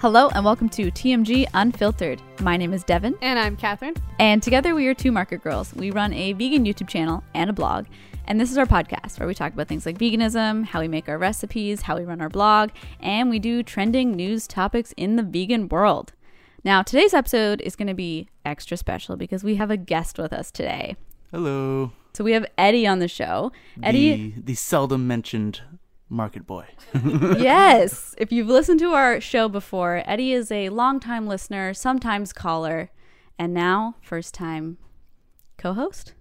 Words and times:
Hello 0.00 0.30
and 0.34 0.44
welcome 0.44 0.68
to 0.70 0.90
TMG 0.90 1.46
Unfiltered. 1.52 2.22
My 2.40 2.56
name 2.56 2.72
is 2.72 2.82
Devin, 2.84 3.16
And 3.20 3.38
I'm 3.38 3.54
Catherine. 3.56 3.94
and 4.18 4.42
together 4.42 4.74
we 4.74 4.86
are 4.86 4.94
two 4.94 5.12
market 5.12 5.42
girls. 5.42 5.74
We 5.74 5.90
run 5.90 6.14
a 6.14 6.32
vegan 6.32 6.64
YouTube 6.64 6.88
channel 6.88 7.22
and 7.34 7.50
a 7.50 7.52
blog, 7.52 7.86
and 8.26 8.40
this 8.40 8.50
is 8.50 8.56
our 8.56 8.64
podcast 8.64 9.18
where 9.18 9.26
we 9.28 9.34
talk 9.34 9.52
about 9.52 9.68
things 9.68 9.84
like 9.84 9.98
veganism, 9.98 10.64
how 10.64 10.80
we 10.80 10.88
make 10.88 11.06
our 11.08 11.18
recipes, 11.18 11.82
how 11.82 11.98
we 11.98 12.04
run 12.04 12.22
our 12.22 12.30
blog, 12.30 12.70
and 13.00 13.28
we 13.28 13.38
do 13.38 13.62
trending 13.62 14.12
news 14.12 14.46
topics 14.46 14.94
in 14.96 15.16
the 15.16 15.22
vegan 15.22 15.68
world. 15.68 16.12
Now, 16.64 16.82
today's 16.82 17.12
episode 17.14 17.60
is 17.60 17.76
going 17.76 17.88
to 17.88 17.94
be 17.94 18.28
extra 18.44 18.76
special 18.78 19.16
because 19.16 19.44
we 19.44 19.56
have 19.56 19.70
a 19.70 19.76
guest 19.76 20.18
with 20.18 20.32
us 20.32 20.50
today. 20.50 20.96
Hello. 21.30 21.92
So 22.14 22.24
we 22.24 22.32
have 22.32 22.46
Eddie 22.58 22.86
on 22.86 22.98
the 23.00 23.08
show. 23.08 23.52
Eddie, 23.82 24.32
The, 24.36 24.40
the 24.42 24.54
seldom 24.54 25.06
mentioned 25.06 25.60
market 26.10 26.46
boy. 26.46 26.66
yes. 27.38 28.14
If 28.18 28.32
you've 28.32 28.48
listened 28.48 28.80
to 28.80 28.90
our 28.90 29.20
show 29.20 29.48
before, 29.48 30.02
Eddie 30.04 30.32
is 30.32 30.50
a 30.50 30.68
longtime 30.68 31.26
listener, 31.26 31.72
sometimes 31.72 32.32
caller, 32.32 32.90
and 33.38 33.54
now 33.54 33.94
first 34.02 34.34
time 34.34 34.76
co 35.56 35.72
host. 35.72 36.14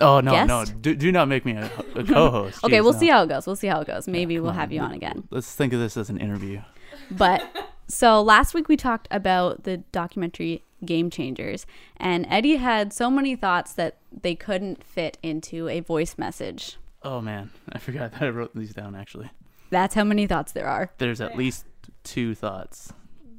Oh, 0.00 0.20
no, 0.20 0.44
no. 0.46 0.64
Do, 0.64 0.96
do 0.96 1.12
not 1.12 1.28
make 1.28 1.44
me 1.44 1.52
a, 1.52 1.70
a 1.94 2.02
co 2.02 2.30
host. 2.30 2.60
Okay, 2.64 2.80
we'll 2.80 2.92
see 2.92 3.08
how 3.08 3.22
it 3.22 3.28
goes. 3.28 3.46
We'll 3.46 3.56
see 3.56 3.68
how 3.68 3.80
it 3.82 3.86
goes. 3.86 4.08
Maybe 4.08 4.40
we'll 4.40 4.52
have 4.52 4.72
you 4.72 4.80
on 4.80 4.92
again. 4.92 5.28
Let's 5.30 5.54
think 5.54 5.72
of 5.72 5.78
this 5.78 5.96
as 5.96 6.10
an 6.10 6.18
interview. 6.18 6.62
But 7.10 7.44
so 7.86 8.22
last 8.22 8.54
week 8.54 8.68
we 8.68 8.76
talked 8.76 9.06
about 9.10 9.64
the 9.64 9.78
documentary 9.92 10.64
Game 10.84 11.10
Changers, 11.10 11.66
and 11.96 12.26
Eddie 12.28 12.56
had 12.56 12.92
so 12.92 13.10
many 13.10 13.36
thoughts 13.36 13.72
that 13.74 13.98
they 14.10 14.34
couldn't 14.34 14.82
fit 14.82 15.18
into 15.22 15.68
a 15.68 15.80
voice 15.80 16.16
message. 16.18 16.78
Oh, 17.04 17.20
man. 17.20 17.50
I 17.72 17.78
forgot 17.78 18.12
that 18.12 18.22
I 18.22 18.28
wrote 18.28 18.54
these 18.54 18.72
down, 18.74 18.94
actually. 18.94 19.30
That's 19.70 19.94
how 19.94 20.04
many 20.04 20.26
thoughts 20.26 20.52
there 20.52 20.68
are. 20.68 20.90
There's 20.98 21.20
at 21.20 21.36
least 21.36 21.64
two 22.04 22.34
thoughts. 22.34 22.92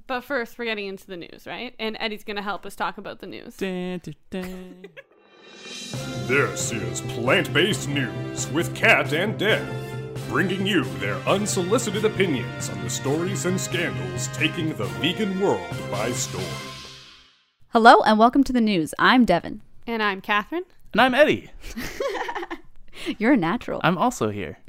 But 0.08 0.22
first, 0.22 0.58
we're 0.58 0.66
getting 0.66 0.88
into 0.88 1.08
the 1.08 1.16
news, 1.18 1.46
right? 1.48 1.74
And 1.80 1.96
Eddie's 2.00 2.24
going 2.24 2.36
to 2.36 2.42
help 2.42 2.66
us 2.66 2.76
talk 2.76 2.98
about 2.98 3.20
the 3.20 3.28
news. 3.28 3.56
Dun, 3.58 4.00
dun, 4.04 4.16
dun. 4.30 4.86
This 6.28 6.72
is 6.72 7.02
Plant 7.02 7.54
Based 7.54 7.88
News 7.88 8.50
with 8.52 8.76
Kat 8.76 9.14
and 9.14 9.38
Dev, 9.38 9.66
bringing 10.28 10.66
you 10.66 10.84
their 11.00 11.16
unsolicited 11.28 12.04
opinions 12.06 12.70
on 12.70 12.82
the 12.84 12.90
stories 12.90 13.46
and 13.46 13.60
scandals 13.60 14.28
taking 14.30 14.70
the 14.74 14.86
vegan 14.86 15.40
world 15.40 15.74
by 15.92 16.12
storm. 16.12 16.44
Hello 17.70 18.02
and 18.04 18.18
welcome 18.20 18.44
to 18.44 18.54
the 18.54 18.62
news. 18.62 18.94
I'm 19.00 19.24
Devin. 19.26 19.62
And 19.88 20.02
I'm 20.04 20.22
Catherine. 20.22 20.66
and 20.92 21.02
I'm 21.02 21.14
Eddie. 21.14 21.52
You're 23.18 23.34
a 23.34 23.38
natural. 23.38 23.82
I'm 23.84 23.98
also 23.98 24.30
here. 24.30 24.60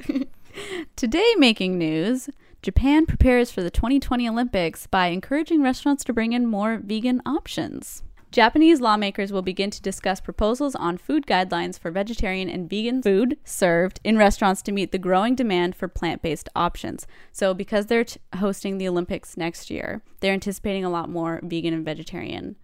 Today, 0.95 1.33
making 1.37 1.77
news 1.77 2.29
Japan 2.61 3.05
prepares 3.05 3.51
for 3.51 3.61
the 3.61 3.69
2020 3.69 4.27
Olympics 4.27 4.87
by 4.87 5.07
encouraging 5.07 5.61
restaurants 5.61 6.03
to 6.05 6.13
bring 6.13 6.33
in 6.33 6.47
more 6.47 6.79
vegan 6.83 7.21
options. 7.25 8.03
Japanese 8.31 8.81
lawmakers 8.81 9.31
will 9.31 9.41
begin 9.41 9.69
to 9.69 9.81
discuss 9.81 10.19
proposals 10.19 10.75
on 10.75 10.97
food 10.97 11.25
guidelines 11.25 11.79
for 11.79 11.89
vegetarian 11.89 12.49
and 12.49 12.69
vegan 12.69 13.01
food 13.01 13.37
served 13.45 14.01
in 14.03 14.17
restaurants 14.17 14.61
to 14.63 14.73
meet 14.73 14.91
the 14.91 14.97
growing 14.97 15.35
demand 15.35 15.75
for 15.75 15.87
plant 15.87 16.21
based 16.21 16.49
options. 16.55 17.07
So, 17.31 17.53
because 17.53 17.85
they're 17.85 18.03
t- 18.03 18.19
hosting 18.35 18.77
the 18.77 18.89
Olympics 18.89 19.37
next 19.37 19.69
year, 19.69 20.01
they're 20.19 20.33
anticipating 20.33 20.83
a 20.83 20.89
lot 20.89 21.09
more 21.09 21.39
vegan 21.43 21.73
and 21.73 21.85
vegetarian 21.85 22.57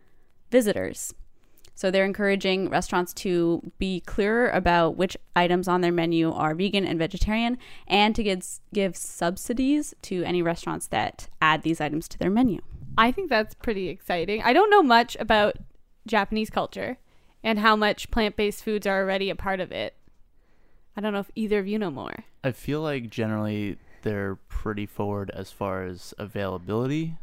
visitors. 0.49 1.14
So 1.81 1.89
they're 1.89 2.05
encouraging 2.05 2.69
restaurants 2.69 3.11
to 3.15 3.71
be 3.79 4.01
clearer 4.01 4.51
about 4.51 4.97
which 4.97 5.17
items 5.35 5.67
on 5.67 5.81
their 5.81 5.91
menu 5.91 6.31
are 6.31 6.53
vegan 6.53 6.85
and 6.85 6.99
vegetarian 6.99 7.57
and 7.87 8.15
to 8.15 8.21
give, 8.21 8.45
give 8.71 8.95
subsidies 8.95 9.95
to 10.03 10.21
any 10.21 10.43
restaurants 10.43 10.85
that 10.89 11.27
add 11.41 11.64
these 11.64 11.81
items 11.81 12.08
to 12.09 12.20
their 12.20 12.30
menu. 12.30 12.61
I 12.99 13.11
think 13.11 13.31
that's 13.31 13.55
pretty 13.55 13.89
exciting. 13.89 14.43
I 14.43 14.53
don't 14.53 14.70
know 14.70 14.83
much 14.83 15.17
about 15.20 15.55
Japanese 16.05 16.52
culture 16.52 16.99
and 17.43 17.58
how 17.58 17.75
much 17.75 18.11
plant 18.11 18.36
based 18.36 18.64
foods 18.64 18.86
are 18.86 19.02
already 19.02 19.31
a 19.31 19.36
part 19.36 19.59
of 19.59 19.71
it. 19.71 19.95
I 20.95 21.02
don't 21.02 21.14
know 21.14 21.20
if 21.21 21.31
either 21.33 21.58
of 21.58 21.67
you 21.67 21.80
know 21.80 21.89
more. 21.89 22.25
I 22.43 22.52
feel 22.52 22.81
like 22.81 23.09
generally 23.09 23.80
they're 24.03 24.36
pretty 24.49 24.86
forward 24.86 25.31
as 25.33 25.49
far 25.52 25.86
as 25.86 26.14
availability. 26.20 27.17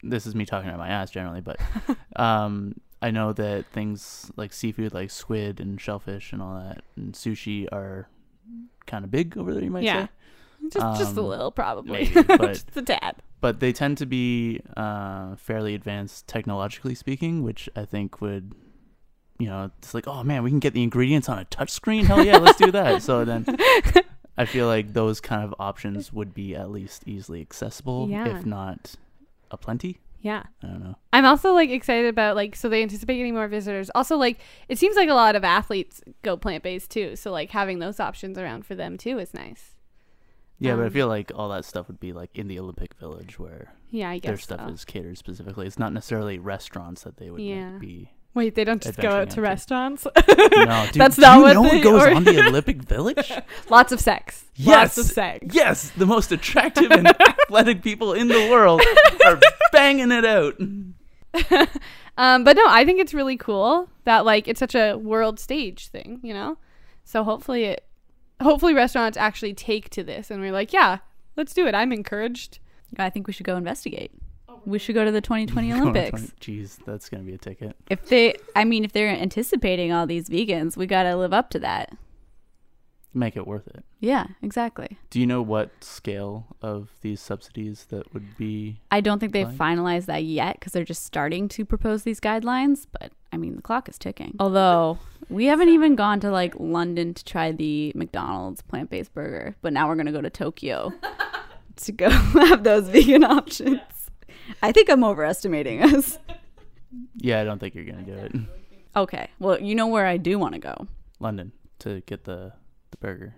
This 0.00 0.28
is 0.28 0.36
me 0.36 0.46
talking 0.46 0.70
out 0.70 0.78
my 0.78 0.88
ass 0.88 1.10
generally, 1.10 1.40
but 1.40 1.58
um, 2.14 2.76
I 3.02 3.10
know 3.10 3.32
that 3.32 3.66
things 3.66 4.30
like 4.36 4.52
seafood, 4.52 4.92
like 4.94 5.10
squid 5.10 5.58
and 5.60 5.80
shellfish 5.80 6.32
and 6.32 6.42
all 6.42 6.54
that, 6.58 6.82
and 6.96 7.14
sushi 7.14 7.66
are 7.72 8.08
kind 8.86 9.04
of 9.04 9.10
big 9.10 9.36
over 9.38 9.54
there. 9.54 9.62
You 9.62 9.70
might 9.70 9.84
Yeah. 9.84 10.06
say, 10.06 10.10
Just, 10.70 10.98
just 10.98 11.16
a 11.16 11.20
Um, 11.20 11.26
little, 11.26 11.50
probably. 11.50 12.10
maybe, 12.14 12.22
but- 12.22 12.48
just 12.48 12.76
a 12.76 12.82
tad. 12.82 13.16
but 13.40 13.60
they 13.60 13.72
tend 13.72 13.96
to 13.98 14.06
be 14.06 14.60
uh, 14.76 15.36
fairly 15.36 15.74
advanced 15.74 16.26
technologically 16.28 16.94
speaking, 16.94 17.42
which 17.42 17.68
I 17.74 17.86
think 17.86 18.20
would, 18.20 18.52
you 19.38 19.46
know, 19.48 19.70
it's 19.78 19.94
like, 19.94 20.06
oh 20.06 20.22
man, 20.22 20.42
we 20.42 20.50
can 20.50 20.58
get 20.58 20.74
the 20.74 20.82
ingredients 20.82 21.28
on 21.30 21.38
a 21.38 21.46
touchscreen. 21.46 22.04
Hell 22.04 22.22
yeah, 22.22 22.36
let's 22.36 22.58
do 22.58 22.70
that. 22.72 23.02
So 23.02 23.24
then. 23.24 23.46
I 24.38 24.46
feel 24.46 24.66
like 24.66 24.94
those 24.94 25.20
kind 25.20 25.44
of 25.44 25.54
options 25.58 26.14
would 26.14 26.32
be 26.32 26.54
at 26.56 26.70
least 26.70 27.02
easily 27.06 27.42
accessible, 27.42 28.08
Yeah. 28.08 28.38
if 28.38 28.46
not 28.46 28.94
a 29.50 29.58
plenty. 29.58 30.00
Yeah. 30.22 30.42
I 30.62 30.66
don't 30.66 30.84
know. 30.84 30.96
I'm 31.12 31.24
also 31.24 31.52
like 31.54 31.70
excited 31.70 32.06
about 32.08 32.36
like 32.36 32.54
so 32.54 32.68
they 32.68 32.82
anticipate 32.82 33.16
getting 33.16 33.34
more 33.34 33.48
visitors. 33.48 33.90
Also 33.94 34.16
like 34.16 34.38
it 34.68 34.78
seems 34.78 34.96
like 34.96 35.08
a 35.08 35.14
lot 35.14 35.34
of 35.34 35.44
athletes 35.44 36.02
go 36.22 36.36
plant 36.36 36.62
based 36.62 36.90
too. 36.90 37.16
So 37.16 37.30
like 37.32 37.50
having 37.50 37.78
those 37.78 37.98
options 38.00 38.36
around 38.38 38.66
for 38.66 38.74
them 38.74 38.98
too 38.98 39.18
is 39.18 39.32
nice. 39.34 39.74
Yeah, 40.58 40.76
but 40.76 40.82
I 40.82 40.86
Um, 40.88 40.92
feel 40.92 41.08
like 41.08 41.32
all 41.34 41.48
that 41.48 41.64
stuff 41.64 41.88
would 41.88 42.00
be 42.00 42.12
like 42.12 42.30
in 42.34 42.48
the 42.48 42.58
Olympic 42.58 42.92
Village 42.94 43.38
where 43.38 43.72
Yeah, 43.88 44.10
I 44.10 44.18
guess 44.18 44.28
their 44.28 44.36
stuff 44.36 44.60
so. 44.66 44.72
is 44.74 44.84
catered 44.84 45.16
specifically. 45.16 45.66
It's 45.66 45.78
not 45.78 45.92
necessarily 45.94 46.38
restaurants 46.38 47.02
that 47.04 47.16
they 47.16 47.30
would 47.30 47.40
Yeah. 47.40 47.78
be. 47.78 48.12
Wait, 48.32 48.54
they 48.54 48.62
don't 48.64 48.80
just 48.80 48.98
go 48.98 49.08
out 49.10 49.30
to 49.30 49.40
restaurants. 49.40 50.06
No, 50.16 50.86
dude, 50.86 50.94
That's 50.94 51.16
do 51.16 51.22
not 51.22 51.36
you 51.38 51.42
what 51.42 51.52
know 51.54 51.62
they- 51.64 51.76
what 51.76 51.82
goes 51.82 52.02
or- 52.04 52.10
on 52.14 52.24
the 52.24 52.40
Olympic 52.46 52.82
Village? 52.82 53.32
Lots 53.68 53.90
of 53.92 54.00
sex. 54.00 54.44
Yes. 54.54 54.96
Lots 54.96 54.98
of 54.98 55.06
sex. 55.06 55.46
yes, 55.54 55.90
the 55.96 56.06
most 56.06 56.30
attractive 56.32 56.90
and 56.92 57.08
athletic 57.08 57.82
people 57.82 58.12
in 58.12 58.28
the 58.28 58.48
world 58.50 58.82
are 59.26 59.38
banging 59.72 60.12
it 60.12 60.24
out. 60.24 60.54
Um, 62.18 62.44
but 62.44 62.54
no, 62.56 62.64
I 62.68 62.84
think 62.84 63.00
it's 63.00 63.14
really 63.14 63.36
cool 63.36 63.88
that 64.04 64.24
like 64.26 64.46
it's 64.46 64.60
such 64.60 64.74
a 64.74 64.94
world 64.96 65.40
stage 65.40 65.88
thing, 65.88 66.20
you 66.22 66.34
know. 66.34 66.58
So 67.04 67.24
hopefully 67.24 67.64
it, 67.64 67.84
hopefully 68.42 68.74
restaurants 68.74 69.16
actually 69.16 69.54
take 69.54 69.88
to 69.90 70.02
this 70.04 70.30
and 70.30 70.40
we're 70.40 70.52
like, 70.52 70.72
yeah, 70.72 70.98
let's 71.36 71.54
do 71.54 71.66
it. 71.66 71.74
I'm 71.74 71.92
encouraged. 71.92 72.58
I 72.98 73.08
think 73.08 73.26
we 73.26 73.32
should 73.32 73.46
go 73.46 73.56
investigate. 73.56 74.12
We 74.66 74.78
should 74.78 74.94
go 74.94 75.04
to 75.04 75.10
the 75.10 75.20
2020 75.20 75.72
Olympics. 75.74 76.32
Jeez, 76.40 76.78
that's 76.84 77.08
gonna 77.08 77.22
be 77.22 77.34
a 77.34 77.38
ticket. 77.38 77.76
If 77.88 78.08
they, 78.08 78.34
I 78.54 78.64
mean, 78.64 78.84
if 78.84 78.92
they're 78.92 79.08
anticipating 79.08 79.92
all 79.92 80.06
these 80.06 80.28
vegans, 80.28 80.76
we 80.76 80.86
got 80.86 81.04
to 81.04 81.16
live 81.16 81.32
up 81.32 81.50
to 81.50 81.58
that. 81.60 81.96
Make 83.12 83.36
it 83.36 83.44
worth 83.44 83.66
it. 83.66 83.84
Yeah, 83.98 84.26
exactly. 84.40 84.96
Do 85.10 85.18
you 85.18 85.26
know 85.26 85.42
what 85.42 85.82
scale 85.82 86.46
of 86.62 86.90
these 87.00 87.20
subsidies 87.20 87.86
that 87.90 88.14
would 88.14 88.36
be? 88.36 88.80
I 88.92 89.00
don't 89.00 89.18
think 89.18 89.32
they've 89.32 89.52
Fine. 89.52 89.78
finalized 89.78 90.06
that 90.06 90.22
yet 90.22 90.60
because 90.60 90.72
they're 90.72 90.84
just 90.84 91.02
starting 91.02 91.48
to 91.48 91.64
propose 91.64 92.04
these 92.04 92.20
guidelines. 92.20 92.86
But 92.90 93.10
I 93.32 93.36
mean, 93.36 93.56
the 93.56 93.62
clock 93.62 93.88
is 93.88 93.98
ticking. 93.98 94.36
Although 94.38 95.00
we 95.28 95.46
haven't 95.46 95.70
even 95.70 95.96
gone 95.96 96.20
to 96.20 96.30
like 96.30 96.54
London 96.60 97.12
to 97.14 97.24
try 97.24 97.50
the 97.50 97.90
McDonald's 97.96 98.62
plant 98.62 98.90
based 98.90 99.12
burger, 99.12 99.56
but 99.60 99.72
now 99.72 99.88
we're 99.88 99.96
gonna 99.96 100.12
go 100.12 100.22
to 100.22 100.30
Tokyo 100.30 100.92
to 101.76 101.92
go 101.92 102.10
have 102.10 102.62
those 102.62 102.88
vegan 102.88 103.24
options. 103.24 103.80
I 104.62 104.72
think 104.72 104.90
I'm 104.90 105.04
overestimating 105.04 105.82
us. 105.94 106.18
Yeah, 107.16 107.40
I 107.40 107.44
don't 107.44 107.58
think 107.58 107.74
you're 107.74 107.84
gonna 107.84 108.02
do 108.02 108.12
it. 108.14 108.32
Okay, 108.96 109.28
well, 109.38 109.60
you 109.60 109.74
know 109.74 109.86
where 109.86 110.06
I 110.06 110.16
do 110.16 110.38
want 110.38 110.54
to 110.54 110.60
go. 110.60 110.86
London 111.20 111.52
to 111.80 112.00
get 112.06 112.24
the 112.24 112.52
the 112.90 112.96
burger. 112.98 113.34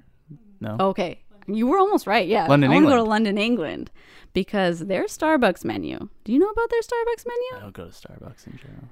No. 0.61 0.77
Okay, 0.81 1.21
you 1.47 1.67
were 1.67 1.79
almost 1.79 2.07
right. 2.07 2.27
Yeah, 2.27 2.47
London, 2.47 2.71
I 2.71 2.75
want 2.75 2.87
to 2.87 2.91
go 2.91 2.97
to 2.97 3.03
London, 3.03 3.37
England, 3.37 3.91
because 4.33 4.79
their 4.81 5.05
Starbucks 5.05 5.65
menu. 5.65 6.09
Do 6.25 6.33
you 6.33 6.39
know 6.39 6.49
about 6.49 6.71
their 6.71 6.81
Starbucks 6.81 7.27
menu? 7.27 7.43
I 7.51 7.55
menu? 7.57 7.61
don't 7.65 7.75
go 7.75 7.85
to 7.87 7.91
Starbucks 7.91 8.47
in 8.47 8.59
general. 8.59 8.85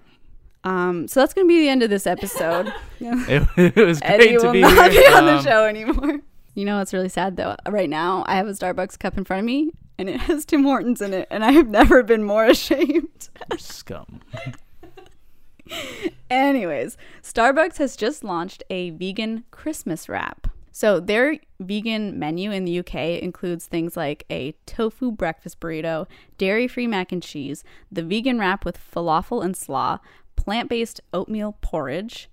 Um, 0.63 1.09
so 1.09 1.21
that's 1.21 1.33
gonna 1.33 1.47
be 1.49 1.61
the 1.61 1.69
end 1.71 1.83
of 1.83 1.89
this 1.89 2.07
episode. 2.07 2.71
It, 3.01 3.49
it 3.77 3.77
was 3.77 4.01
great 4.01 4.11
Eddie 4.13 4.37
to 4.37 4.45
will 4.47 4.53
be 4.53 4.61
not 4.61 4.91
here. 4.93 5.01
be 5.09 5.15
on 5.15 5.25
the 5.27 5.37
Um, 5.39 5.45
show 5.45 5.65
anymore. 5.65 6.21
You 6.55 6.65
know 6.67 6.77
what's 6.79 6.93
really 6.93 7.09
sad 7.09 7.37
though? 7.37 7.57
Right 7.67 7.89
now, 7.89 8.25
I 8.27 8.35
have 8.37 8.47
a 8.47 8.51
Starbucks 8.51 8.99
cup 8.99 9.17
in 9.17 9.25
front 9.25 9.39
of 9.41 9.47
me, 9.47 9.71
and 10.01 10.09
it 10.09 10.21
has 10.23 10.47
Tim 10.47 10.65
Hortons 10.65 11.03
in 11.03 11.13
it, 11.13 11.29
and 11.31 11.45
I 11.45 11.53
have 11.53 11.69
never 11.69 12.03
been 12.03 12.25
more 12.25 12.45
ashamed. 12.47 13.29
Scum. 13.59 14.21
Anyways, 16.31 16.97
Starbucks 17.23 17.77
has 17.79 17.97
just 17.97 18.25
launched 18.25 18.63
a 18.71 18.91
vegan 18.91 19.45
Christmas 19.51 20.09
wrap. 20.09 20.47
So 20.73 21.01
their 21.01 21.37
vegan 21.61 22.19
menu 22.19 22.51
in 22.51 22.65
the 22.65 22.79
UK 22.79 22.95
includes 23.23 23.67
things 23.67 23.97
like 23.97 24.25
a 24.31 24.53
tofu 24.67 25.13
breakfast 25.13 25.61
burrito, 25.61 26.07
dairy-free 26.39 26.87
mac 26.87 27.13
and 27.13 27.23
cheese, 27.23 27.63
the 27.93 28.03
vegan 28.03 28.39
wrap 28.39 28.65
with 28.65 28.79
falafel 28.79 29.45
and 29.45 29.57
slaw, 29.57 29.99
plant-based 30.37 31.01
oatmeal 31.13 31.59
porridge. 31.61 32.31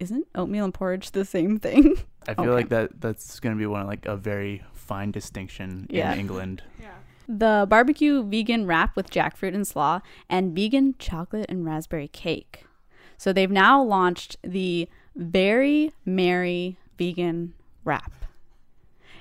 Isn't 0.00 0.26
oatmeal 0.34 0.64
and 0.64 0.74
porridge 0.74 1.12
the 1.12 1.24
same 1.26 1.58
thing? 1.58 1.98
I 2.26 2.34
feel 2.34 2.44
Okay. 2.46 2.50
like 2.54 2.68
that 2.70 3.00
that's 3.00 3.38
gonna 3.40 3.56
be 3.56 3.66
one 3.66 3.82
of 3.82 3.86
like 3.86 4.06
a 4.06 4.16
very 4.16 4.62
fine 4.90 5.10
distinction 5.12 5.86
Yeah. 5.88 6.12
in 6.12 6.18
England. 6.18 6.62
Yeah. 6.80 6.88
the 7.28 7.64
barbecue 7.68 8.24
vegan 8.24 8.66
wrap 8.66 8.96
with 8.96 9.08
jackfruit 9.08 9.54
and 9.54 9.64
slaw, 9.64 10.00
and 10.28 10.52
vegan 10.52 10.96
chocolate 10.98 11.46
and 11.48 11.64
raspberry 11.64 12.08
cake. 12.08 12.66
So 13.16 13.32
they've 13.32 13.50
now 13.66 13.80
launched 13.80 14.36
the 14.42 14.88
Very 15.14 15.92
Merry 16.04 16.76
Vegan 16.98 17.54
Wrap. 17.84 18.12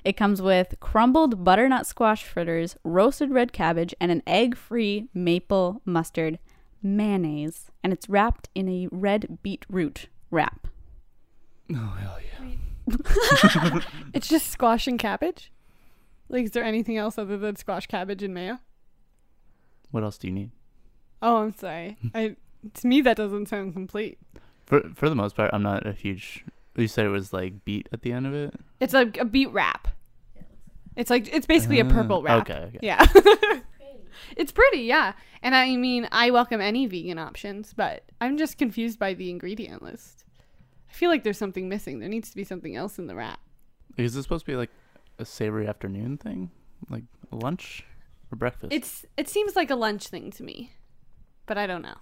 It 0.03 0.13
comes 0.17 0.41
with 0.41 0.73
crumbled 0.79 1.43
butternut 1.43 1.85
squash 1.85 2.23
fritters, 2.23 2.77
roasted 2.83 3.29
red 3.29 3.53
cabbage, 3.53 3.93
and 4.01 4.11
an 4.11 4.23
egg 4.25 4.55
free 4.57 5.07
maple 5.13 5.81
mustard 5.85 6.39
mayonnaise. 6.81 7.69
And 7.83 7.93
it's 7.93 8.09
wrapped 8.09 8.49
in 8.55 8.67
a 8.69 8.87
red 8.91 9.37
beetroot 9.43 10.07
wrap. 10.31 10.67
Oh 11.71 11.95
hell 11.99 12.17
yeah! 12.19 13.81
It's 14.15 14.27
just 14.27 14.47
squash 14.49 14.87
and 14.87 14.97
cabbage. 14.97 15.51
Like, 16.29 16.45
is 16.45 16.51
there 16.51 16.63
anything 16.63 16.97
else 16.97 17.17
other 17.17 17.37
than 17.37 17.55
squash, 17.55 17.87
cabbage, 17.87 18.21
and 18.23 18.33
mayo? 18.33 18.59
What 19.91 20.03
else 20.03 20.17
do 20.17 20.27
you 20.27 20.33
need? 20.33 20.51
Oh, 21.21 21.37
I'm 21.37 21.53
sorry. 21.55 21.97
I 22.13 22.35
to 22.73 22.87
me 22.87 23.01
that 23.01 23.17
doesn't 23.17 23.47
sound 23.47 23.73
complete. 23.73 24.17
For 24.65 24.81
for 24.93 25.09
the 25.09 25.15
most 25.15 25.35
part, 25.35 25.49
I'm 25.53 25.63
not 25.63 25.85
a 25.87 25.93
huge. 25.93 26.45
You 26.75 26.87
said 26.87 27.05
it 27.05 27.09
was 27.09 27.33
like 27.33 27.65
beet 27.65 27.89
at 27.91 28.03
the 28.03 28.11
end 28.13 28.27
of 28.27 28.33
it. 28.33 28.53
It's 28.79 28.93
like 28.93 29.17
a 29.17 29.25
beet 29.25 29.51
wrap. 29.51 29.87
It's 30.95 31.09
like 31.09 31.33
it's 31.33 31.47
basically 31.47 31.79
a 31.79 31.85
Uh, 31.85 31.89
purple 31.89 32.21
wrap. 32.21 32.41
Okay, 32.49 32.59
okay. 32.67 32.79
Yeah. 32.81 33.05
it's 34.37 34.51
pretty, 34.51 34.81
yeah. 34.81 35.13
And 35.41 35.55
I 35.55 35.75
mean, 35.75 36.07
I 36.11 36.31
welcome 36.31 36.61
any 36.61 36.85
vegan 36.85 37.17
options, 37.17 37.73
but 37.73 38.03
I'm 38.21 38.37
just 38.37 38.57
confused 38.57 38.99
by 38.99 39.13
the 39.13 39.29
ingredient 39.29 39.81
list. 39.81 40.25
I 40.89 40.93
feel 40.93 41.09
like 41.09 41.23
there's 41.23 41.37
something 41.37 41.69
missing. 41.69 41.99
There 41.99 42.09
needs 42.09 42.29
to 42.29 42.35
be 42.35 42.43
something 42.43 42.75
else 42.75 42.99
in 42.99 43.07
the 43.07 43.15
wrap. 43.15 43.39
Is 43.97 44.13
this 44.13 44.23
supposed 44.23 44.45
to 44.45 44.51
be 44.51 44.57
like 44.57 44.69
a 45.19 45.25
savory 45.25 45.67
afternoon 45.67 46.17
thing, 46.17 46.49
like 46.89 47.03
lunch 47.31 47.85
or 48.31 48.35
breakfast? 48.37 48.73
It's 48.73 49.05
it 49.17 49.29
seems 49.29 49.55
like 49.55 49.69
a 49.69 49.75
lunch 49.75 50.07
thing 50.07 50.31
to 50.31 50.43
me, 50.43 50.71
but 51.45 51.57
I 51.57 51.67
don't 51.67 51.81
know. 51.83 51.97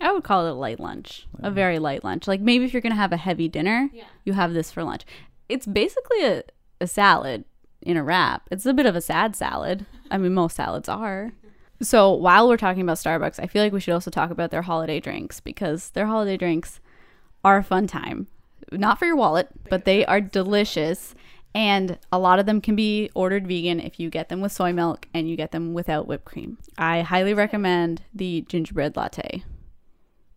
I 0.00 0.12
would 0.12 0.22
call 0.22 0.46
it 0.46 0.50
a 0.50 0.54
light 0.54 0.78
lunch, 0.78 1.26
a 1.40 1.50
very 1.50 1.78
light 1.80 2.04
lunch. 2.04 2.28
Like 2.28 2.40
maybe 2.40 2.64
if 2.64 2.72
you're 2.72 2.82
going 2.82 2.92
to 2.92 2.96
have 2.96 3.12
a 3.12 3.16
heavy 3.16 3.48
dinner, 3.48 3.90
Yeah. 3.92 4.04
you 4.24 4.32
have 4.34 4.52
this 4.54 4.70
for 4.70 4.84
lunch. 4.84 5.04
It's 5.48 5.66
basically 5.66 6.24
a, 6.24 6.42
a 6.80 6.86
salad 6.86 7.44
in 7.82 7.96
a 7.96 8.04
wrap. 8.04 8.42
It's 8.52 8.64
a 8.64 8.72
bit 8.72 8.86
of 8.86 8.94
a 8.94 9.00
sad 9.00 9.34
salad. 9.34 9.86
I 10.10 10.18
mean, 10.18 10.34
most 10.34 10.54
salads 10.56 10.88
are. 10.88 11.32
So 11.80 12.12
while 12.12 12.48
we're 12.48 12.56
talking 12.56 12.82
about 12.82 12.98
Starbucks, 12.98 13.40
I 13.42 13.46
feel 13.48 13.62
like 13.62 13.72
we 13.72 13.80
should 13.80 13.94
also 13.94 14.10
talk 14.10 14.30
about 14.30 14.50
their 14.52 14.62
holiday 14.62 15.00
drinks 15.00 15.40
because 15.40 15.90
their 15.90 16.06
holiday 16.06 16.36
drinks 16.36 16.80
are 17.44 17.56
a 17.58 17.64
fun 17.64 17.86
time. 17.88 18.28
Not 18.70 18.98
for 19.00 19.06
your 19.06 19.16
wallet, 19.16 19.48
but 19.68 19.84
they 19.84 20.04
are 20.06 20.20
delicious. 20.20 21.14
And 21.54 21.98
a 22.12 22.18
lot 22.18 22.38
of 22.38 22.46
them 22.46 22.60
can 22.60 22.76
be 22.76 23.10
ordered 23.14 23.48
vegan 23.48 23.80
if 23.80 23.98
you 23.98 24.10
get 24.10 24.28
them 24.28 24.40
with 24.40 24.52
soy 24.52 24.72
milk 24.72 25.08
and 25.14 25.28
you 25.28 25.36
get 25.36 25.50
them 25.50 25.74
without 25.74 26.06
whipped 26.06 26.24
cream. 26.26 26.58
I 26.76 27.00
highly 27.00 27.34
recommend 27.34 28.02
the 28.14 28.42
gingerbread 28.42 28.96
latte. 28.96 29.42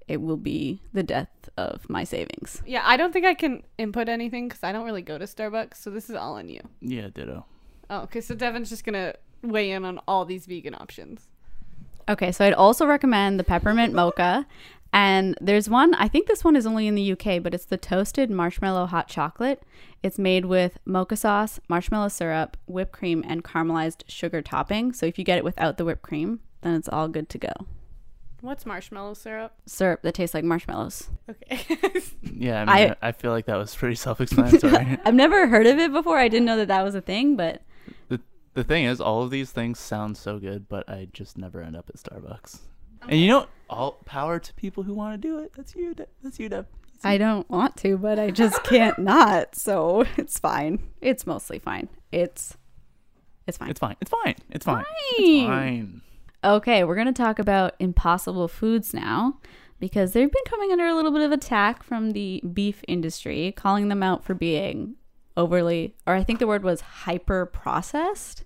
It 0.07 0.21
will 0.21 0.37
be 0.37 0.81
the 0.93 1.03
death 1.03 1.49
of 1.57 1.89
my 1.89 2.03
savings. 2.03 2.61
Yeah, 2.65 2.81
I 2.85 2.97
don't 2.97 3.13
think 3.13 3.25
I 3.25 3.33
can 3.33 3.63
input 3.77 4.09
anything 4.09 4.47
because 4.47 4.63
I 4.63 4.71
don't 4.71 4.85
really 4.85 5.01
go 5.03 5.17
to 5.17 5.25
Starbucks, 5.25 5.75
so 5.77 5.89
this 5.89 6.09
is 6.09 6.15
all 6.15 6.33
on 6.35 6.49
you. 6.49 6.61
yeah, 6.81 7.07
ditto. 7.13 7.45
Oh, 7.89 8.01
okay. 8.01 8.21
So 8.21 8.33
Devin's 8.35 8.69
just 8.69 8.83
gonna 8.83 9.13
weigh 9.43 9.71
in 9.71 9.85
on 9.85 9.99
all 10.07 10.25
these 10.25 10.45
vegan 10.47 10.75
options. 10.75 11.27
Okay, 12.09 12.31
so 12.31 12.43
I'd 12.45 12.53
also 12.53 12.85
recommend 12.85 13.39
the 13.39 13.43
peppermint 13.43 13.93
mocha. 13.93 14.47
And 14.93 15.38
there's 15.39 15.69
one, 15.69 15.93
I 15.95 16.07
think 16.09 16.27
this 16.27 16.43
one 16.43 16.55
is 16.57 16.65
only 16.65 16.85
in 16.85 16.95
the 16.95 17.11
UK, 17.13 17.41
but 17.41 17.53
it's 17.53 17.65
the 17.65 17.77
toasted 17.77 18.29
marshmallow 18.29 18.88
hot 18.88 19.07
chocolate. 19.07 19.63
It's 20.03 20.19
made 20.19 20.45
with 20.45 20.79
mocha 20.85 21.15
sauce, 21.15 21.59
marshmallow 21.69 22.09
syrup, 22.09 22.57
whipped 22.65 22.91
cream, 22.91 23.23
and 23.25 23.43
caramelized 23.43 24.03
sugar 24.07 24.41
topping. 24.41 24.91
So 24.91 25.05
if 25.05 25.17
you 25.17 25.23
get 25.23 25.38
it 25.38 25.43
without 25.45 25.77
the 25.77 25.85
whipped 25.85 26.01
cream, 26.01 26.41
then 26.61 26.73
it's 26.75 26.89
all 26.89 27.07
good 27.07 27.29
to 27.29 27.38
go. 27.38 27.53
What's 28.41 28.65
marshmallow 28.65 29.13
syrup? 29.13 29.53
Syrup 29.65 30.01
that 30.01 30.15
tastes 30.15 30.33
like 30.33 30.43
marshmallows. 30.43 31.09
Okay. 31.29 31.61
Yeah, 32.33 32.65
I 32.67 32.71
I- 32.81 32.83
mean, 32.85 32.95
I, 33.03 33.07
I 33.09 33.11
feel 33.11 33.31
like 33.31 33.45
that 33.45 33.55
was 33.57 33.75
pretty 33.75 33.93
self-explanatory. 33.95 34.97
I've 35.05 35.13
never 35.13 35.47
heard 35.47 35.67
of 35.67 35.77
it 35.77 35.91
before. 35.93 36.17
I 36.17 36.27
didn't 36.27 36.45
know 36.45 36.57
that 36.57 36.69
that 36.69 36.81
was 36.83 36.95
a 36.95 37.01
thing, 37.01 37.35
but 37.35 37.61
the 38.09 38.19
The 38.55 38.63
thing 38.63 38.85
is, 38.85 38.99
all 38.99 39.21
of 39.21 39.29
these 39.29 39.51
things 39.51 39.77
sound 39.79 40.17
so 40.17 40.39
good, 40.39 40.67
but 40.67 40.89
I 40.89 41.07
just 41.13 41.38
never 41.38 41.61
end 41.61 41.75
up 41.75 41.88
at 41.89 41.97
Starbucks. 41.97 42.59
And 43.07 43.19
you 43.19 43.27
know, 43.27 43.48
all 43.69 43.94
power 44.06 44.39
to 44.39 44.53
people 44.53 44.83
who 44.83 44.94
want 44.94 45.19
to 45.19 45.27
do 45.27 45.39
it. 45.39 45.53
That's 45.56 45.75
you. 45.75 45.95
That's 46.24 46.39
you, 46.39 46.50
Dev. 46.50 46.65
I 47.03 47.18
don't 47.18 47.50
want 47.50 47.77
to, 47.77 47.98
but 47.98 48.19
I 48.19 48.30
just 48.30 48.63
can't 48.63 49.00
not. 49.13 49.56
So 49.56 50.06
it's 50.18 50.39
fine. 50.39 50.80
It's 51.01 51.25
mostly 51.25 51.59
fine. 51.59 51.89
It's 52.12 52.57
it's 53.48 53.57
fine. 53.57 53.69
It's 53.69 53.80
fine. 53.80 53.95
It's 54.01 54.12
fine. 54.12 54.36
It's 54.51 54.65
fine. 54.65 54.83
Fine. 54.83 54.86
It's 55.18 55.45
fine. 55.48 56.01
Okay, 56.44 56.83
we're 56.83 56.95
going 56.95 57.07
to 57.07 57.13
talk 57.13 57.38
about 57.38 57.75
impossible 57.80 58.48
foods 58.48 58.94
now 58.94 59.39
because 59.80 60.13
they've 60.13 60.31
been 60.31 60.44
coming 60.45 60.71
under 60.71 60.86
a 60.86 60.95
little 60.95 61.12
bit 61.12 61.21
of 61.21 61.31
attack 61.31 61.83
from 61.83 62.12
the 62.12 62.42
beef 62.53 62.83
industry, 62.88 63.53
calling 63.56 63.89
them 63.89 64.01
out 64.01 64.24
for 64.24 64.33
being 64.33 64.95
overly, 65.38 65.95
or 66.07 66.15
I 66.15 66.24
think 66.24 66.39
the 66.39 66.48
word 66.48 66.63
was 66.63 66.81
hyper 66.81 67.45
processed. 67.45 68.44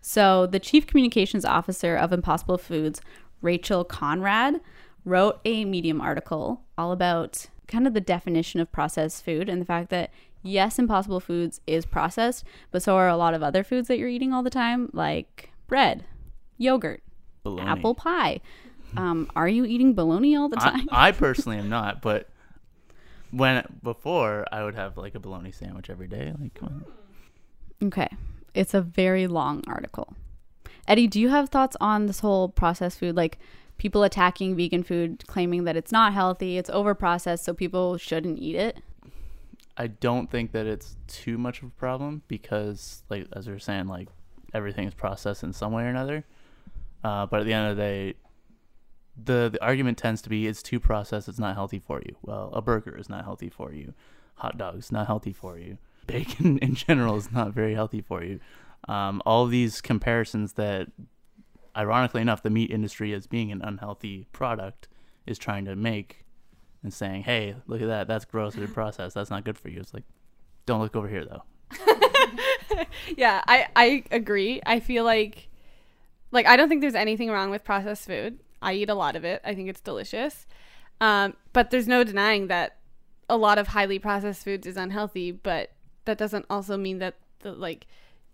So, 0.00 0.46
the 0.46 0.60
chief 0.60 0.86
communications 0.86 1.44
officer 1.44 1.96
of 1.96 2.12
Impossible 2.12 2.58
Foods, 2.58 3.00
Rachel 3.42 3.84
Conrad, 3.84 4.60
wrote 5.04 5.40
a 5.44 5.64
Medium 5.64 6.00
article 6.00 6.62
all 6.76 6.92
about 6.92 7.46
kind 7.68 7.86
of 7.86 7.94
the 7.94 8.00
definition 8.00 8.60
of 8.60 8.70
processed 8.72 9.24
food 9.24 9.48
and 9.48 9.60
the 9.60 9.66
fact 9.66 9.88
that 9.90 10.10
yes, 10.42 10.78
Impossible 10.78 11.20
Foods 11.20 11.60
is 11.66 11.86
processed, 11.86 12.44
but 12.70 12.82
so 12.82 12.96
are 12.96 13.08
a 13.08 13.16
lot 13.16 13.34
of 13.34 13.42
other 13.42 13.64
foods 13.64 13.88
that 13.88 13.98
you're 13.98 14.08
eating 14.08 14.32
all 14.32 14.42
the 14.42 14.50
time, 14.50 14.90
like 14.92 15.50
bread, 15.66 16.04
yogurt, 16.58 17.02
Baloney. 17.44 17.64
apple 17.64 17.94
pie. 17.94 18.40
Um, 18.96 19.30
are 19.34 19.48
you 19.48 19.64
eating 19.64 19.94
bologna 19.94 20.36
all 20.36 20.48
the 20.48 20.58
I, 20.60 20.70
time? 20.70 20.88
I 20.90 21.12
personally 21.12 21.58
am 21.58 21.68
not, 21.68 22.02
but 22.02 22.28
when 23.30 23.64
before 23.82 24.46
I 24.52 24.64
would 24.64 24.74
have 24.74 24.96
like 24.96 25.14
a 25.14 25.20
bologna 25.20 25.52
sandwich 25.52 25.90
every 25.90 26.08
day. 26.08 26.32
Like, 26.40 26.58
okay. 27.82 28.08
It's 28.54 28.72
a 28.72 28.80
very 28.80 29.26
long 29.26 29.62
article. 29.66 30.14
Eddie, 30.88 31.06
do 31.06 31.20
you 31.20 31.28
have 31.28 31.48
thoughts 31.48 31.76
on 31.80 32.06
this 32.06 32.20
whole 32.20 32.48
processed 32.48 32.98
food? 32.98 33.16
Like 33.16 33.38
people 33.78 34.02
attacking 34.02 34.56
vegan 34.56 34.82
food, 34.82 35.24
claiming 35.26 35.64
that 35.64 35.76
it's 35.76 35.92
not 35.92 36.12
healthy, 36.12 36.58
it's 36.58 36.70
over 36.70 36.94
processed, 36.94 37.44
so 37.44 37.54
people 37.54 37.96
shouldn't 37.98 38.38
eat 38.38 38.56
it? 38.56 38.78
I 39.76 39.88
don't 39.88 40.30
think 40.30 40.52
that 40.52 40.66
it's 40.66 40.96
too 41.06 41.36
much 41.36 41.62
of 41.62 41.68
a 41.68 41.72
problem 41.72 42.22
because, 42.28 43.02
like 43.10 43.26
as 43.34 43.46
we 43.46 43.52
are 43.52 43.58
saying, 43.58 43.88
like 43.88 44.08
everything 44.54 44.88
is 44.88 44.94
processed 44.94 45.42
in 45.42 45.52
some 45.52 45.72
way 45.72 45.84
or 45.84 45.88
another. 45.88 46.24
Uh, 47.04 47.26
but 47.26 47.40
at 47.40 47.46
the 47.46 47.52
end 47.52 47.70
of 47.70 47.76
the 47.76 47.82
day, 47.82 48.14
the 49.22 49.50
the 49.52 49.62
argument 49.62 49.98
tends 49.98 50.22
to 50.22 50.28
be 50.28 50.46
it's 50.46 50.62
too 50.62 50.80
processed, 50.80 51.28
it's 51.28 51.38
not 51.38 51.54
healthy 51.54 51.78
for 51.78 52.00
you. 52.06 52.16
Well, 52.22 52.50
a 52.52 52.62
burger 52.62 52.96
is 52.96 53.08
not 53.08 53.24
healthy 53.24 53.50
for 53.50 53.72
you. 53.72 53.92
Hot 54.36 54.56
dogs 54.56 54.90
not 54.90 55.06
healthy 55.06 55.32
for 55.32 55.58
you. 55.58 55.78
Bacon 56.06 56.58
in 56.62 56.74
general 56.74 57.16
is 57.16 57.30
not 57.32 57.52
very 57.52 57.74
healthy 57.74 58.00
for 58.00 58.24
you. 58.24 58.40
Um, 58.88 59.22
all 59.26 59.46
these 59.46 59.80
comparisons 59.80 60.54
that, 60.54 60.88
ironically 61.76 62.22
enough, 62.22 62.42
the 62.42 62.50
meat 62.50 62.70
industry 62.70 63.12
as 63.12 63.26
being 63.26 63.50
an 63.50 63.62
unhealthy 63.62 64.26
product 64.32 64.88
is 65.26 65.38
trying 65.38 65.64
to 65.64 65.74
make 65.76 66.24
and 66.82 66.92
saying, 66.92 67.24
"Hey, 67.24 67.56
look 67.66 67.82
at 67.82 67.88
that. 67.88 68.06
That's 68.06 68.24
gross. 68.24 68.54
It's 68.56 68.72
processed. 68.72 69.14
That's 69.14 69.30
not 69.30 69.44
good 69.44 69.58
for 69.58 69.68
you." 69.68 69.80
It's 69.80 69.92
like, 69.92 70.04
don't 70.66 70.80
look 70.80 70.94
over 70.94 71.08
here 71.08 71.24
though. 71.24 71.42
yeah, 73.16 73.42
I 73.46 73.66
I 73.74 74.04
agree. 74.10 74.60
I 74.64 74.80
feel 74.80 75.04
like 75.04 75.48
like 76.30 76.46
I 76.46 76.56
don't 76.56 76.68
think 76.68 76.80
there's 76.80 76.94
anything 76.94 77.30
wrong 77.30 77.50
with 77.50 77.64
processed 77.64 78.06
food. 78.06 78.40
I 78.62 78.74
eat 78.74 78.90
a 78.90 78.94
lot 78.94 79.16
of 79.16 79.24
it. 79.24 79.40
I 79.44 79.54
think 79.54 79.68
it's 79.68 79.80
delicious. 79.80 80.46
Um, 81.00 81.34
but 81.52 81.70
there's 81.70 81.88
no 81.88 82.04
denying 82.04 82.46
that 82.48 82.76
a 83.28 83.36
lot 83.36 83.58
of 83.58 83.68
highly 83.68 83.98
processed 83.98 84.44
foods 84.44 84.66
is 84.66 84.76
unhealthy, 84.76 85.30
but 85.30 85.72
that 86.04 86.18
doesn't 86.18 86.46
also 86.48 86.76
mean 86.76 86.98
that 86.98 87.14
the 87.40 87.52
like 87.52 87.86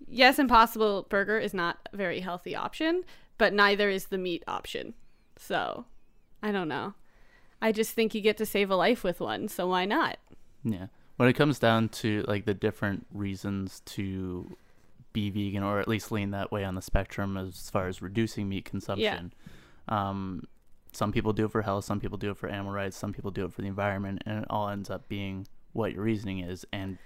yes, 0.09 0.38
impossible 0.38 1.06
burger 1.09 1.38
is 1.38 1.54
not 1.54 1.88
a 1.92 1.97
very 1.97 2.21
healthy 2.21 2.54
option, 2.54 3.04
but 3.38 3.52
neither 3.52 3.88
is 3.88 4.06
the 4.06 4.18
meat 4.18 4.42
option. 4.47 4.94
So, 5.37 5.87
I 6.42 6.52
don't 6.52 6.68
know. 6.68 6.94
I 7.61 7.73
just 7.73 7.92
think 7.92 8.14
you 8.14 8.21
get 8.21 8.37
to 8.38 8.47
save 8.47 8.71
a 8.71 8.76
life 8.76 9.04
with 9.04 9.21
one, 9.21 9.49
so 9.49 9.68
why 9.68 9.85
not? 9.85 10.18
Yeah. 10.64 10.87
When 11.16 11.28
it 11.28 11.35
comes 11.35 11.59
down 11.59 11.88
to 11.90 12.25
like 12.26 12.44
the 12.44 12.54
different 12.54 13.06
reasons 13.12 13.80
to 13.87 14.56
be 15.12 15.30
vegan 15.30 15.62
or 15.62 15.78
at 15.78 15.88
least 15.88 16.11
lean 16.11 16.30
that 16.30 16.50
way 16.50 16.64
on 16.64 16.75
the 16.75 16.82
spectrum 16.82 17.37
as 17.37 17.71
far 17.71 17.87
as 17.87 18.02
reducing 18.02 18.49
meat 18.49 18.64
consumption. 18.64 19.32
Yeah. 19.88 20.09
Um, 20.09 20.44
some 20.92 21.12
people 21.12 21.32
do 21.32 21.47
it 21.47 21.52
for 21.52 21.62
health, 21.62 21.85
some 21.85 22.00
people 22.00 22.18
do 22.18 22.30
it 22.30 22.37
for 22.37 22.49
animal 22.49 22.73
rights, 22.73 22.97
some 22.97 23.12
people 23.12 23.30
do 23.30 23.44
it 23.44 23.52
for 23.52 23.62
the 23.62 23.68
environment, 23.68 24.23
and 24.26 24.40
it 24.40 24.44
all 24.50 24.68
ends 24.68 24.90
up 24.90 25.09
being 25.09 25.47
what 25.73 25.92
your 25.92 26.02
reasoning 26.02 26.40
is. 26.40 26.66
And 26.73 26.99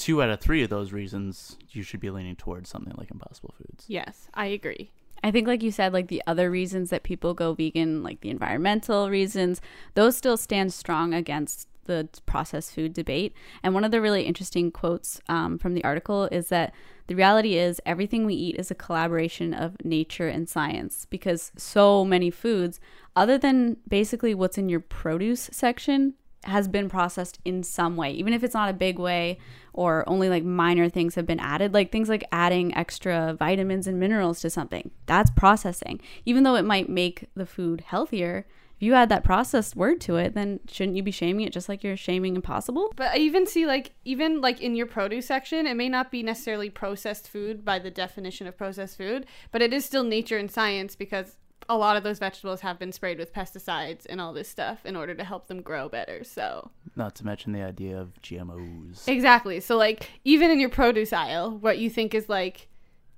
two 0.00 0.22
out 0.22 0.30
of 0.30 0.40
three 0.40 0.62
of 0.62 0.70
those 0.70 0.92
reasons, 0.92 1.56
you 1.70 1.82
should 1.82 2.00
be 2.00 2.10
leaning 2.10 2.36
towards 2.36 2.68
something 2.68 2.94
like 2.96 3.10
Impossible 3.10 3.54
Foods. 3.56 3.84
Yes, 3.86 4.28
I 4.34 4.46
agree. 4.46 4.90
I 5.22 5.30
think, 5.30 5.46
like 5.46 5.62
you 5.62 5.70
said, 5.70 5.92
like 5.92 6.08
the 6.08 6.22
other 6.26 6.50
reasons 6.50 6.90
that 6.90 7.02
people 7.02 7.34
go 7.34 7.52
vegan, 7.52 8.02
like 8.02 8.22
the 8.22 8.30
environmental 8.30 9.10
reasons, 9.10 9.60
those 9.94 10.16
still 10.16 10.38
stand 10.38 10.72
strong 10.72 11.12
against 11.12 11.68
the 11.84 12.08
processed 12.24 12.72
food 12.74 12.94
debate. 12.94 13.34
And 13.62 13.74
one 13.74 13.84
of 13.84 13.90
the 13.90 14.00
really 14.00 14.22
interesting 14.22 14.70
quotes 14.70 15.20
um, 15.28 15.58
from 15.58 15.74
the 15.74 15.84
article 15.84 16.24
is 16.26 16.48
that 16.48 16.72
the 17.08 17.16
reality 17.16 17.58
is 17.58 17.80
everything 17.84 18.24
we 18.24 18.34
eat 18.34 18.56
is 18.56 18.70
a 18.70 18.76
collaboration 18.76 19.52
of 19.52 19.76
nature 19.84 20.28
and 20.28 20.48
science 20.48 21.06
because 21.10 21.50
so 21.56 22.04
many 22.04 22.30
foods, 22.30 22.78
other 23.16 23.36
than 23.36 23.76
basically 23.88 24.34
what's 24.34 24.56
in 24.56 24.68
your 24.68 24.80
produce 24.80 25.50
section, 25.52 26.14
has 26.44 26.68
been 26.68 26.88
processed 26.88 27.38
in 27.44 27.62
some 27.62 27.96
way, 27.96 28.10
even 28.12 28.32
if 28.32 28.42
it's 28.42 28.54
not 28.54 28.70
a 28.70 28.74
big 28.74 28.98
way 28.98 29.38
or 29.72 30.08
only 30.08 30.28
like 30.28 30.44
minor 30.44 30.88
things 30.88 31.14
have 31.14 31.26
been 31.26 31.40
added, 31.40 31.74
like 31.74 31.92
things 31.92 32.08
like 32.08 32.24
adding 32.32 32.74
extra 32.74 33.34
vitamins 33.38 33.86
and 33.86 34.00
minerals 34.00 34.40
to 34.40 34.50
something. 34.50 34.90
That's 35.06 35.30
processing. 35.30 36.00
Even 36.24 36.42
though 36.42 36.54
it 36.54 36.64
might 36.64 36.88
make 36.88 37.28
the 37.34 37.46
food 37.46 37.82
healthier, 37.82 38.46
if 38.80 38.84
you 38.86 38.94
add 38.94 39.10
that 39.10 39.24
processed 39.24 39.76
word 39.76 40.00
to 40.02 40.16
it, 40.16 40.34
then 40.34 40.60
shouldn't 40.66 40.96
you 40.96 41.02
be 41.02 41.10
shaming 41.10 41.46
it 41.46 41.52
just 41.52 41.68
like 41.68 41.84
you're 41.84 41.98
shaming 41.98 42.34
impossible? 42.34 42.94
But 42.96 43.12
I 43.14 43.18
even 43.18 43.46
see 43.46 43.66
like 43.66 43.92
even 44.06 44.40
like 44.40 44.62
in 44.62 44.74
your 44.74 44.86
produce 44.86 45.26
section, 45.26 45.66
it 45.66 45.74
may 45.74 45.90
not 45.90 46.10
be 46.10 46.22
necessarily 46.22 46.70
processed 46.70 47.28
food 47.28 47.62
by 47.62 47.78
the 47.78 47.90
definition 47.90 48.46
of 48.46 48.56
processed 48.56 48.96
food, 48.96 49.26
but 49.52 49.60
it 49.60 49.74
is 49.74 49.84
still 49.84 50.02
nature 50.02 50.38
and 50.38 50.50
science 50.50 50.96
because 50.96 51.36
a 51.68 51.76
lot 51.76 51.96
of 51.96 52.02
those 52.02 52.18
vegetables 52.18 52.60
have 52.60 52.78
been 52.78 52.92
sprayed 52.92 53.18
with 53.18 53.32
pesticides 53.32 54.06
and 54.08 54.20
all 54.20 54.32
this 54.32 54.48
stuff 54.48 54.84
in 54.84 54.96
order 54.96 55.14
to 55.14 55.24
help 55.24 55.46
them 55.46 55.62
grow 55.62 55.88
better. 55.88 56.24
So 56.24 56.70
Not 56.96 57.14
to 57.16 57.26
mention 57.26 57.52
the 57.52 57.62
idea 57.62 57.98
of 57.98 58.20
GMOs. 58.22 59.06
Exactly. 59.06 59.60
So 59.60 59.76
like 59.76 60.10
even 60.24 60.50
in 60.50 60.58
your 60.60 60.70
produce 60.70 61.12
aisle, 61.12 61.56
what 61.58 61.78
you 61.78 61.90
think 61.90 62.14
is 62.14 62.28
like 62.28 62.68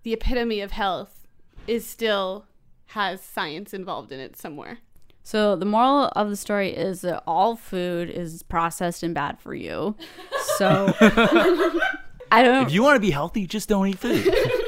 the 0.02 0.12
epitome 0.12 0.60
of 0.60 0.72
health 0.72 1.26
is 1.66 1.86
still 1.86 2.46
has 2.86 3.22
science 3.22 3.72
involved 3.72 4.12
in 4.12 4.20
it 4.20 4.36
somewhere. 4.36 4.78
So 5.22 5.54
the 5.54 5.64
moral 5.64 6.10
of 6.16 6.28
the 6.28 6.36
story 6.36 6.70
is 6.70 7.02
that 7.02 7.22
all 7.26 7.54
food 7.56 8.10
is 8.10 8.42
processed 8.42 9.02
and 9.02 9.14
bad 9.14 9.40
for 9.40 9.54
you. 9.54 9.96
So 10.56 10.92
I 12.30 12.42
don't 12.42 12.66
If 12.66 12.72
you 12.72 12.82
want 12.82 12.96
to 12.96 13.00
be 13.00 13.10
healthy, 13.12 13.46
just 13.46 13.68
don't 13.68 13.86
eat 13.86 13.98
food. 13.98 14.34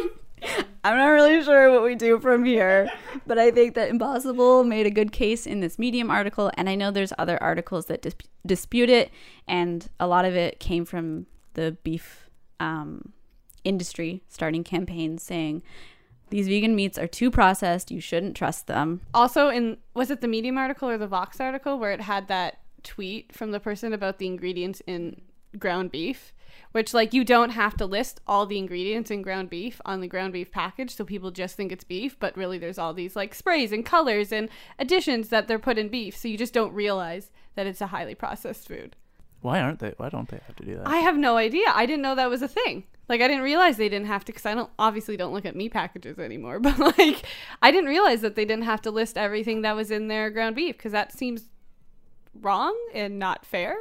I'm 0.84 0.98
not 0.98 1.08
really 1.08 1.42
sure 1.42 1.70
what 1.70 1.82
we 1.82 1.94
do 1.94 2.20
from 2.20 2.44
here, 2.44 2.90
but 3.26 3.38
I 3.38 3.50
think 3.50 3.74
that 3.74 3.88
Impossible 3.88 4.64
made 4.64 4.86
a 4.86 4.90
good 4.90 5.12
case 5.12 5.46
in 5.46 5.60
this 5.60 5.78
Medium 5.78 6.10
article, 6.10 6.50
and 6.58 6.68
I 6.68 6.74
know 6.74 6.90
there's 6.90 7.12
other 7.18 7.42
articles 7.42 7.86
that 7.86 8.02
dis- 8.02 8.14
dispute 8.44 8.90
it, 8.90 9.10
and 9.48 9.88
a 9.98 10.06
lot 10.06 10.26
of 10.26 10.36
it 10.36 10.60
came 10.60 10.84
from 10.84 11.24
the 11.54 11.78
beef 11.84 12.28
um, 12.60 13.12
industry 13.64 14.22
starting 14.28 14.62
campaigns 14.62 15.22
saying 15.22 15.62
these 16.30 16.48
vegan 16.48 16.74
meats 16.74 16.98
are 16.98 17.06
too 17.06 17.30
processed, 17.30 17.90
you 17.90 18.00
shouldn't 18.00 18.36
trust 18.36 18.66
them. 18.66 19.00
Also 19.12 19.48
in 19.48 19.78
was 19.94 20.10
it 20.10 20.20
the 20.20 20.28
Medium 20.28 20.58
article 20.58 20.88
or 20.88 20.98
the 20.98 21.06
Vox 21.06 21.40
article 21.40 21.78
where 21.78 21.92
it 21.92 22.00
had 22.00 22.28
that 22.28 22.58
tweet 22.82 23.32
from 23.34 23.52
the 23.52 23.60
person 23.60 23.92
about 23.92 24.18
the 24.18 24.26
ingredients 24.26 24.82
in 24.86 25.20
ground 25.58 25.90
beef? 25.90 26.32
Which 26.74 26.92
like 26.92 27.14
you 27.14 27.22
don't 27.22 27.50
have 27.50 27.76
to 27.76 27.86
list 27.86 28.20
all 28.26 28.46
the 28.46 28.58
ingredients 28.58 29.08
in 29.08 29.22
ground 29.22 29.48
beef 29.48 29.80
on 29.84 30.00
the 30.00 30.08
ground 30.08 30.32
beef 30.32 30.50
package 30.50 30.96
so 30.96 31.04
people 31.04 31.30
just 31.30 31.56
think 31.56 31.70
it's 31.70 31.84
beef, 31.84 32.18
but 32.18 32.36
really 32.36 32.58
there's 32.58 32.78
all 32.78 32.92
these 32.92 33.14
like 33.14 33.32
sprays 33.32 33.70
and 33.70 33.86
colors 33.86 34.32
and 34.32 34.48
additions 34.76 35.28
that 35.28 35.46
they're 35.46 35.60
put 35.60 35.78
in 35.78 35.88
beef, 35.88 36.16
so 36.16 36.26
you 36.26 36.36
just 36.36 36.52
don't 36.52 36.74
realize 36.74 37.30
that 37.54 37.68
it's 37.68 37.80
a 37.80 37.86
highly 37.86 38.16
processed 38.16 38.66
food. 38.66 38.96
Why 39.40 39.60
aren't 39.60 39.78
they? 39.78 39.94
Why 39.98 40.08
don't 40.08 40.28
they 40.28 40.40
have 40.46 40.56
to 40.56 40.64
do 40.64 40.74
that? 40.78 40.88
I 40.88 40.96
have 40.96 41.16
no 41.16 41.36
idea. 41.36 41.66
I 41.72 41.86
didn't 41.86 42.02
know 42.02 42.16
that 42.16 42.28
was 42.28 42.42
a 42.42 42.48
thing. 42.48 42.82
Like 43.08 43.20
I 43.20 43.28
didn't 43.28 43.44
realize 43.44 43.76
they 43.76 43.88
didn't 43.88 44.08
have 44.08 44.24
to 44.24 44.32
because 44.32 44.46
I 44.46 44.54
don't 44.54 44.70
obviously 44.76 45.16
don't 45.16 45.32
look 45.32 45.44
at 45.44 45.54
meat 45.54 45.72
packages 45.72 46.18
anymore. 46.18 46.58
But 46.64 46.78
like 46.98 47.24
I 47.62 47.70
didn't 47.70 47.88
realize 47.88 48.20
that 48.22 48.34
they 48.34 48.44
didn't 48.44 48.64
have 48.64 48.82
to 48.82 48.90
list 48.90 49.16
everything 49.16 49.62
that 49.62 49.76
was 49.76 49.92
in 49.92 50.08
their 50.08 50.28
ground 50.28 50.56
beef 50.56 50.76
because 50.76 50.90
that 50.92 51.12
seems 51.12 51.50
wrong 52.40 52.76
and 52.92 53.18
not 53.18 53.46
fair. 53.46 53.76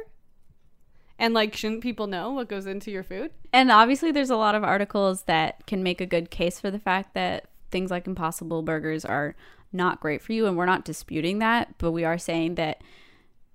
And 1.18 1.32
like, 1.32 1.54
shouldn't 1.54 1.82
people 1.82 2.06
know 2.06 2.32
what 2.32 2.48
goes 2.48 2.66
into 2.66 2.90
your 2.90 3.04
food? 3.04 3.30
And 3.52 3.70
obviously, 3.70 4.10
there's 4.10 4.30
a 4.30 4.36
lot 4.36 4.54
of 4.54 4.64
articles 4.64 5.22
that 5.22 5.66
can 5.66 5.82
make 5.82 6.00
a 6.00 6.06
good 6.06 6.30
case 6.30 6.58
for 6.58 6.70
the 6.70 6.78
fact 6.78 7.14
that 7.14 7.48
things 7.70 7.90
like 7.90 8.06
Impossible 8.06 8.62
Burgers 8.62 9.04
are 9.04 9.36
not 9.72 10.00
great 10.00 10.22
for 10.22 10.32
you, 10.32 10.46
and 10.46 10.56
we're 10.56 10.66
not 10.66 10.84
disputing 10.84 11.38
that, 11.38 11.74
but 11.78 11.92
we 11.92 12.04
are 12.04 12.18
saying 12.18 12.56
that 12.56 12.82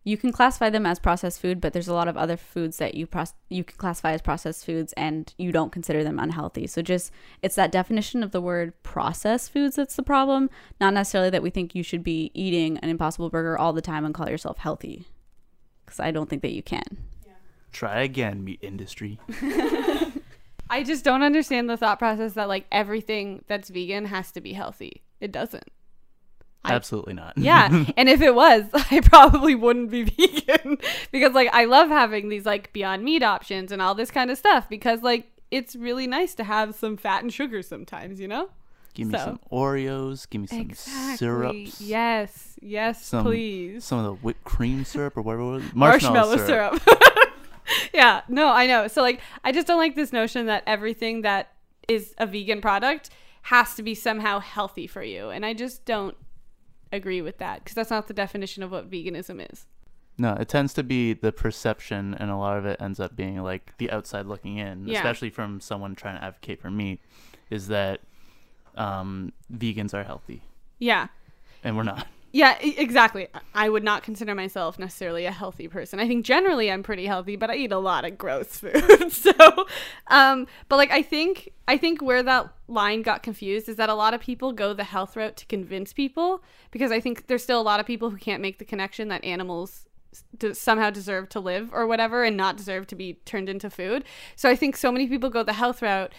you 0.05 0.17
can 0.17 0.31
classify 0.31 0.69
them 0.69 0.85
as 0.85 0.97
processed 0.97 1.41
food, 1.41 1.59
but 1.59 1.73
there's 1.73 1.89
a 1.89 1.93
lot 1.93 2.07
of 2.07 2.17
other 2.17 2.37
foods 2.37 2.77
that 2.77 2.95
you 2.95 3.05
proce- 3.05 3.33
you 3.49 3.65
can 3.65 3.77
classify 3.77 4.13
as 4.13 4.21
processed 4.21 4.65
foods, 4.65 4.93
and 4.93 5.33
you 5.37 5.51
don't 5.51 5.71
consider 5.71 6.03
them 6.03 6.17
unhealthy. 6.17 6.65
So 6.67 6.81
just 6.81 7.11
it's 7.41 7.55
that 7.55 7.71
definition 7.71 8.23
of 8.23 8.31
the 8.31 8.41
word 8.41 8.81
processed 8.83 9.51
foods 9.51 9.75
that's 9.75 9.97
the 9.97 10.03
problem, 10.03 10.49
not 10.79 10.93
necessarily 10.93 11.29
that 11.31 11.43
we 11.43 11.49
think 11.49 11.75
you 11.75 11.83
should 11.83 12.03
be 12.03 12.31
eating 12.33 12.77
an 12.77 12.89
Impossible 12.89 13.29
Burger 13.29 13.57
all 13.57 13.73
the 13.73 13.81
time 13.81 14.05
and 14.05 14.13
call 14.13 14.29
yourself 14.29 14.57
healthy, 14.57 15.05
because 15.85 15.99
I 15.99 16.11
don't 16.11 16.29
think 16.29 16.41
that 16.41 16.53
you 16.53 16.63
can. 16.63 16.97
Try 17.71 18.01
again, 18.01 18.43
meat 18.43 18.59
industry. 18.61 19.19
I 20.71 20.83
just 20.83 21.03
don't 21.03 21.23
understand 21.23 21.69
the 21.69 21.77
thought 21.77 21.97
process 21.99 22.33
that 22.33 22.47
like 22.47 22.65
everything 22.71 23.43
that's 23.47 23.69
vegan 23.69 24.05
has 24.05 24.31
to 24.33 24.41
be 24.41 24.53
healthy. 24.53 25.01
It 25.19 25.31
doesn't. 25.31 25.67
I- 26.63 26.73
Absolutely 26.73 27.13
not. 27.13 27.37
Yeah, 27.37 27.85
and 27.97 28.09
if 28.09 28.21
it 28.21 28.35
was, 28.35 28.65
I 28.73 28.99
probably 29.01 29.55
wouldn't 29.55 29.89
be 29.91 30.03
vegan 30.03 30.77
because 31.11 31.33
like 31.33 31.49
I 31.53 31.65
love 31.65 31.89
having 31.89 32.29
these 32.29 32.45
like 32.45 32.71
beyond 32.73 33.03
meat 33.03 33.23
options 33.23 33.71
and 33.71 33.81
all 33.81 33.95
this 33.95 34.11
kind 34.11 34.29
of 34.29 34.37
stuff 34.37 34.67
because 34.69 35.01
like 35.01 35.25
it's 35.51 35.75
really 35.75 36.05
nice 36.05 36.35
to 36.35 36.43
have 36.43 36.75
some 36.75 36.97
fat 36.97 37.23
and 37.23 37.33
sugar 37.33 37.61
sometimes, 37.63 38.19
you 38.19 38.27
know? 38.27 38.49
Give 38.93 39.07
me 39.07 39.17
So- 39.17 39.23
some 39.25 39.39
Oreos. 39.51 40.29
Give 40.29 40.41
me 40.41 40.47
some 40.47 40.71
syrups. 41.15 41.79
Yes, 41.81 42.55
yes, 42.61 43.03
Some 43.05 43.23
please. 43.23 43.83
Some 43.85 43.99
of 43.99 44.05
the 44.05 44.13
whipped 44.15 44.43
cream 44.43 44.83
syrup 44.83 45.15
or 45.17 45.21
whatever. 45.23 45.41
it 45.41 45.63
was. 45.63 45.73
Marshmallow, 45.73 46.37
syrup. 46.37 46.81
yeah, 47.93 48.21
no, 48.27 48.49
I 48.49 48.67
know. 48.67 48.87
So 48.87 49.01
like 49.01 49.19
I 49.43 49.51
just 49.51 49.67
don't 49.67 49.77
like 49.79 49.95
this 49.95 50.11
notion 50.13 50.45
that 50.47 50.63
everything 50.67 51.21
that 51.21 51.53
is 51.87 52.13
a 52.17 52.25
vegan 52.25 52.61
product 52.61 53.09
has 53.43 53.75
to 53.75 53.83
be 53.83 53.95
somehow 53.95 54.39
healthy 54.39 54.85
for 54.87 55.01
you. 55.03 55.29
And 55.29 55.45
I 55.45 55.53
just 55.53 55.85
don't 55.85 56.15
agree 56.91 57.21
with 57.21 57.37
that 57.39 57.63
because 57.63 57.75
that's 57.75 57.89
not 57.89 58.07
the 58.07 58.13
definition 58.13 58.63
of 58.63 58.71
what 58.71 58.89
veganism 58.89 59.45
is. 59.51 59.65
No, 60.17 60.33
it 60.33 60.49
tends 60.49 60.73
to 60.73 60.83
be 60.83 61.13
the 61.13 61.31
perception, 61.31 62.13
and 62.13 62.29
a 62.29 62.35
lot 62.35 62.57
of 62.57 62.65
it 62.65 62.81
ends 62.81 62.99
up 62.99 63.15
being 63.15 63.41
like 63.41 63.77
the 63.77 63.89
outside 63.89 64.25
looking 64.25 64.57
in, 64.57 64.85
Yeah. 64.85 64.97
especially 64.97 65.29
from 65.29 65.61
someone 65.61 65.95
trying 65.95 66.17
to 66.17 66.23
advocate 66.23 66.59
for 66.61 66.69
meat, 66.69 66.99
is 67.49 67.67
that 67.69 68.01
um, 68.75 69.31
vegans 69.51 69.93
are 69.93 70.03
healthy, 70.03 70.41
Yeah. 70.77 71.07
and 71.63 71.77
we're 71.77 71.83
not. 71.83 72.05
Yeah, 72.31 72.57
exactly. 72.61 73.27
I 73.55 73.69
would 73.69 73.83
not 73.83 74.03
consider 74.03 74.35
myself 74.35 74.77
necessarily 74.77 75.25
a 75.25 75.31
healthy 75.31 75.67
person. 75.67 75.99
I 75.99 76.07
think 76.07 76.25
generally 76.25 76.71
I'm 76.71 76.83
pretty 76.83 77.07
healthy, 77.07 77.35
but 77.35 77.49
I 77.49 77.55
eat 77.55 77.71
a 77.71 77.79
lot 77.79 78.05
of 78.05 78.17
gross 78.19 78.47
food. 78.59 79.11
so, 79.11 79.33
um, 80.07 80.45
but 80.67 80.75
like 80.75 80.91
I 80.91 81.01
think 81.01 81.51
I 81.67 81.77
think 81.77 82.01
where 82.01 82.21
that 82.21 82.53
line 82.67 83.01
got 83.01 83.23
confused 83.23 83.67
is 83.67 83.77
that 83.77 83.89
a 83.89 83.95
lot 83.95 84.13
of 84.13 84.21
people 84.21 84.51
go 84.51 84.73
the 84.73 84.83
health 84.83 85.15
route 85.15 85.37
to 85.37 85.45
convince 85.47 85.91
people 85.91 86.43
because 86.69 86.91
I 86.91 86.99
think 86.99 87.27
there's 87.27 87.43
still 87.43 87.59
a 87.59 87.63
lot 87.63 87.79
of 87.79 87.87
people 87.87 88.11
who 88.11 88.17
can't 88.17 88.41
make 88.41 88.59
the 88.59 88.65
connection 88.65 89.07
that 89.07 89.23
animals 89.23 89.87
somehow 90.53 90.89
deserve 90.89 91.29
to 91.29 91.39
live 91.39 91.71
or 91.73 91.85
whatever 91.87 92.23
and 92.23 92.35
not 92.35 92.57
deserve 92.57 92.87
to 92.87 92.95
be 92.95 93.13
turned 93.25 93.49
into 93.49 93.69
food. 93.69 94.03
So 94.35 94.49
I 94.49 94.55
think 94.55 94.75
so 94.75 94.91
many 94.91 95.07
people 95.07 95.29
go 95.29 95.43
the 95.43 95.53
health 95.53 95.81
route 95.81 96.13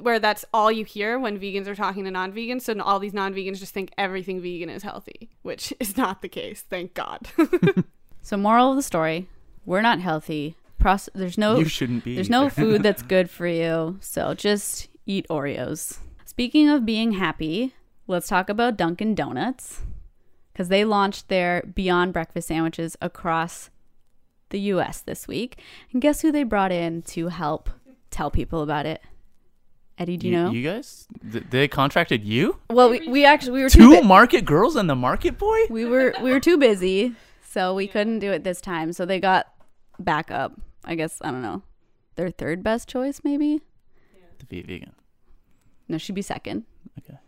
where 0.00 0.18
that's 0.18 0.44
all 0.52 0.70
you 0.70 0.84
hear 0.84 1.18
when 1.18 1.38
vegans 1.38 1.66
are 1.66 1.74
talking 1.74 2.04
to 2.04 2.10
non-vegans 2.10 2.62
so 2.62 2.78
all 2.80 2.98
these 2.98 3.14
non-vegans 3.14 3.58
just 3.58 3.74
think 3.74 3.92
everything 3.98 4.40
vegan 4.40 4.68
is 4.70 4.82
healthy 4.82 5.30
which 5.42 5.72
is 5.80 5.96
not 5.96 6.22
the 6.22 6.28
case 6.28 6.62
thank 6.68 6.94
god 6.94 7.28
So, 8.26 8.36
moral 8.36 8.70
of 8.70 8.76
the 8.76 8.82
story: 8.82 9.28
we're 9.64 9.82
not 9.82 10.00
healthy. 10.00 10.56
Proce- 10.82 11.08
there's 11.14 11.38
no 11.38 11.58
you 11.60 11.66
shouldn't 11.66 12.02
be. 12.02 12.16
there's 12.16 12.28
no 12.28 12.50
food 12.50 12.82
that's 12.82 13.02
good 13.14 13.30
for 13.30 13.46
you. 13.46 13.98
So 14.00 14.34
just 14.34 14.88
eat 15.06 15.28
Oreos. 15.30 15.98
Speaking 16.24 16.68
of 16.68 16.84
being 16.84 17.12
happy, 17.12 17.76
let's 18.08 18.26
talk 18.26 18.48
about 18.48 18.76
Dunkin' 18.76 19.14
Donuts 19.14 19.82
because 20.52 20.66
they 20.70 20.84
launched 20.84 21.28
their 21.28 21.62
Beyond 21.72 22.12
Breakfast 22.12 22.48
sandwiches 22.48 22.96
across 23.00 23.70
the 24.48 24.58
U.S. 24.74 25.02
this 25.02 25.28
week. 25.28 25.60
And 25.92 26.02
guess 26.02 26.22
who 26.22 26.32
they 26.32 26.42
brought 26.42 26.72
in 26.72 27.02
to 27.02 27.28
help 27.28 27.70
tell 28.10 28.32
people 28.32 28.60
about 28.60 28.86
it? 28.86 29.00
Eddie, 29.98 30.16
do 30.18 30.26
you, 30.28 30.32
know? 30.34 30.50
You 30.50 30.62
guys, 30.62 31.06
Th- 31.32 31.44
they 31.48 31.68
contracted 31.68 32.22
you. 32.22 32.58
well, 32.70 32.90
we, 32.90 33.08
we 33.08 33.24
actually 33.24 33.52
we 33.52 33.62
were 33.62 33.70
Two 33.70 33.94
too 33.94 34.00
bu- 34.02 34.06
market 34.06 34.44
girls 34.44 34.76
and 34.76 34.90
the 34.90 34.94
market 34.96 35.38
boy. 35.38 35.58
we 35.70 35.84
were 35.86 36.14
we 36.22 36.30
were 36.30 36.40
too 36.40 36.58
busy, 36.58 37.14
so 37.48 37.74
we 37.74 37.86
couldn't 37.86 38.18
do 38.18 38.30
it 38.30 38.44
this 38.44 38.60
time. 38.60 38.92
So 38.92 39.06
they 39.06 39.18
got 39.20 39.46
backup. 39.98 40.52
I 40.84 40.94
guess 40.96 41.18
I 41.22 41.30
don't 41.30 41.42
know. 41.42 41.62
Their 42.16 42.30
third 42.30 42.62
best 42.62 42.88
choice, 42.88 43.20
maybe. 43.24 43.60
To 44.38 44.46
be 44.46 44.60
vegan. 44.62 44.92
No, 45.88 45.96
she'd 45.98 46.14
be 46.14 46.22
second. 46.22 46.64
Okay. 46.98 47.18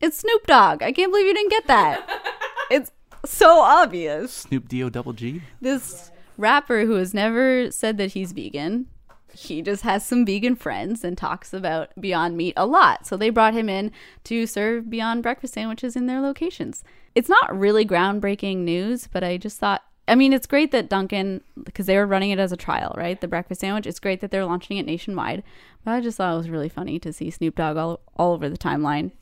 It's 0.00 0.18
Snoop 0.18 0.46
Dogg. 0.46 0.82
I 0.82 0.92
can't 0.92 1.10
believe 1.10 1.26
you 1.26 1.34
didn't 1.34 1.50
get 1.50 1.66
that. 1.66 2.06
it's 2.70 2.90
so 3.24 3.60
obvious. 3.60 4.32
Snoop 4.32 4.68
D 4.68 4.82
O 4.82 4.90
double 4.90 5.12
G. 5.12 5.42
This 5.60 6.10
rapper 6.36 6.84
who 6.84 6.94
has 6.94 7.14
never 7.14 7.70
said 7.70 7.96
that 7.98 8.12
he's 8.12 8.32
vegan, 8.32 8.86
he 9.34 9.62
just 9.62 9.82
has 9.82 10.04
some 10.04 10.24
vegan 10.24 10.56
friends 10.56 11.04
and 11.04 11.16
talks 11.16 11.52
about 11.52 11.90
Beyond 12.00 12.36
Meat 12.36 12.54
a 12.56 12.66
lot. 12.66 13.06
So 13.06 13.16
they 13.16 13.30
brought 13.30 13.54
him 13.54 13.68
in 13.68 13.92
to 14.24 14.46
serve 14.46 14.90
Beyond 14.90 15.22
breakfast 15.22 15.54
sandwiches 15.54 15.96
in 15.96 16.06
their 16.06 16.20
locations. 16.20 16.84
It's 17.14 17.28
not 17.28 17.56
really 17.56 17.84
groundbreaking 17.86 18.58
news, 18.58 19.06
but 19.06 19.22
I 19.22 19.36
just 19.36 19.58
thought 19.58 19.82
I 20.06 20.14
mean, 20.14 20.32
it's 20.32 20.46
great 20.46 20.70
that 20.72 20.90
Dunkin', 20.90 21.40
because 21.62 21.86
they 21.86 21.96
were 21.96 22.06
running 22.06 22.30
it 22.30 22.38
as 22.38 22.52
a 22.52 22.56
trial, 22.58 22.94
right? 22.96 23.18
The 23.18 23.28
breakfast 23.28 23.62
sandwich. 23.62 23.86
It's 23.86 23.98
great 23.98 24.20
that 24.20 24.30
they're 24.30 24.44
launching 24.44 24.76
it 24.76 24.84
nationwide. 24.84 25.42
But 25.84 25.92
I 25.92 26.00
just 26.00 26.18
thought 26.18 26.34
it 26.34 26.36
was 26.36 26.50
really 26.50 26.68
funny 26.68 26.98
to 26.98 27.12
see 27.12 27.30
Snoop 27.30 27.56
Dogg 27.56 27.76
all, 27.76 28.00
all 28.16 28.32
over 28.32 28.48
the 28.48 28.58
timeline. 28.58 29.12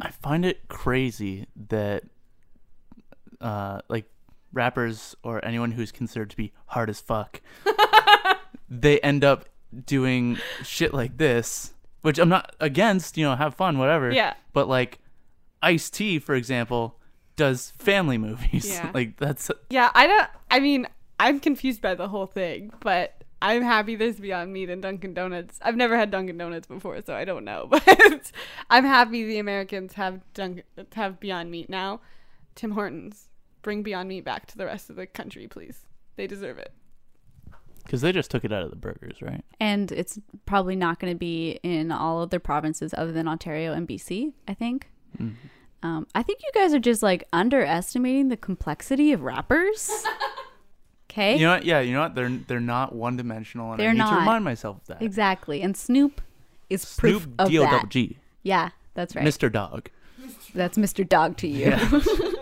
I 0.00 0.10
find 0.10 0.44
it 0.44 0.68
crazy 0.68 1.46
that, 1.68 2.04
uh, 3.40 3.80
like 3.88 4.04
rappers 4.52 5.14
or 5.22 5.42
anyone 5.44 5.70
who's 5.70 5.92
considered 5.92 6.28
to 6.30 6.36
be 6.36 6.52
hard 6.66 6.90
as 6.90 7.00
fuck, 7.00 7.40
they 8.68 9.00
end 9.00 9.24
up 9.24 9.46
doing 9.84 10.38
shit 10.62 10.94
like 10.94 11.18
this, 11.18 11.74
which 12.02 12.18
I'm 12.18 12.28
not 12.28 12.54
against. 12.60 13.16
You 13.16 13.26
know, 13.26 13.36
have 13.36 13.54
fun, 13.54 13.78
whatever. 13.78 14.10
Yeah. 14.10 14.34
But 14.52 14.68
like, 14.68 14.98
Ice 15.62 15.90
T, 15.90 16.18
for 16.18 16.34
example, 16.34 16.98
does 17.36 17.72
family 17.78 18.18
movies. 18.28 18.68
Yeah. 18.68 18.90
like 18.94 19.16
that's 19.16 19.50
Yeah, 19.70 19.90
I 19.94 20.06
don't. 20.06 20.28
I 20.50 20.60
mean, 20.60 20.86
I'm 21.18 21.40
confused 21.40 21.80
by 21.80 21.94
the 21.94 22.08
whole 22.08 22.26
thing, 22.26 22.72
but 22.80 23.24
I'm 23.42 23.62
happy 23.62 23.96
there's 23.96 24.18
Beyond 24.18 24.52
Meat 24.52 24.70
and 24.70 24.82
Dunkin' 24.82 25.14
Donuts. 25.14 25.58
I've 25.62 25.76
never 25.76 25.96
had 25.96 26.10
Dunkin' 26.10 26.38
Donuts 26.38 26.66
before, 26.66 27.00
so 27.04 27.14
I 27.14 27.24
don't 27.24 27.44
know, 27.44 27.66
but 27.70 28.32
I'm 28.70 28.84
happy 28.84 29.24
the 29.24 29.38
Americans 29.38 29.94
have 29.94 30.20
Dunkin' 30.34 30.64
have 30.92 31.20
Beyond 31.20 31.50
Meat 31.50 31.68
now. 31.68 32.00
Tim 32.54 32.72
Hortons, 32.72 33.28
bring 33.62 33.82
Beyond 33.82 34.08
Meat 34.08 34.24
back 34.24 34.46
to 34.46 34.56
the 34.56 34.64
rest 34.64 34.88
of 34.88 34.96
the 34.96 35.06
country, 35.06 35.46
please. 35.46 35.84
They 36.16 36.26
deserve 36.26 36.58
it. 36.58 36.72
Because 37.86 38.00
they 38.02 38.12
just 38.12 38.30
took 38.30 38.44
it 38.44 38.52
out 38.52 38.62
of 38.62 38.70
the 38.70 38.76
burgers, 38.76 39.22
right? 39.22 39.44
And 39.60 39.90
it's 39.92 40.18
probably 40.44 40.76
not 40.76 40.98
going 41.00 41.12
to 41.12 41.18
be 41.18 41.58
in 41.62 41.90
all 41.90 42.20
other 42.20 42.38
provinces 42.38 42.92
other 42.96 43.12
than 43.12 43.26
Ontario 43.28 43.72
and 43.72 43.88
BC, 43.88 44.32
I 44.46 44.54
think. 44.54 44.90
Mm. 45.20 45.34
Um, 45.82 46.06
I 46.14 46.22
think 46.22 46.40
you 46.42 46.50
guys 46.60 46.74
are 46.74 46.78
just 46.80 47.02
like 47.02 47.24
underestimating 47.32 48.28
the 48.28 48.36
complexity 48.36 49.12
of 49.12 49.22
rappers. 49.22 49.90
Okay? 51.08 51.36
You 51.38 51.46
know 51.46 51.54
what? 51.54 51.64
Yeah, 51.64 51.80
you 51.80 51.94
know 51.94 52.00
what? 52.00 52.14
They're 52.14 52.28
they're 52.28 52.60
not 52.60 52.94
one 52.94 53.16
dimensional, 53.16 53.72
and 53.72 53.80
I 53.80 53.84
They're 53.84 53.92
need 53.94 54.00
not. 54.00 54.10
to 54.10 54.16
remind 54.18 54.44
myself 54.44 54.78
of 54.82 54.86
that. 54.88 55.00
exactly. 55.02 55.62
And 55.62 55.74
Snoop 55.74 56.20
is 56.68 56.82
Snoop 56.82 57.22
proof 57.22 57.28
of 57.38 57.48
D 57.48 57.58
O 57.58 57.62
that. 57.62 57.70
double 57.70 57.86
G, 57.86 58.18
Yeah, 58.42 58.68
that's 58.92 59.16
right. 59.16 59.24
Mr. 59.24 59.50
Dog. 59.50 59.88
That's 60.54 60.76
Mr. 60.76 61.08
Dog 61.08 61.38
to 61.38 61.48
you. 61.48 61.70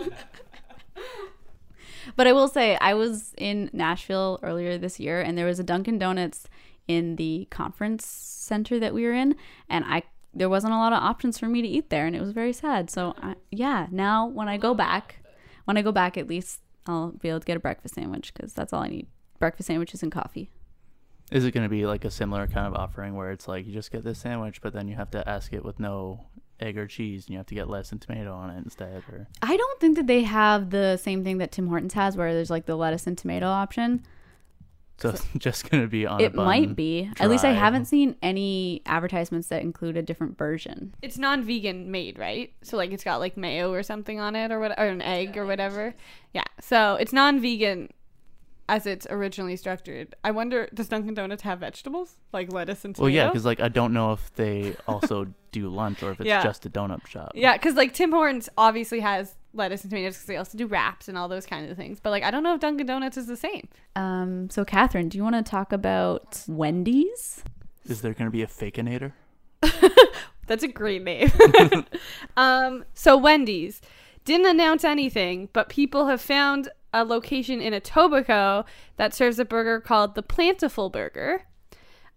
but 2.17 2.27
I 2.27 2.33
will 2.33 2.49
say, 2.49 2.77
I 2.81 2.95
was 2.95 3.35
in 3.39 3.71
Nashville 3.73 4.39
earlier 4.43 4.79
this 4.79 4.99
year, 5.01 5.21
and 5.21 5.37
there 5.37 5.47
was 5.47 5.59
a 5.59 5.65
Dunkin' 5.65 5.99
Donuts 5.99 6.49
in 6.87 7.17
the 7.17 7.49
conference 7.51 8.07
center 8.07 8.79
that 8.79 8.95
we 8.95 9.05
were 9.05 9.15
in, 9.15 9.37
and 9.69 9.85
I 9.87 10.03
there 10.37 10.49
wasn't 10.49 10.73
a 10.73 10.77
lot 10.77 10.93
of 10.93 11.01
options 11.01 11.39
for 11.39 11.47
me 11.47 11.63
to 11.63 11.69
eat 11.69 11.91
there, 11.91 12.07
and 12.07 12.17
it 12.17 12.21
was 12.21 12.33
very 12.33 12.53
sad. 12.53 12.91
So 12.91 13.15
I, 13.23 13.37
yeah, 13.53 13.87
now 13.91 14.27
when 14.27 14.49
I 14.49 14.57
go 14.57 14.75
back, 14.75 15.25
when 15.65 15.77
I 15.77 15.83
go 15.83 15.93
back, 15.93 16.17
at 16.17 16.27
least 16.27 16.61
I'll 16.87 17.13
be 17.13 17.29
able 17.29 17.41
to 17.41 17.47
get 17.47 17.57
a 17.57 17.61
breakfast 17.61 17.95
sandwich 17.95 18.35
because 18.35 18.53
that's 18.53 18.73
all 18.73 18.83
I 18.83 18.89
need: 18.89 19.07
breakfast 19.39 19.69
sandwiches 19.69 20.03
and 20.03 20.11
coffee. 20.11 20.51
Is 21.31 21.45
it 21.45 21.53
going 21.53 21.65
to 21.65 21.71
be 21.71 21.87
like 21.87 22.05
a 22.05 22.11
similar 22.11 22.47
kind 22.47 22.67
of 22.67 22.75
offering 22.75 23.15
where 23.15 23.31
it's 23.31 23.49
like 23.49 23.67
you 23.67 23.73
just 23.73 23.91
get 23.91 24.05
this 24.05 24.19
sandwich, 24.19 24.61
but 24.61 24.73
then 24.73 24.89
you 24.89 24.97
have 24.97 25.11
to 25.13 25.27
ask 25.29 25.53
it 25.53 25.65
with 25.65 25.81
no 25.81 26.27
egg 26.61 26.79
or 26.79 26.87
cheese, 26.87 27.25
and 27.27 27.31
you 27.33 27.37
have 27.39 27.47
to 27.47 27.55
get 27.55 27.69
lettuce 27.69 27.93
and 27.93 28.01
tomato 28.01 28.33
on 28.35 28.51
it 28.51 28.59
instead? 28.59 29.03
Or 29.11 29.27
I 29.43 29.57
don't 29.57 29.81
think 29.81 29.97
that 29.97 30.07
they 30.07 30.23
have 30.23 30.71
the 30.71 30.97
same 30.97 31.25
thing 31.25 31.39
that 31.39 31.53
Tim 31.53 31.69
Hortons 31.69 31.95
has, 31.95 32.17
where 32.17 32.33
there's 32.35 32.51
like 32.51 32.67
the 32.67 32.77
lettuce 32.77 33.07
and 33.07 33.17
tomato 33.19 33.47
option. 33.47 34.05
so 34.99 35.11
it's 35.11 35.27
just 35.39 35.69
going 35.71 35.83
to 35.83 35.89
be 35.89 36.07
on. 36.07 36.21
a 36.21 36.25
It 36.25 36.35
might 36.35 36.67
bun, 36.67 36.75
be. 36.75 37.11
At 37.19 37.29
least 37.29 37.45
I 37.45 37.51
haven't 37.53 37.87
seen 37.87 38.17
any 38.23 38.83
advertisements 38.87 39.49
that 39.49 39.63
include 39.63 39.97
a 39.97 40.03
different 40.03 40.39
version. 40.39 40.95
It's 41.03 41.19
non-vegan 41.19 41.91
made, 41.91 42.19
right? 42.19 42.53
So 42.63 42.77
like 42.77 42.93
it's 42.93 43.05
got 43.05 43.19
like 43.19 43.37
mayo 43.37 43.73
or 43.73 43.83
something 43.83 44.21
on 44.21 44.37
it, 44.37 44.53
or 44.53 44.61
what, 44.61 44.79
or 44.79 44.87
an 44.87 45.03
egg 45.03 45.37
or 45.37 45.47
whatever. 45.47 45.95
Yeah. 46.33 46.45
So 46.61 46.95
it's 46.95 47.13
non-vegan 47.13 47.91
as 48.69 48.87
it's 48.87 49.07
originally 49.11 49.57
structured. 49.57 50.15
I 50.25 50.31
wonder, 50.31 50.69
does 50.73 50.89
Dunkin' 50.89 51.15
Donuts 51.15 51.43
have 51.43 51.61
vegetables 51.61 52.17
like 52.33 52.53
lettuce 52.53 52.85
and 52.85 52.95
tomato? 52.95 53.05
Well, 53.07 53.15
yeah, 53.15 53.27
because 53.29 53.45
like 53.45 53.61
I 53.61 53.69
don't 53.69 53.93
know 53.93 54.13
if 54.13 54.35
they 54.37 54.75
also 54.89 55.27
do 55.53 55.69
lunch 55.69 56.03
or 56.03 56.11
if 56.13 56.21
it's 56.21 56.27
Yeah. 56.29 56.43
just 56.43 56.65
a 56.67 56.71
donut 56.71 57.07
shop. 57.07 57.33
Yeah, 57.35 57.53
because 57.55 57.75
like 57.75 57.93
Tim 57.95 58.11
Hortons 58.13 58.49
obviously 58.57 59.01
has 59.01 59.35
lettuce 59.53 59.83
and 59.83 59.91
tomatoes 59.91 60.15
because 60.15 60.27
they 60.27 60.37
also 60.37 60.57
do 60.59 60.67
wraps 60.67 61.09
and 61.09 61.17
all 61.17 61.29
those 61.29 61.47
kinds 61.47 61.71
of 61.71 61.77
things. 61.77 62.01
But 62.01 62.11
like 62.11 62.23
I 62.23 62.31
don't 62.31 62.43
know 62.43 62.55
if 62.55 62.61
Dunkin' 62.61 62.87
Donuts 62.87 63.17
is 63.17 63.27
the 63.27 63.37
same. 63.37 63.69
Um, 63.97 64.49
so, 64.51 64.65
Catherine, 64.65 65.09
do 65.09 65.19
you 65.19 65.25
want 65.25 65.37
to 65.37 65.43
talk 65.49 65.73
about 65.73 66.43
Wendy's? 66.49 67.43
Is 67.87 68.01
there 68.01 68.15
going 68.15 68.27
to 68.27 68.33
be 68.33 68.43
a 68.43 68.47
fakeinator? 68.47 69.13
That's 70.47 70.63
a 70.63 70.69
great 70.69 71.03
name. 71.03 71.33
um, 72.37 72.85
so 72.95 73.17
Wendy's 73.17 73.81
didn't 74.25 74.47
announce 74.47 74.85
anything, 74.85 75.49
but 75.53 75.69
people 75.69 76.07
have 76.07 76.21
found 76.21 76.69
a 76.95 77.05
location 77.05 77.61
in 77.61 77.75
Etobicoke 77.75 78.65
that 78.97 79.13
serves 79.13 79.39
a 79.39 79.45
burger 79.45 79.81
called 79.81 80.15
the 80.15 80.23
Plantiful 80.23 80.91
Burger. 80.91 81.43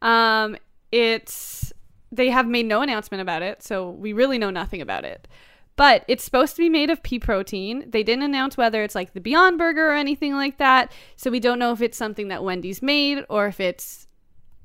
Um, 0.02 0.56
it's 0.92 1.74
they 2.12 2.30
have 2.30 2.48
made 2.48 2.68
no 2.68 2.82
announcement 2.82 3.22
about 3.22 3.42
it, 3.42 3.62
so 3.62 3.90
we 3.90 4.14
really 4.14 4.38
know 4.38 4.52
nothing 4.52 4.80
about 4.80 5.04
it. 5.04 5.28
But 5.76 6.06
it's 6.08 6.24
supposed 6.24 6.56
to 6.56 6.62
be 6.62 6.70
made 6.70 6.90
of 6.90 7.04
pea 7.04 7.20
protein. 7.20 7.90
They 7.90 8.04
didn't 8.04 8.24
announce 8.24 8.56
whether 8.56 8.82
it's 8.84 8.96
like 8.96 9.14
the 9.14 9.20
Beyond 9.20 9.58
Burger 9.58 9.90
or 9.90 9.96
anything 9.96 10.34
like 10.34 10.58
that, 10.58 10.92
so 11.16 11.30
we 11.30 11.40
don't 11.40 11.60
know 11.60 11.72
if 11.72 11.82
it's 11.82 11.98
something 11.98 12.30
that 12.30 12.44
Wendy's 12.44 12.82
made 12.82 13.26
or 13.30 13.48
if 13.48 13.60
it's. 13.60 14.08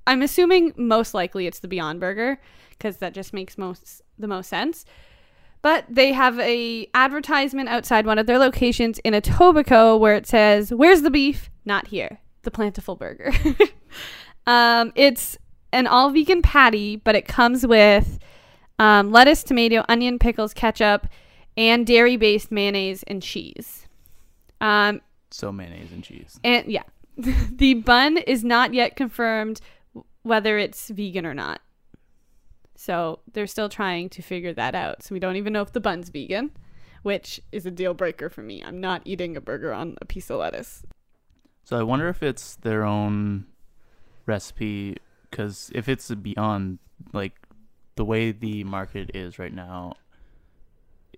I'm 0.06 0.22
assuming 0.22 0.72
most 0.76 1.14
likely 1.14 1.46
it's 1.46 1.60
the 1.60 1.68
Beyond 1.68 2.00
Burger 2.00 2.38
because 2.70 2.98
that 2.98 3.14
just 3.14 3.32
makes 3.32 3.56
most 3.56 4.02
the 4.18 4.28
most 4.28 4.48
sense. 4.48 4.84
But 5.62 5.84
they 5.88 6.12
have 6.12 6.38
a 6.40 6.88
advertisement 6.92 7.68
outside 7.68 8.04
one 8.04 8.18
of 8.18 8.26
their 8.26 8.38
locations 8.38 8.98
in 9.00 9.14
Etobicoke 9.14 10.00
where 10.00 10.14
it 10.16 10.26
says, 10.26 10.72
"Where's 10.74 11.02
the 11.02 11.10
beef? 11.10 11.50
Not 11.64 11.86
here. 11.88 12.18
The 12.42 12.50
Plantiful 12.50 12.98
Burger." 12.98 13.32
um, 14.46 14.92
it's 14.96 15.38
an 15.72 15.86
all 15.86 16.10
vegan 16.10 16.42
patty, 16.42 16.96
but 16.96 17.14
it 17.14 17.26
comes 17.28 17.64
with 17.66 18.18
um, 18.78 19.12
lettuce, 19.12 19.42
tomato, 19.44 19.84
onion, 19.88 20.18
pickles, 20.18 20.52
ketchup, 20.52 21.06
and 21.56 21.86
dairy 21.86 22.16
based 22.16 22.50
mayonnaise 22.50 23.04
and 23.04 23.22
cheese. 23.22 23.86
Um, 24.60 25.00
So 25.30 25.52
mayonnaise 25.52 25.92
and 25.92 26.02
cheese. 26.02 26.40
and 26.42 26.66
yeah, 26.66 26.82
the 27.16 27.74
bun 27.74 28.16
is 28.18 28.42
not 28.42 28.74
yet 28.74 28.96
confirmed 28.96 29.60
whether 30.22 30.58
it's 30.58 30.88
vegan 30.88 31.24
or 31.24 31.34
not. 31.34 31.60
So 32.74 33.20
they're 33.32 33.46
still 33.46 33.68
trying 33.68 34.08
to 34.10 34.22
figure 34.22 34.52
that 34.54 34.74
out. 34.74 35.02
So 35.02 35.14
we 35.14 35.20
don't 35.20 35.36
even 35.36 35.52
know 35.52 35.62
if 35.62 35.72
the 35.72 35.80
bun's 35.80 36.08
vegan, 36.08 36.50
which 37.02 37.40
is 37.52 37.66
a 37.66 37.70
deal 37.70 37.94
breaker 37.94 38.28
for 38.28 38.42
me. 38.42 38.62
I'm 38.62 38.80
not 38.80 39.02
eating 39.04 39.36
a 39.36 39.40
burger 39.40 39.72
on 39.72 39.96
a 40.00 40.04
piece 40.04 40.30
of 40.30 40.38
lettuce. 40.38 40.82
So 41.64 41.78
I 41.78 41.82
wonder 41.82 42.08
if 42.08 42.22
it's 42.22 42.56
their 42.56 42.84
own 42.84 43.46
recipe 44.26 44.96
because 45.30 45.70
if 45.74 45.88
it's 45.88 46.10
beyond 46.14 46.78
like 47.12 47.34
the 47.96 48.04
way 48.04 48.32
the 48.32 48.64
market 48.64 49.10
is 49.14 49.38
right 49.38 49.52
now, 49.52 49.94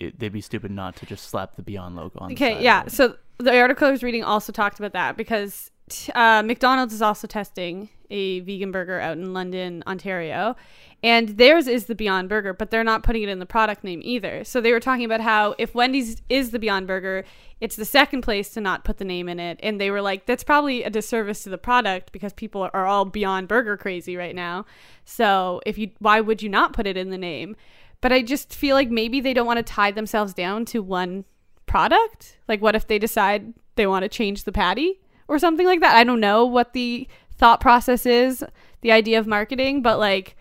it, 0.00 0.18
they'd 0.18 0.32
be 0.32 0.40
stupid 0.40 0.70
not 0.70 0.96
to 0.96 1.06
just 1.06 1.28
slap 1.28 1.56
the 1.56 1.62
Beyond 1.62 1.96
logo 1.96 2.18
on. 2.20 2.28
the 2.28 2.34
Okay, 2.34 2.62
yeah. 2.62 2.88
So 2.88 3.16
the 3.38 3.56
article 3.58 3.88
I 3.88 3.90
was 3.90 4.02
reading 4.02 4.24
also 4.24 4.52
talked 4.52 4.78
about 4.78 4.92
that 4.92 5.16
because 5.16 5.70
t- 5.88 6.12
uh, 6.12 6.42
McDonald's 6.42 6.92
is 6.92 7.02
also 7.02 7.26
testing 7.26 7.88
a 8.10 8.40
vegan 8.40 8.72
burger 8.72 9.00
out 9.00 9.16
in 9.16 9.32
London, 9.32 9.82
Ontario, 9.86 10.56
and 11.02 11.30
theirs 11.30 11.66
is 11.66 11.86
the 11.86 11.94
Beyond 11.94 12.28
Burger, 12.28 12.54
but 12.54 12.70
they're 12.70 12.84
not 12.84 13.02
putting 13.02 13.22
it 13.22 13.28
in 13.28 13.38
the 13.38 13.46
product 13.46 13.84
name 13.84 14.00
either. 14.02 14.44
So 14.44 14.60
they 14.60 14.72
were 14.72 14.80
talking 14.80 15.04
about 15.04 15.20
how 15.20 15.54
if 15.58 15.74
Wendy's 15.74 16.22
is 16.28 16.50
the 16.50 16.58
Beyond 16.58 16.86
Burger, 16.86 17.24
it's 17.60 17.76
the 17.76 17.84
second 17.84 18.22
place 18.22 18.50
to 18.50 18.60
not 18.60 18.84
put 18.84 18.98
the 18.98 19.04
name 19.04 19.28
in 19.28 19.38
it, 19.38 19.60
and 19.62 19.80
they 19.80 19.90
were 19.90 20.02
like, 20.02 20.26
that's 20.26 20.44
probably 20.44 20.82
a 20.82 20.90
disservice 20.90 21.42
to 21.44 21.50
the 21.50 21.58
product 21.58 22.12
because 22.12 22.32
people 22.32 22.68
are 22.72 22.86
all 22.86 23.04
Beyond 23.04 23.48
Burger 23.48 23.76
crazy 23.76 24.16
right 24.16 24.34
now. 24.34 24.66
So 25.04 25.60
if 25.66 25.78
you, 25.78 25.90
why 25.98 26.20
would 26.20 26.42
you 26.42 26.48
not 26.48 26.72
put 26.72 26.86
it 26.86 26.96
in 26.96 27.10
the 27.10 27.18
name? 27.18 27.56
But 28.00 28.12
I 28.12 28.22
just 28.22 28.54
feel 28.54 28.74
like 28.74 28.90
maybe 28.90 29.20
they 29.20 29.34
don't 29.34 29.46
want 29.46 29.58
to 29.58 29.62
tie 29.62 29.90
themselves 29.90 30.34
down 30.34 30.64
to 30.66 30.82
one 30.82 31.24
product? 31.66 32.38
Like, 32.48 32.62
what 32.62 32.74
if 32.74 32.86
they 32.86 32.98
decide 32.98 33.52
they 33.76 33.86
want 33.86 34.04
to 34.04 34.08
change 34.08 34.44
the 34.44 34.52
patty 34.52 35.00
or 35.28 35.38
something 35.38 35.66
like 35.66 35.80
that? 35.80 35.96
I 35.96 36.04
don't 36.04 36.20
know 36.20 36.44
what 36.44 36.72
the 36.72 37.08
thought 37.44 37.60
process 37.60 38.06
is, 38.06 38.42
the 38.80 38.90
idea 38.90 39.18
of 39.18 39.26
marketing, 39.26 39.82
but 39.82 39.98
like, 39.98 40.34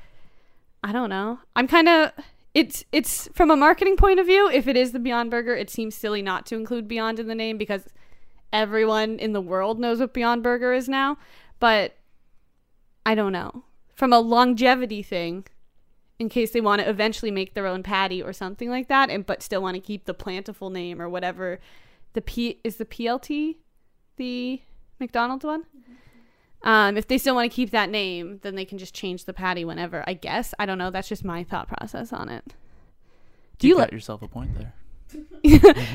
I 0.81 0.93
don't 0.93 1.09
know. 1.09 1.39
I'm 1.53 1.67
kind 1.67 1.89
of. 1.89 2.13
It's 2.53 2.85
it's 2.93 3.27
from 3.33 3.51
a 3.51 3.57
marketing 3.57 3.97
point 3.97 4.21
of 4.21 4.25
view. 4.25 4.49
If 4.49 4.69
it 4.69 4.77
is 4.77 4.93
the 4.93 4.99
Beyond 4.99 5.29
Burger, 5.29 5.53
it 5.53 5.69
seems 5.69 5.95
silly 5.95 6.21
not 6.21 6.45
to 6.45 6.55
include 6.55 6.87
Beyond 6.87 7.19
in 7.19 7.27
the 7.27 7.35
name 7.35 7.57
because 7.57 7.89
everyone 8.53 9.19
in 9.19 9.33
the 9.33 9.41
world 9.41 9.81
knows 9.81 9.99
what 9.99 10.13
Beyond 10.13 10.43
Burger 10.43 10.71
is 10.71 10.87
now. 10.87 11.17
But 11.59 11.97
I 13.05 13.15
don't 13.15 13.33
know. 13.33 13.65
From 13.93 14.13
a 14.13 14.19
longevity 14.19 15.03
thing, 15.03 15.45
in 16.19 16.29
case 16.29 16.51
they 16.51 16.61
want 16.61 16.81
to 16.83 16.89
eventually 16.89 17.31
make 17.31 17.53
their 17.53 17.67
own 17.67 17.83
patty 17.83 18.23
or 18.23 18.31
something 18.31 18.69
like 18.69 18.87
that, 18.87 19.09
and 19.09 19.25
but 19.25 19.43
still 19.43 19.61
want 19.61 19.75
to 19.75 19.81
keep 19.81 20.05
the 20.05 20.15
plantiful 20.15 20.71
name 20.71 21.01
or 21.01 21.09
whatever. 21.09 21.59
The 22.13 22.21
P 22.21 22.61
is 22.63 22.77
the 22.77 22.85
PLT, 22.85 23.57
the 24.15 24.61
McDonald's 25.01 25.43
one. 25.43 25.63
Mm-hmm. 25.63 25.93
Um, 26.63 26.95
if 26.97 27.08
they 27.08 27.17
still 27.17 27.36
want 27.36 27.52
to 27.52 27.56
keep 27.56 27.71
that 27.71 27.89
name, 27.89 28.39
then 28.41 28.56
they 28.56 28.63
can 28.65 28.78
just 28.78 28.93
change 28.93 29.26
the 29.26 29.34
patty 29.34 29.65
whenever. 29.65 30.04
I 30.08 30.13
guess 30.13 30.54
I 30.60 30.65
don't 30.65 30.78
know. 30.78 30.89
That's 30.91 31.10
just 31.10 31.23
my 31.26 31.43
thought 31.43 31.67
process 31.67 32.13
on 32.13 32.30
it. 32.30 32.54
Do 33.60 33.67
you 33.67 33.76
got 33.76 33.82
like? 33.82 33.91
yourself 33.91 34.21
a 34.21 34.28
point 34.28 34.52
there? 34.58 34.73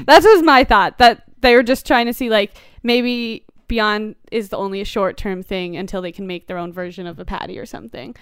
That 0.07 0.23
was 0.25 0.43
my 0.43 0.65
thought. 0.65 0.99
That 0.99 1.25
they 1.41 1.55
were 1.55 1.63
just 1.63 1.87
trying 1.87 2.07
to 2.07 2.13
see 2.13 2.29
like 2.31 2.57
maybe 2.83 3.45
Beyond 3.67 4.15
is 4.33 4.49
the 4.49 4.57
only 4.57 4.81
a 4.81 4.85
short 4.85 5.17
term 5.17 5.43
thing 5.43 5.77
until 5.77 6.01
they 6.01 6.13
can 6.13 6.27
make 6.27 6.47
their 6.47 6.57
own 6.59 6.73
version 6.73 7.07
of 7.07 7.19
a 7.19 7.25
patty 7.25 7.59
or 7.59 7.67
something. 7.67 8.15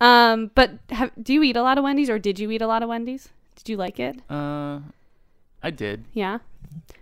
Um, 0.00 0.50
but 0.54 0.72
have, 0.90 1.10
do 1.20 1.32
you 1.32 1.42
eat 1.42 1.56
a 1.56 1.62
lot 1.62 1.78
of 1.78 1.84
Wendy's 1.84 2.10
or 2.10 2.18
did 2.18 2.38
you 2.38 2.50
eat 2.50 2.62
a 2.62 2.66
lot 2.66 2.82
of 2.82 2.88
Wendy's? 2.88 3.28
Did 3.56 3.68
you 3.68 3.76
like 3.76 3.98
it? 3.98 4.16
Uh, 4.30 4.80
I 5.62 5.70
did. 5.70 6.04
Yeah. 6.12 6.38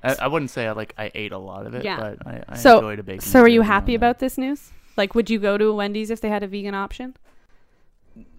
I, 0.03 0.17
I 0.21 0.27
wouldn't 0.29 0.51
say 0.51 0.67
I 0.67 0.73
like 0.73 0.95
I 0.97 1.11
ate 1.15 1.33
a 1.33 1.39
lot 1.39 1.67
of 1.67 1.75
it, 1.75 1.85
Yeah. 1.85 1.99
but 1.99 2.27
I, 2.27 2.45
I 2.49 2.57
So- 2.57 2.77
enjoyed 2.77 2.99
a 2.99 3.03
bacon. 3.03 3.21
So 3.23 3.41
are 3.41 3.49
you 3.49 3.63
happy 3.63 3.95
about 3.95 4.19
this 4.21 4.39
news? 4.39 4.71
Like, 4.97 5.15
would 5.15 5.31
you 5.31 5.39
go 5.39 5.57
to 5.59 5.67
a 5.67 5.75
Wendy's 5.75 6.11
if 6.11 6.21
they 6.21 6.29
had 6.29 6.43
a 6.43 6.47
vegan 6.47 6.75
option? 6.75 7.17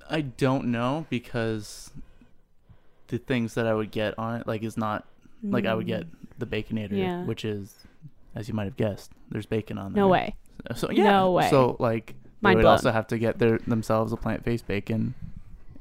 I 0.10 0.22
don't 0.22 0.66
know 0.66 1.06
because 1.10 1.92
the 3.08 3.18
things 3.18 3.54
that 3.56 3.66
I 3.68 3.74
would 3.74 3.92
get 3.92 4.18
on 4.20 4.42
it 4.42 4.48
like 4.48 4.64
is 4.64 4.78
not 4.78 5.06
like 5.44 5.66
I 5.66 5.74
would 5.74 5.88
get 5.88 6.06
the 6.40 6.46
baconator, 6.46 6.92
Mm. 6.92 6.98
Yeah. 6.98 7.24
which 7.26 7.44
is, 7.46 7.76
as 8.36 8.48
you 8.48 8.54
might 8.54 8.66
have 8.66 8.78
guessed, 8.78 9.12
there's 9.30 9.46
bacon 9.46 9.78
on 9.78 9.94
there. 9.94 10.04
No 10.04 10.08
way. 10.08 10.36
So 10.76 10.90
yeah. 10.92 11.04
No 11.12 11.32
way. 11.32 11.50
So 11.50 11.76
like 11.80 12.08
they 12.08 12.14
Mind 12.42 12.58
would 12.58 12.62
blown. 12.64 12.72
also 12.74 12.92
have 12.92 13.08
to 13.08 13.18
get 13.18 13.40
their 13.40 13.58
themselves 13.60 14.12
a 14.14 14.18
plant-based 14.18 14.68
bacon 14.68 15.16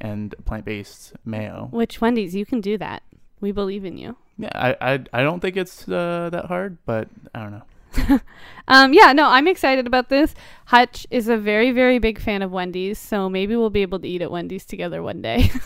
and 0.00 0.34
plant-based 0.44 1.12
mayo. 1.24 1.68
Which 1.70 2.00
Wendy's? 2.00 2.34
You 2.34 2.46
can 2.46 2.60
do 2.60 2.78
that. 2.78 3.02
We 3.40 3.52
believe 3.52 3.84
in 3.84 3.98
you. 3.98 4.16
Yeah, 4.38 4.50
I 4.54 4.76
I, 4.94 5.04
I 5.12 5.22
don't 5.22 5.40
think 5.40 5.56
it's 5.56 5.88
uh, 5.88 6.28
that 6.32 6.46
hard, 6.46 6.78
but 6.86 7.08
I 7.34 7.42
don't 7.42 7.50
know. 7.52 7.62
Um, 8.68 8.92
yeah, 8.92 9.12
no, 9.12 9.28
I'm 9.28 9.48
excited 9.48 9.86
about 9.86 10.08
this. 10.08 10.34
Hutch 10.66 11.06
is 11.10 11.28
a 11.28 11.36
very, 11.36 11.72
very 11.72 11.98
big 11.98 12.20
fan 12.20 12.42
of 12.42 12.52
Wendy's, 12.52 12.98
so 12.98 13.28
maybe 13.28 13.56
we'll 13.56 13.70
be 13.70 13.82
able 13.82 13.98
to 13.98 14.08
eat 14.08 14.22
at 14.22 14.30
Wendy's 14.30 14.64
together 14.64 15.02
one 15.02 15.20
day. 15.20 15.50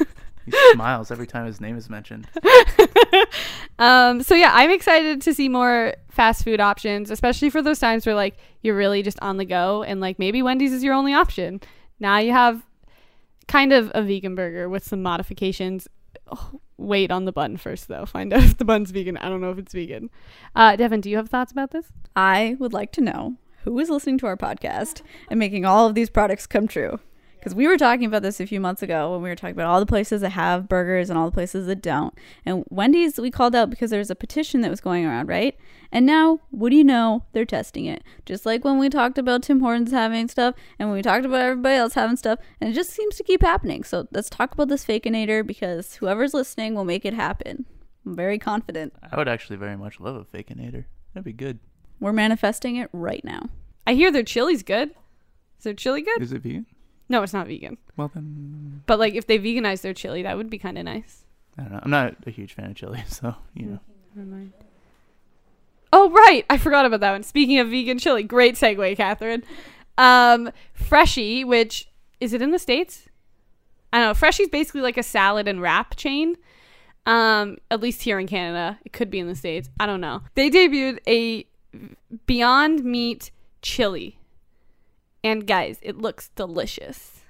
He 0.47 0.53
smiles 0.75 1.11
every 1.11 1.27
time 1.27 1.45
his 1.47 1.61
name 1.61 1.77
is 1.77 1.91
mentioned. 1.91 2.29
um, 3.81 4.23
so 4.23 4.37
yeah, 4.37 4.53
I'm 4.55 4.71
excited 4.71 5.21
to 5.23 5.35
see 5.35 5.49
more 5.49 5.95
fast 6.09 6.45
food 6.45 6.61
options, 6.61 7.11
especially 7.11 7.51
for 7.51 7.63
those 7.63 7.81
times 7.81 8.07
where 8.07 8.15
like 8.15 8.37
you're 8.63 8.77
really 8.77 9.03
just 9.03 9.19
on 9.23 9.39
the 9.39 9.45
go 9.45 9.83
and 9.83 10.01
like 10.01 10.21
maybe 10.21 10.43
Wendy's 10.43 10.73
is 10.73 10.85
your 10.85 10.95
only 10.95 11.13
option. 11.13 11.61
Now 11.99 12.19
you 12.19 12.31
have 12.31 12.65
kind 13.49 13.73
of 13.73 13.91
a 13.93 14.03
vegan 14.03 14.37
burger 14.37 14.69
with 14.69 14.87
some 14.87 15.03
modifications. 15.03 15.89
Oh, 16.31 16.61
wait 16.79 17.11
on 17.11 17.25
the 17.25 17.33
bun 17.33 17.57
first 17.57 17.89
though. 17.89 18.07
Find 18.07 18.33
out 18.33 18.43
if 18.43 18.59
the 18.59 18.65
bun's 18.65 18.91
vegan. 18.91 19.17
I 19.17 19.29
don't 19.29 19.41
know 19.41 19.51
if 19.51 19.59
it's 19.59 19.73
vegan. 19.73 20.11
Uh, 20.55 20.77
Devin, 20.77 21.01
do 21.01 21.11
you 21.11 21.17
have 21.17 21.29
thoughts 21.29 21.53
about 21.53 21.71
this? 21.71 21.93
I 22.15 22.57
would 22.59 22.73
like 22.73 22.93
to 22.93 23.01
know 23.01 23.37
who 23.65 23.79
is 23.79 23.91
listening 23.91 24.19
to 24.19 24.27
our 24.27 24.37
podcast 24.37 25.03
and 25.29 25.39
making 25.39 25.65
all 25.65 25.87
of 25.87 25.95
these 25.95 26.11
products 26.11 26.47
come 26.47 26.69
true. 26.69 27.01
Because 27.47 27.55
we 27.55 27.69
were 27.69 27.79
talking 27.79 28.07
about 28.07 28.23
this 28.23 28.41
a 28.41 28.47
few 28.49 28.61
months 28.61 28.83
ago 28.83 29.13
when 29.13 29.23
we 29.23 29.29
were 29.29 29.37
talking 29.37 29.55
about 29.55 29.69
all 29.69 29.79
the 29.79 29.87
places 29.87 30.21
that 30.23 30.31
have 30.31 30.69
burgers 30.69 31.09
and 31.09 31.17
all 31.17 31.27
the 31.27 31.33
places 31.33 31.69
that 31.69 31.81
don't. 31.81 32.13
And 32.45 32.65
Wendy's, 32.71 33.21
we 33.21 33.31
called 33.31 33.55
out 33.55 33.71
because 33.71 33.91
there 33.91 34.01
was 34.01 34.11
a 34.11 34.17
petition 34.17 34.63
that 34.63 34.69
was 34.69 34.81
going 34.81 35.07
around, 35.07 35.29
right? 35.29 35.57
And 35.93 36.05
now, 36.05 36.41
what 36.51 36.71
do 36.71 36.77
you 36.77 36.83
know? 36.83 37.23
They're 37.35 37.45
testing 37.45 37.85
it. 37.85 38.03
Just 38.25 38.47
like 38.47 38.65
when 38.65 38.81
we 38.81 38.89
talked 38.89 39.17
about 39.17 39.45
Tim 39.45 39.61
Hortons 39.61 39.93
having 39.93 40.27
stuff 40.27 40.57
and 40.77 40.89
when 40.89 40.97
we 40.97 41.03
talked 41.03 41.25
about 41.25 41.43
everybody 41.43 41.77
else 41.77 41.95
having 41.95 42.17
stuff. 42.17 42.41
And 42.61 42.69
it 42.69 42.73
just 42.73 42.91
seems 42.91 43.15
to 43.15 43.23
keep 43.23 43.43
happening. 43.43 43.85
So 43.85 44.09
let's 44.11 44.29
talk 44.29 44.53
about 44.53 44.67
this 44.67 44.85
Fakeinator 44.85 45.47
because 45.47 45.95
whoever's 45.95 46.35
listening 46.35 46.75
will 46.75 46.85
make 46.85 47.05
it 47.05 47.15
happen. 47.15 47.65
I'm 48.05 48.17
very 48.17 48.41
confident. 48.41 48.93
I 49.09 49.17
would 49.17 49.29
actually 49.29 49.59
very 49.59 49.77
much 49.77 50.01
love 50.01 50.17
a 50.17 50.25
Fakeinator. 50.25 50.87
That'd 51.15 51.25
be 51.25 51.33
good. 51.33 51.61
We're 52.01 52.13
manifesting 52.13 52.75
it 52.75 52.91
right 52.93 53.23
now. 53.23 53.51
I 53.87 53.95
hear 53.95 54.11
their 54.11 54.25
chili's 54.25 54.65
good. 54.65 54.91
Is 55.59 55.65
their 55.65 55.75
chili 55.75 56.03
good? 56.03 56.21
Is 56.21 56.33
it 56.33 56.43
vegan? 56.43 56.67
No, 57.09 57.23
it's 57.23 57.33
not 57.33 57.47
vegan. 57.47 57.79
Well 57.97 58.11
then, 58.13 58.83
But 58.87 58.99
like 58.99 59.15
if 59.15 59.27
they 59.27 59.39
veganize 59.39 59.83
their 59.83 59.95
chili, 59.95 60.23
that 60.23 60.37
would 60.37 60.51
be 60.51 60.59
kind 60.59 60.77
of 60.79 60.85
nice. 60.85 61.25
I 61.59 61.63
don't 61.63 61.73
know. 61.73 61.81
I'm 61.83 61.91
not 61.91 62.17
a 62.27 62.31
huge 62.31 62.53
fan 62.55 62.71
of 62.71 62.77
chili, 62.77 63.03
so 63.09 63.35
you 63.55 63.67
know. 63.67 63.81
Oh 65.93 66.11
right, 66.11 66.45
I 66.51 66.59
forgot 66.59 66.85
about 66.85 67.01
that 67.01 67.13
one. 67.13 67.23
Speaking 67.23 67.59
of 67.59 67.69
vegan 67.69 67.99
chili, 67.99 68.23
great 68.23 68.55
segue, 68.57 68.97
Catherine. 68.97 69.45
Um, 69.99 70.51
Freshii, 70.75 71.45
which 71.45 71.89
is 72.21 72.33
it 72.33 72.43
in 72.43 72.51
the 72.51 72.59
states? 72.59 73.09
I 73.93 73.99
don't 73.99 74.09
know. 74.09 74.15
Freshii's 74.15 74.49
basically 74.49 74.81
like 74.83 74.99
a 74.99 75.03
salad 75.03 75.49
and 75.49 75.63
wrap 75.63 75.97
chain. 75.97 76.37
Um, 77.07 77.59
at 77.71 77.81
least 77.81 78.03
here 78.03 78.19
in 78.19 78.27
Canada, 78.27 78.79
it 78.85 78.93
could 78.93 79.11
be 79.11 79.21
in 79.21 79.29
the 79.29 79.37
states. 79.37 79.71
I 79.79 79.87
don't 79.87 80.01
know. 80.01 80.23
They 80.35 80.51
debuted 80.51 80.99
a 81.07 81.47
Beyond 82.27 82.85
Meat 82.85 83.31
chili, 83.63 84.19
and 85.27 85.45
guys, 85.45 85.79
it 85.83 85.99
looks 85.99 86.29
delicious. 86.37 87.23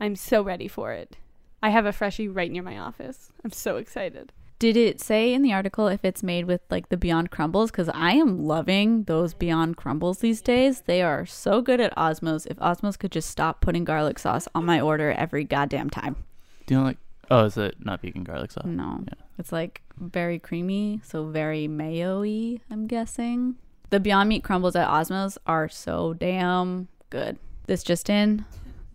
I'm 0.00 0.16
so 0.16 0.42
ready 0.42 0.68
for 0.68 0.92
it. 0.92 1.18
I 1.62 1.68
have 1.68 1.84
a 1.84 1.92
Freshii 1.92 2.28
right 2.28 2.50
near 2.50 2.62
my 2.62 2.78
office. 2.78 3.30
I'm 3.44 3.52
so 3.52 3.76
excited. 3.76 4.32
Did 4.58 4.74
it 4.76 5.00
say 5.00 5.34
in 5.34 5.42
the 5.42 5.52
article 5.52 5.88
if 5.88 6.02
it's 6.02 6.22
made 6.22 6.46
with 6.46 6.62
like 6.70 6.88
the 6.88 6.96
Beyond 6.96 7.30
Crumbles? 7.30 7.70
Because 7.70 7.90
I 7.90 8.12
am 8.12 8.46
loving 8.46 9.04
those 9.04 9.34
Beyond 9.34 9.76
Crumbles 9.76 10.20
these 10.20 10.40
days. 10.40 10.82
They 10.82 11.02
are 11.02 11.26
so 11.26 11.60
good 11.60 11.78
at 11.78 11.94
Osmow's. 11.94 12.46
If 12.46 12.56
Osmow's 12.58 12.96
could 12.96 13.12
just 13.12 13.28
stop 13.28 13.60
putting 13.60 13.84
garlic 13.84 14.18
sauce 14.18 14.48
on 14.54 14.64
my 14.64 14.80
order 14.80 15.12
every 15.12 15.44
goddamn 15.44 15.90
time. 15.90 16.16
Do 16.64 16.74
you 16.74 16.80
know 16.80 16.86
like? 16.86 16.98
Oh, 17.30 17.44
is 17.44 17.56
it 17.58 17.76
not 17.84 18.00
vegan 18.00 18.24
garlic 18.24 18.50
sauce? 18.50 18.64
No. 18.64 19.04
Yeah. 19.06 19.14
It's 19.38 19.52
like 19.52 19.82
very 19.98 20.38
creamy, 20.38 21.00
so 21.04 21.26
very 21.26 21.68
mayo-y, 21.68 22.60
I'm 22.70 22.86
guessing. 22.86 23.56
The 23.90 24.00
Beyond 24.00 24.28
Meat 24.28 24.42
crumbles 24.42 24.76
at 24.76 24.88
Osmow's 24.88 25.36
are 25.46 25.68
so 25.68 26.14
damn 26.14 26.88
good. 27.10 27.38
This 27.66 27.82
just 27.82 28.08
in. 28.08 28.44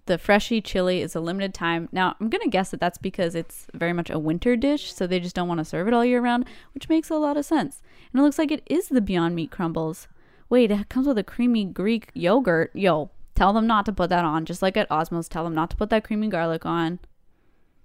The 0.08 0.18
Freshii 0.18 0.62
chili 0.62 1.02
is 1.02 1.16
a 1.16 1.20
limited 1.20 1.54
time. 1.54 1.90
Now, 1.92 2.16
I'm 2.20 2.30
going 2.30 2.44
to 2.44 2.50
guess 2.50 2.70
that 2.70 2.80
that's 2.80 2.98
because 3.00 3.34
it's 3.34 3.68
very 3.74 3.94
much 3.94 4.10
a 4.10 4.20
winter 4.20 4.56
dish, 4.56 4.94
so 4.94 5.08
they 5.08 5.20
just 5.20 5.36
don't 5.36 5.48
want 5.48 5.60
to 5.60 5.66
serve 5.66 5.88
it 5.88 5.94
all 5.94 6.06
year 6.06 6.22
round, 6.22 6.46
which 6.74 6.90
makes 6.90 7.10
a 7.10 7.16
lot 7.16 7.38
of 7.38 7.46
sense. 7.46 7.82
And 8.12 8.20
it 8.20 8.24
looks 8.24 8.38
like 8.38 8.52
it 8.52 8.62
is 8.68 8.90
the 8.90 9.02
Beyond 9.02 9.36
Meat 9.36 9.50
crumbles. 9.50 10.08
Wait, 10.48 10.70
it 10.70 10.90
comes 10.90 11.08
with 11.08 11.18
a 11.18 11.24
creamy 11.24 11.66
Greek 11.66 12.12
yogurt. 12.14 12.70
Yo, 12.76 13.10
tell 13.34 13.52
them 13.52 13.66
not 13.66 13.86
to 13.88 13.94
put 13.94 14.10
that 14.12 14.24
on. 14.24 14.46
Just 14.46 14.62
like 14.62 14.78
at 14.78 14.90
Osmow's, 14.90 15.28
tell 15.28 15.44
them 15.44 15.56
not 15.56 15.72
to 15.72 15.76
put 15.76 15.90
that 15.90 16.04
creamy 16.04 16.28
garlic 16.28 16.66
on. 16.66 17.00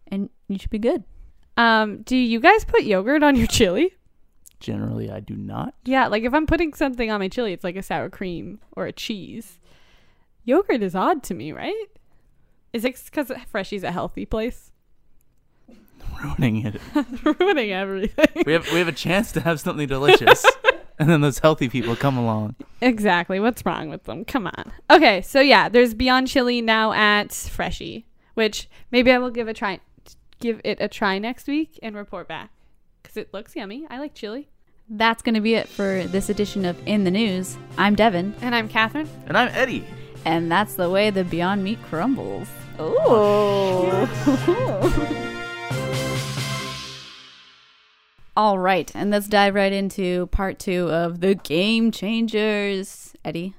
And 0.07 0.29
you 0.47 0.59
should 0.59 0.71
be 0.71 0.79
good. 0.79 1.05
Um, 1.57 2.03
do 2.03 2.17
you 2.17 2.39
guys 2.41 2.65
put 2.65 2.85
yogurt 2.85 3.23
on 3.23 3.35
your 3.37 3.47
chili? 3.47 3.95
Generally, 4.61 5.11
I 5.11 5.21
do 5.21 5.37
not. 5.37 5.75
Yeah, 5.87 6.07
like 6.09 6.23
if 6.23 6.35
I'm 6.35 6.47
putting 6.47 6.75
something 6.75 7.11
on 7.11 7.21
my 7.21 7.29
chili, 7.29 7.55
it's 7.55 7.65
like 7.65 7.77
a 7.77 7.83
sour 7.83 8.11
cream 8.11 8.61
or 8.77 8.85
a 8.85 8.93
cheese. 8.93 9.59
Yogurt 10.51 10.83
is 10.83 10.97
odd 10.97 11.23
to 11.23 11.33
me, 11.33 11.53
right? 11.53 11.87
Is 12.73 12.85
it 12.85 13.01
because 13.05 13.31
Freshii's 13.53 13.85
a 13.85 13.93
healthy 13.93 14.27
place? 14.27 14.73
Ruining 16.25 16.67
it. 16.67 16.81
Ruining 17.39 17.71
everything. 17.71 18.43
We 18.45 18.55
have 18.55 18.71
we 18.73 18.81
have 18.81 18.89
a 18.89 18.93
chance 18.93 19.31
to 19.33 19.41
have 19.43 19.61
something 19.61 19.87
delicious, 19.87 20.45
and 20.99 21.09
then 21.09 21.21
those 21.21 21.39
healthy 21.39 21.69
people 21.69 21.95
come 21.95 22.17
along. 22.19 22.57
exactly. 22.81 23.39
What's 23.39 23.65
wrong 23.65 23.91
with 23.91 24.03
them? 24.05 24.25
Come 24.25 24.49
on. 24.49 24.73
Okay, 24.91 25.23
so 25.23 25.41
yeah, 25.41 25.69
there's 25.69 25.95
Beyond 25.95 26.27
Chili 26.27 26.61
now 26.61 26.93
at 26.95 27.31
Freshie, 27.33 28.07
which 28.35 28.69
maybe 28.91 29.13
I 29.13 29.19
will 29.19 29.31
give 29.31 29.47
a 29.47 29.55
try, 29.55 29.79
give 30.41 30.61
it 30.65 30.79
a 30.81 30.89
try 30.89 31.21
next 31.21 31.47
week 31.47 31.79
and 31.81 31.95
report 31.95 32.27
back 32.27 32.51
because 33.01 33.17
it 33.17 33.33
looks 33.33 33.55
yummy. 33.55 33.87
I 33.89 34.01
like 34.01 34.15
chili. 34.15 34.49
That's 34.89 35.23
going 35.23 35.37
to 35.37 35.41
be 35.41 35.55
it 35.55 35.69
for 35.69 36.03
this 36.09 36.29
edition 36.29 36.65
of 36.65 36.77
In 36.89 37.05
the 37.05 37.13
News. 37.13 37.57
I'm 37.79 37.95
Devin, 37.95 38.35
And 38.41 38.53
I'm 38.57 38.69
Catherine. 38.69 39.09
And 39.27 39.39
I'm 39.39 39.47
Eddie. 39.55 39.87
And 40.25 40.51
that's 40.51 40.75
the 40.75 40.89
way 40.91 41.11
the 41.11 41.25
Beyond 41.25 41.63
Meat 41.65 41.79
crumbles. 41.89 42.49
Oh. 42.79 44.09
All 48.37 48.59
right, 48.59 48.91
and 48.95 49.11
let's 49.11 49.29
dive 49.29 49.55
right 49.55 49.73
into 49.73 50.27
part 50.29 50.59
two 50.59 50.89
of 50.91 51.21
the 51.21 51.35
game 51.35 51.91
changers. 51.91 53.13
Eddie, 53.25 53.55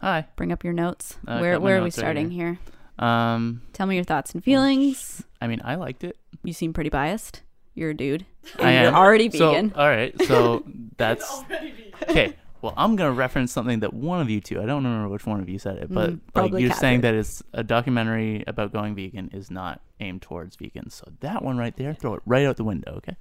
Hi. 0.00 0.26
bring 0.36 0.52
up 0.52 0.64
your 0.64 0.72
notes. 0.74 1.16
I 1.26 1.40
where 1.40 1.52
got 1.52 1.60
my 1.60 1.64
where 1.64 1.76
are 1.76 1.80
we 1.80 1.84
notes 1.86 1.98
right 1.98 2.02
starting 2.02 2.30
here? 2.30 2.58
Um, 2.98 3.62
Tell 3.72 3.86
me 3.86 3.94
your 3.94 4.04
thoughts 4.04 4.34
and 4.34 4.42
feelings. 4.44 5.22
I 5.40 5.46
mean, 5.46 5.60
I 5.64 5.76
liked 5.76 6.04
it. 6.04 6.18
You 6.42 6.52
seem 6.52 6.72
pretty 6.72 6.90
biased. 6.90 7.42
You're 7.74 7.90
a 7.90 7.94
dude. 7.96 8.26
I 8.58 8.72
you're 8.72 8.88
am. 8.88 8.94
already 8.96 9.30
So, 9.30 9.52
vegan. 9.52 9.72
all 9.76 9.88
right. 9.88 10.12
So 10.24 10.64
that's 10.98 11.42
okay. 12.10 12.34
Well, 12.60 12.74
I'm 12.76 12.96
gonna 12.96 13.12
reference 13.12 13.52
something 13.52 13.80
that 13.80 13.94
one 13.94 14.20
of 14.20 14.28
you 14.28 14.40
two. 14.40 14.60
I 14.60 14.66
don't 14.66 14.82
remember 14.84 15.08
which 15.08 15.26
one 15.26 15.40
of 15.40 15.48
you 15.48 15.58
said 15.58 15.78
it, 15.78 15.92
but 15.92 16.10
Mm, 16.10 16.20
like 16.34 16.50
you're 16.60 16.72
saying 16.72 17.00
Catherine. 17.00 17.00
that 17.02 17.14
it's 17.14 17.42
a 17.52 17.62
documentary 17.62 18.42
about 18.46 18.72
going 18.72 18.94
vegan 18.96 19.30
is 19.32 19.50
not 19.50 19.80
aimed 20.00 20.22
towards 20.22 20.56
vegans. 20.56 20.92
So 20.92 21.12
that 21.20 21.42
one 21.44 21.56
right 21.56 21.76
there, 21.76 21.94
throw 21.94 22.14
it 22.14 22.22
right 22.26 22.46
out 22.46 22.56
the 22.56 22.64
window. 22.64 22.94
Okay. 22.96 23.16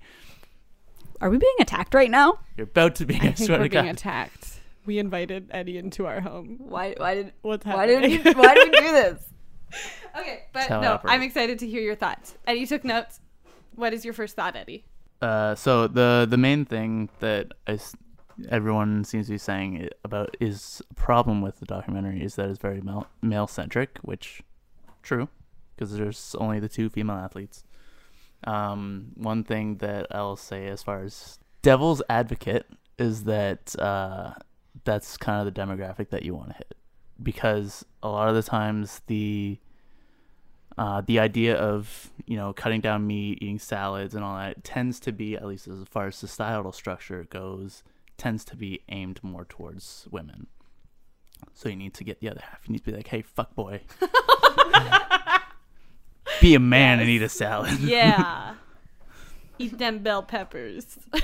Are 1.22 1.30
we 1.30 1.38
being 1.38 1.56
attacked 1.60 1.94
right 1.94 2.10
now? 2.12 2.40
You're 2.58 2.66
about 2.68 2.96
to 2.96 3.06
be. 3.06 3.16
I, 3.16 3.18
I 3.18 3.22
think 3.32 3.38
swear 3.38 3.60
we're 3.60 3.64
to 3.66 3.70
being 3.70 3.86
God. 3.86 3.94
attacked. 3.96 4.60
We 4.86 5.00
invited 5.00 5.50
Eddie 5.52 5.78
into 5.78 6.06
our 6.08 6.22
home. 6.22 6.58
Why 6.60 6.96
why 6.98 7.16
did 7.16 7.34
What's 7.42 7.66
why 7.66 7.88
happening? 7.88 8.24
did 8.24 8.26
we, 8.26 8.32
why 8.42 8.56
did 8.56 8.72
we 8.72 8.78
do 8.80 8.92
this? 8.92 9.24
Okay, 10.18 10.46
but 10.54 10.64
how 10.64 10.82
no, 10.82 10.94
operates. 10.94 11.14
I'm 11.14 11.22
excited 11.22 11.60
to 11.60 11.68
hear 11.68 11.82
your 11.82 11.94
thoughts. 11.94 12.36
Eddie 12.48 12.66
took 12.66 12.84
notes. 12.84 13.20
What 13.76 13.94
is 13.94 14.04
your 14.04 14.16
first 14.16 14.36
thought, 14.36 14.56
Eddie? 14.56 14.86
Uh, 15.22 15.54
so 15.54 15.86
the 15.88 16.26
the 16.28 16.38
main 16.38 16.66
thing 16.66 17.10
that 17.20 17.52
I 17.68 17.74
s 17.74 17.94
everyone 18.50 19.04
seems 19.04 19.28
to 19.28 19.34
be 19.34 19.38
saying 19.38 19.90
about 20.04 20.36
is 20.40 20.82
a 20.92 20.94
problem 20.94 21.42
with 21.42 21.60
the 21.60 21.66
documentary 21.66 22.24
is 22.24 22.36
that 22.36 22.50
it's 22.50 22.60
very 22.60 22.82
male 23.22 23.48
centric, 23.48 23.98
which 24.02 24.42
true 25.04 25.30
because 25.76 25.96
there's 25.96 26.36
only 26.40 26.60
the 26.60 26.70
two 26.70 26.90
female 26.90 27.18
athletes. 27.18 27.64
Um, 28.44 29.12
one 29.16 29.44
thing 29.44 29.78
that 29.78 30.08
I'll 30.12 30.36
say 30.36 30.68
as 30.68 30.84
far 30.84 31.04
as 31.04 31.40
devil's 31.62 32.02
advocate 32.10 32.68
is 32.98 33.24
that 33.24 33.78
uh, 33.80 34.34
that's 34.84 35.18
kind 35.18 35.46
of 35.46 35.54
the 35.54 35.60
demographic 35.60 36.10
that 36.10 36.24
you 36.24 36.36
want 36.36 36.50
to 36.50 36.56
hit 36.56 36.76
because 37.22 37.86
a 38.04 38.10
lot 38.10 38.30
of 38.30 38.36
the 38.36 38.44
times 38.44 39.02
the 39.08 39.60
uh, 40.78 41.02
the 41.02 41.18
idea 41.18 41.56
of 41.56 42.12
you 42.26 42.38
know 42.38 42.54
cutting 42.54 42.82
down 42.82 43.08
meat, 43.08 43.40
eating 43.42 43.60
salads, 43.60 44.14
and 44.14 44.24
all 44.24 44.38
that 44.38 44.64
tends 44.64 45.00
to 45.00 45.12
be, 45.12 45.36
at 45.36 45.46
least 45.46 45.68
as 45.68 45.84
far 45.90 46.08
as 46.08 46.16
societal 46.16 46.72
structure 46.72 47.26
goes, 47.30 47.84
tends 48.18 48.44
to 48.46 48.56
be 48.56 48.82
aimed 48.90 49.24
more 49.24 49.46
towards 49.46 50.08
women. 50.12 50.48
So 51.54 51.70
you 51.70 51.76
need 51.76 51.94
to 51.96 52.04
get 52.04 52.20
the 52.20 52.30
other 52.30 52.42
half. 52.42 52.62
You 52.66 52.74
need 52.74 52.80
to 52.80 52.86
be 52.86 52.92
like, 52.92 53.08
"Hey, 53.08 53.22
fuck 53.22 53.56
boy, 53.56 53.82
be 56.42 56.56
a 56.56 56.60
man 56.60 57.00
and 57.00 57.10
eat 57.10 57.22
a 57.22 57.30
salad." 57.30 57.80
Yeah. 57.80 58.56
Eat 59.60 59.80
them 59.80 60.04
bell 60.04 60.22
peppers. 60.22 61.00
but 61.10 61.24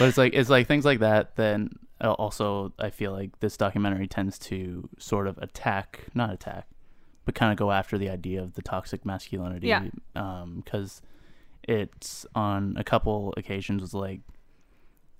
it's 0.00 0.18
like 0.18 0.34
it's 0.34 0.50
like 0.50 0.66
things 0.66 0.84
like 0.84 0.98
that. 0.98 1.36
Then 1.36 1.70
uh, 2.00 2.12
also, 2.12 2.72
I 2.78 2.90
feel 2.90 3.12
like 3.12 3.38
this 3.38 3.56
documentary 3.56 4.08
tends 4.08 4.38
to 4.40 4.88
sort 4.98 5.28
of 5.28 5.38
attack, 5.38 6.06
not 6.12 6.32
attack, 6.32 6.66
but 7.24 7.34
kind 7.34 7.52
of 7.52 7.58
go 7.58 7.70
after 7.70 7.96
the 7.96 8.10
idea 8.10 8.42
of 8.42 8.54
the 8.54 8.62
toxic 8.62 9.06
masculinity. 9.06 9.68
Yeah. 9.68 9.86
Because 10.56 11.02
it's 11.62 12.26
on 12.34 12.74
a 12.76 12.84
couple 12.84 13.32
occasions 13.36 13.80
was 13.80 13.94
like, 13.94 14.20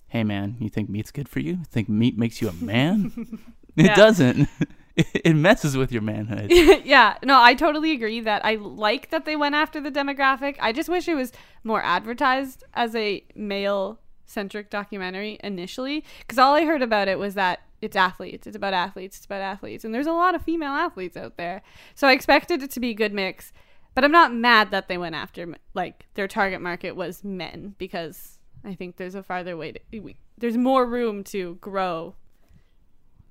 "Hey 0.08 0.24
man, 0.24 0.56
you 0.60 0.68
think 0.68 0.88
meat's 0.88 1.10
good 1.10 1.28
for 1.28 1.40
you? 1.40 1.58
Think 1.70 1.88
meat 1.88 2.16
makes 2.18 2.40
you 2.40 2.48
a 2.48 2.52
man? 2.52 3.12
it 3.76 3.86
Yeah. 3.86 3.94
doesn't. 3.94 4.48
it 4.96 5.36
messes 5.36 5.76
with 5.76 5.92
your 5.92 6.02
manhood." 6.02 6.50
yeah, 6.84 7.16
no, 7.22 7.40
I 7.42 7.54
totally 7.54 7.92
agree 7.92 8.20
that 8.20 8.44
I 8.44 8.54
like 8.54 9.10
that 9.10 9.24
they 9.24 9.36
went 9.36 9.54
after 9.54 9.80
the 9.80 9.90
demographic. 9.90 10.56
I 10.60 10.72
just 10.72 10.88
wish 10.88 11.08
it 11.08 11.14
was 11.14 11.32
more 11.64 11.82
advertised 11.82 12.64
as 12.74 12.94
a 12.94 13.24
male 13.34 13.98
centric 14.24 14.70
documentary 14.70 15.38
initially 15.44 16.04
because 16.20 16.38
all 16.38 16.54
I 16.54 16.64
heard 16.64 16.82
about 16.82 17.08
it 17.08 17.18
was 17.18 17.34
that 17.34 17.60
it's 17.82 17.94
athletes, 17.96 18.46
it's 18.46 18.56
about 18.56 18.72
athletes, 18.74 19.18
it's 19.18 19.26
about 19.26 19.42
athletes, 19.42 19.84
and 19.84 19.94
there's 19.94 20.06
a 20.06 20.12
lot 20.12 20.34
of 20.34 20.42
female 20.42 20.72
athletes 20.72 21.16
out 21.16 21.36
there. 21.36 21.62
So 21.94 22.08
I 22.08 22.12
expected 22.12 22.62
it 22.62 22.70
to 22.72 22.80
be 22.80 22.90
a 22.90 22.94
good 22.94 23.12
mix, 23.12 23.52
but 23.94 24.02
I'm 24.02 24.10
not 24.10 24.32
mad 24.34 24.70
that 24.70 24.88
they 24.88 24.98
went 24.98 25.14
after 25.14 25.54
like 25.74 26.06
their 26.14 26.26
target 26.26 26.60
market 26.60 26.96
was 26.96 27.22
men 27.22 27.74
because 27.78 28.35
I 28.66 28.74
think 28.74 28.96
there's 28.96 29.14
a 29.14 29.22
farther 29.22 29.56
way 29.56 29.72
to 29.72 30.00
we, 30.00 30.16
there's 30.36 30.56
more 30.56 30.84
room 30.84 31.22
to 31.24 31.54
grow 31.60 32.14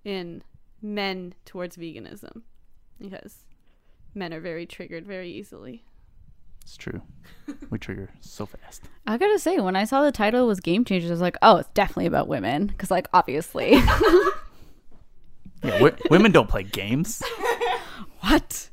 in 0.03 0.43
men 0.81 1.33
towards 1.45 1.77
veganism 1.77 2.41
because 2.99 3.45
men 4.13 4.33
are 4.33 4.39
very 4.39 4.65
triggered 4.65 5.05
very 5.05 5.29
easily. 5.29 5.83
It's 6.61 6.77
true. 6.77 7.01
We 7.69 7.77
trigger 7.77 8.09
so 8.21 8.45
fast. 8.47 8.83
I 9.07 9.17
gotta 9.17 9.37
say, 9.37 9.59
when 9.59 9.75
I 9.75 9.83
saw 9.83 10.01
the 10.03 10.11
title 10.11 10.47
was 10.47 10.59
Game 10.59 10.83
Changers, 10.83 11.11
I 11.11 11.13
was 11.13 11.21
like, 11.21 11.37
oh, 11.43 11.57
it's 11.57 11.69
definitely 11.75 12.07
about 12.07 12.27
women. 12.27 12.65
Because, 12.67 12.89
like, 12.89 13.07
obviously. 13.13 13.79
Yeah, 15.65 15.79
w- 15.79 15.95
women 16.11 16.31
don't 16.31 16.49
play 16.49 16.63
games. 16.63 17.23
what? 18.19 18.69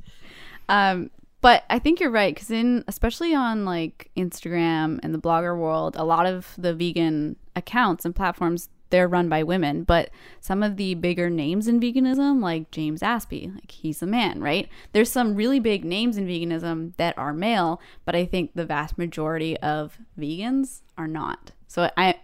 Um, 0.69 1.11
but 1.43 1.65
I 1.69 1.79
think 1.79 2.01
you're 2.01 2.11
right 2.11 2.35
because 2.35 2.51
in 2.51 2.85
especially 2.89 3.35
on 3.35 3.65
like 3.67 4.11
Instagram 4.17 4.99
and 5.03 5.13
the 5.13 5.19
blogger 5.19 5.57
world, 5.57 5.97
a 5.97 6.05
lot 6.05 6.25
of 6.25 6.55
the 6.57 6.73
vegan 6.73 7.37
accounts 7.55 8.05
and 8.07 8.15
platforms 8.15 8.71
they're 8.93 9.09
run 9.09 9.29
by 9.29 9.43
women. 9.43 9.83
But 9.83 10.11
some 10.41 10.63
of 10.63 10.77
the 10.77 10.95
bigger 10.95 11.29
names 11.31 11.67
in 11.67 11.81
veganism, 11.81 12.41
like 12.41 12.71
James 12.71 13.01
Aspey, 13.01 13.53
like 13.53 13.71
he's 13.71 14.03
a 14.03 14.07
man, 14.07 14.41
right? 14.41 14.69
There's 14.93 15.11
some 15.11 15.35
really 15.35 15.59
big 15.59 15.85
names 15.85 16.17
in 16.17 16.29
veganism 16.29 16.95
that 16.99 17.17
are 17.19 17.33
male, 17.33 17.81
but 18.05 18.15
I 18.15 18.25
think 18.25 18.53
the 18.55 18.67
vast 18.67 18.99
majority 18.99 19.59
of 19.59 19.99
vegans 20.17 20.83
are 20.97 21.09
not. 21.09 21.51
So 21.67 21.91
I 21.97 22.21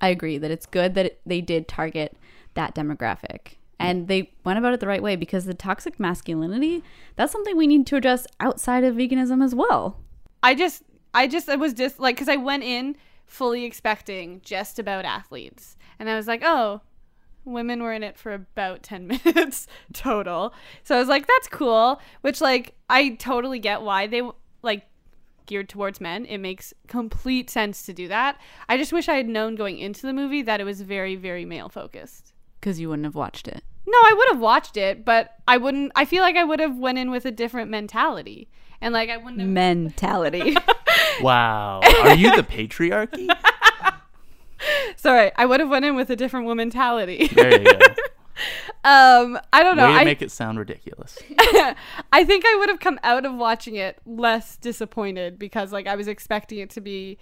I 0.00 0.08
agree 0.08 0.38
that 0.38 0.50
it's 0.50 0.66
good 0.66 0.94
that 0.94 1.06
it, 1.06 1.20
they 1.26 1.40
did 1.40 1.68
target 1.68 2.16
that 2.54 2.74
demographic. 2.74 3.56
And 3.78 4.06
they 4.06 4.32
went 4.44 4.58
about 4.58 4.74
it 4.74 4.80
the 4.80 4.86
right 4.86 5.02
way 5.02 5.16
because 5.16 5.44
the 5.44 5.54
toxic 5.54 5.98
masculinity, 5.98 6.84
that's 7.16 7.32
something 7.32 7.56
we 7.56 7.66
need 7.66 7.86
to 7.88 7.96
address 7.96 8.26
outside 8.38 8.84
of 8.84 8.94
veganism 8.94 9.42
as 9.44 9.54
well. 9.54 9.98
I 10.42 10.54
just 10.54 10.82
I 11.14 11.26
just 11.26 11.48
I 11.48 11.56
was 11.56 11.72
just 11.72 11.98
like 11.98 12.16
cuz 12.16 12.28
I 12.28 12.36
went 12.36 12.62
in 12.62 12.96
fully 13.26 13.64
expecting 13.64 14.40
just 14.44 14.78
about 14.78 15.04
athletes. 15.04 15.76
And 15.98 16.08
I 16.08 16.16
was 16.16 16.26
like, 16.26 16.42
"Oh, 16.44 16.82
women 17.44 17.82
were 17.82 17.92
in 17.92 18.02
it 18.02 18.16
for 18.16 18.32
about 18.34 18.82
10 18.84 19.06
minutes 19.06 19.66
total." 19.92 20.54
So 20.84 20.96
I 20.96 20.98
was 20.98 21.08
like, 21.08 21.26
"That's 21.26 21.48
cool," 21.48 22.00
which 22.20 22.40
like 22.40 22.74
I 22.88 23.10
totally 23.10 23.58
get 23.58 23.82
why 23.82 24.06
they 24.06 24.22
like 24.62 24.86
geared 25.46 25.68
towards 25.68 26.00
men. 26.00 26.24
It 26.26 26.38
makes 26.38 26.72
complete 26.86 27.50
sense 27.50 27.82
to 27.82 27.92
do 27.92 28.08
that. 28.08 28.38
I 28.68 28.76
just 28.76 28.92
wish 28.92 29.08
I 29.08 29.16
had 29.16 29.28
known 29.28 29.56
going 29.56 29.78
into 29.78 30.02
the 30.02 30.12
movie 30.12 30.42
that 30.42 30.60
it 30.60 30.64
was 30.64 30.82
very 30.82 31.16
very 31.16 31.44
male 31.44 31.68
focused. 31.68 32.31
Because 32.62 32.78
you 32.78 32.88
wouldn't 32.88 33.06
have 33.06 33.16
watched 33.16 33.48
it. 33.48 33.64
No, 33.84 33.98
I 33.98 34.14
would 34.16 34.28
have 34.30 34.40
watched 34.40 34.76
it, 34.76 35.04
but 35.04 35.34
I 35.48 35.56
wouldn't. 35.56 35.90
I 35.96 36.04
feel 36.04 36.22
like 36.22 36.36
I 36.36 36.44
would 36.44 36.60
have 36.60 36.78
went 36.78 36.96
in 36.96 37.10
with 37.10 37.24
a 37.26 37.32
different 37.32 37.68
mentality, 37.70 38.48
and 38.80 38.94
like 38.94 39.10
I 39.10 39.16
wouldn't 39.16 39.40
have. 39.40 39.50
Mentality. 39.50 40.56
Wow. 41.20 41.80
Are 41.82 42.14
you 42.14 42.34
the 42.36 42.42
patriarchy? 42.42 43.28
Sorry, 44.96 45.32
I 45.36 45.44
would 45.44 45.60
have 45.60 45.68
went 45.68 45.84
in 45.84 45.94
with 45.96 46.10
a 46.10 46.16
different 46.16 46.46
mentality. 46.56 47.26
There 47.26 47.60
you 47.60 47.64
go. 47.64 47.78
um, 48.84 49.38
I 49.52 49.62
don't 49.62 49.76
know. 49.76 49.86
Way 49.86 49.94
to 49.94 49.98
I 50.00 50.04
make 50.04 50.22
it 50.22 50.30
sound 50.30 50.58
ridiculous. 50.58 51.18
I 52.12 52.24
think 52.24 52.44
I 52.46 52.56
would 52.60 52.68
have 52.68 52.80
come 52.80 52.98
out 53.02 53.26
of 53.26 53.34
watching 53.34 53.76
it 53.76 53.98
less 54.06 54.56
disappointed 54.56 55.38
because 55.38 55.72
like 55.72 55.86
I 55.86 55.96
was 55.96 56.08
expecting 56.08 56.58
it 56.58 56.70
to 56.70 56.80
be 56.80 57.18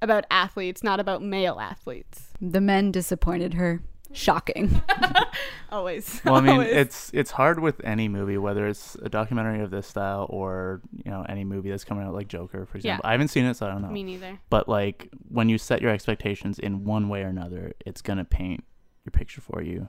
about 0.00 0.24
athletes, 0.30 0.82
not 0.82 1.00
about 1.00 1.22
male 1.22 1.58
athletes. 1.60 2.28
the 2.40 2.60
men 2.60 2.92
disappointed 2.92 3.54
her. 3.54 3.82
Shocking. 4.16 4.80
Always. 5.70 6.20
Well, 6.24 6.36
I 6.36 6.40
mean, 6.40 6.50
Always. 6.52 6.68
it's 6.70 7.10
it's 7.12 7.30
hard 7.32 7.60
with 7.60 7.80
any 7.84 8.08
movie, 8.08 8.38
whether 8.38 8.66
it's 8.66 8.94
a 9.02 9.08
documentary 9.08 9.60
of 9.62 9.70
this 9.70 9.86
style 9.86 10.26
or 10.30 10.80
you 11.04 11.10
know 11.10 11.24
any 11.28 11.44
movie 11.44 11.70
that's 11.70 11.84
coming 11.84 12.04
out 12.06 12.14
like 12.14 12.28
Joker, 12.28 12.64
for 12.66 12.78
example. 12.78 13.02
Yeah. 13.04 13.08
I 13.08 13.12
haven't 13.12 13.28
seen 13.28 13.44
it, 13.44 13.54
so 13.56 13.66
I 13.66 13.70
don't 13.72 13.82
know. 13.82 13.88
me 13.88 14.02
neither. 14.02 14.38
But 14.48 14.68
like 14.68 15.08
when 15.28 15.48
you 15.48 15.58
set 15.58 15.82
your 15.82 15.90
expectations 15.90 16.58
in 16.58 16.84
one 16.84 17.08
way 17.08 17.22
or 17.22 17.28
another, 17.28 17.72
it's 17.84 18.00
gonna 18.02 18.24
paint 18.24 18.64
your 19.04 19.10
picture 19.12 19.40
for 19.40 19.62
you. 19.62 19.88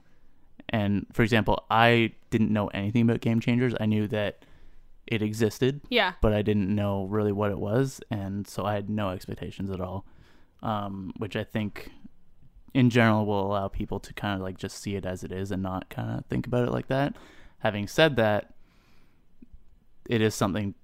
And 0.68 1.06
for 1.12 1.22
example, 1.22 1.64
I 1.70 2.12
didn't 2.30 2.52
know 2.52 2.66
anything 2.68 3.02
about 3.02 3.20
Game 3.20 3.40
Changers. 3.40 3.74
I 3.80 3.86
knew 3.86 4.06
that 4.08 4.44
it 5.06 5.22
existed, 5.22 5.80
Yeah. 5.88 6.12
but 6.20 6.34
I 6.34 6.42
didn't 6.42 6.74
know 6.74 7.06
really 7.06 7.32
what 7.32 7.50
it 7.50 7.58
was, 7.58 8.00
and 8.10 8.46
so 8.46 8.66
I 8.66 8.74
had 8.74 8.90
no 8.90 9.08
expectations 9.08 9.70
at 9.70 9.80
all. 9.80 10.04
Um, 10.62 11.12
which 11.18 11.36
I 11.36 11.44
think, 11.44 11.90
in 12.74 12.90
general, 12.90 13.26
will 13.26 13.46
allow 13.46 13.68
people 13.68 14.00
to 14.00 14.12
kind 14.14 14.34
of 14.34 14.40
like 14.40 14.58
just 14.58 14.80
see 14.80 14.94
it 14.96 15.06
as 15.06 15.24
it 15.24 15.32
is 15.32 15.50
and 15.50 15.62
not 15.62 15.88
kind 15.88 16.18
of 16.18 16.26
think 16.26 16.46
about 16.46 16.66
it 16.68 16.72
like 16.72 16.88
that. 16.88 17.16
Having 17.60 17.88
said 17.88 18.16
that, 18.16 18.54
it 20.08 20.20
is 20.20 20.34
something 20.34 20.74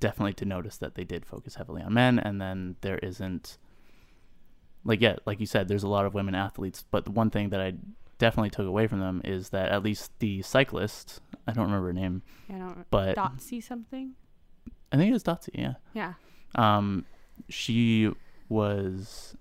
definitely 0.00 0.34
to 0.34 0.44
notice 0.44 0.76
that 0.78 0.94
they 0.94 1.04
did 1.04 1.24
focus 1.24 1.54
heavily 1.54 1.82
on 1.82 1.94
men, 1.94 2.18
and 2.18 2.40
then 2.40 2.76
there 2.80 2.98
isn't 2.98 3.58
like 4.84 5.00
yeah, 5.00 5.16
like 5.26 5.40
you 5.40 5.46
said, 5.46 5.68
there's 5.68 5.82
a 5.82 5.88
lot 5.88 6.04
of 6.04 6.14
women 6.14 6.34
athletes, 6.34 6.84
but 6.90 7.04
the 7.04 7.10
one 7.10 7.30
thing 7.30 7.48
that 7.50 7.60
I 7.60 7.74
definitely 8.18 8.50
took 8.50 8.66
away 8.66 8.86
from 8.86 9.00
them 9.00 9.20
is 9.24 9.50
that 9.50 9.70
at 9.70 9.82
least 9.82 10.12
the 10.18 10.42
cyclist, 10.42 11.20
I 11.46 11.52
don't 11.52 11.64
remember 11.64 11.88
her 11.88 11.92
name, 11.92 12.22
I 12.48 12.58
don't. 12.58 12.86
but 12.90 13.16
Dotsie 13.16 13.62
something. 13.62 14.12
I 14.92 14.96
think 14.96 15.10
it 15.10 15.12
was 15.12 15.24
Dotsie, 15.24 15.50
yeah. 15.54 15.74
Yeah. 15.94 16.14
Um, 16.54 17.06
she 17.48 18.12
was 18.48 19.34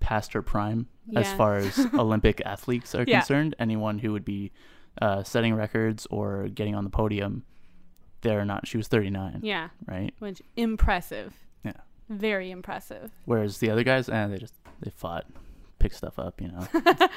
past 0.00 0.32
her 0.32 0.42
prime 0.42 0.86
as 1.14 1.32
far 1.34 1.56
as 1.56 1.78
Olympic 1.94 2.40
athletes 2.44 2.94
are 2.94 3.04
Yeah. 3.06 3.20
concerned. 3.20 3.54
Anyone 3.58 3.98
who 3.98 4.12
would 4.12 4.24
be 4.24 4.50
uh, 5.00 5.22
setting 5.22 5.54
records 5.54 6.06
or 6.10 6.48
getting 6.48 6.74
on 6.74 6.84
the 6.84 6.90
podium, 6.90 7.44
they're 8.22 8.44
not. 8.44 8.66
She 8.66 8.76
was 8.76 8.88
39, 8.88 9.40
Yeah. 9.42 9.68
right? 9.86 10.12
Which 10.18 10.42
impressive. 10.56 11.34
Yeah. 11.64 11.72
Very 12.08 12.50
impressive. 12.50 13.10
Whereas 13.24 13.58
the 13.58 13.70
other 13.70 13.82
guys, 13.84 14.08
eh, 14.08 14.26
they 14.26 14.38
just 14.38 14.54
they 14.80 14.90
fought, 14.90 15.26
picked 15.78 15.94
stuff 15.96 16.18
up, 16.18 16.40
you 16.40 16.48
know, 16.48 16.66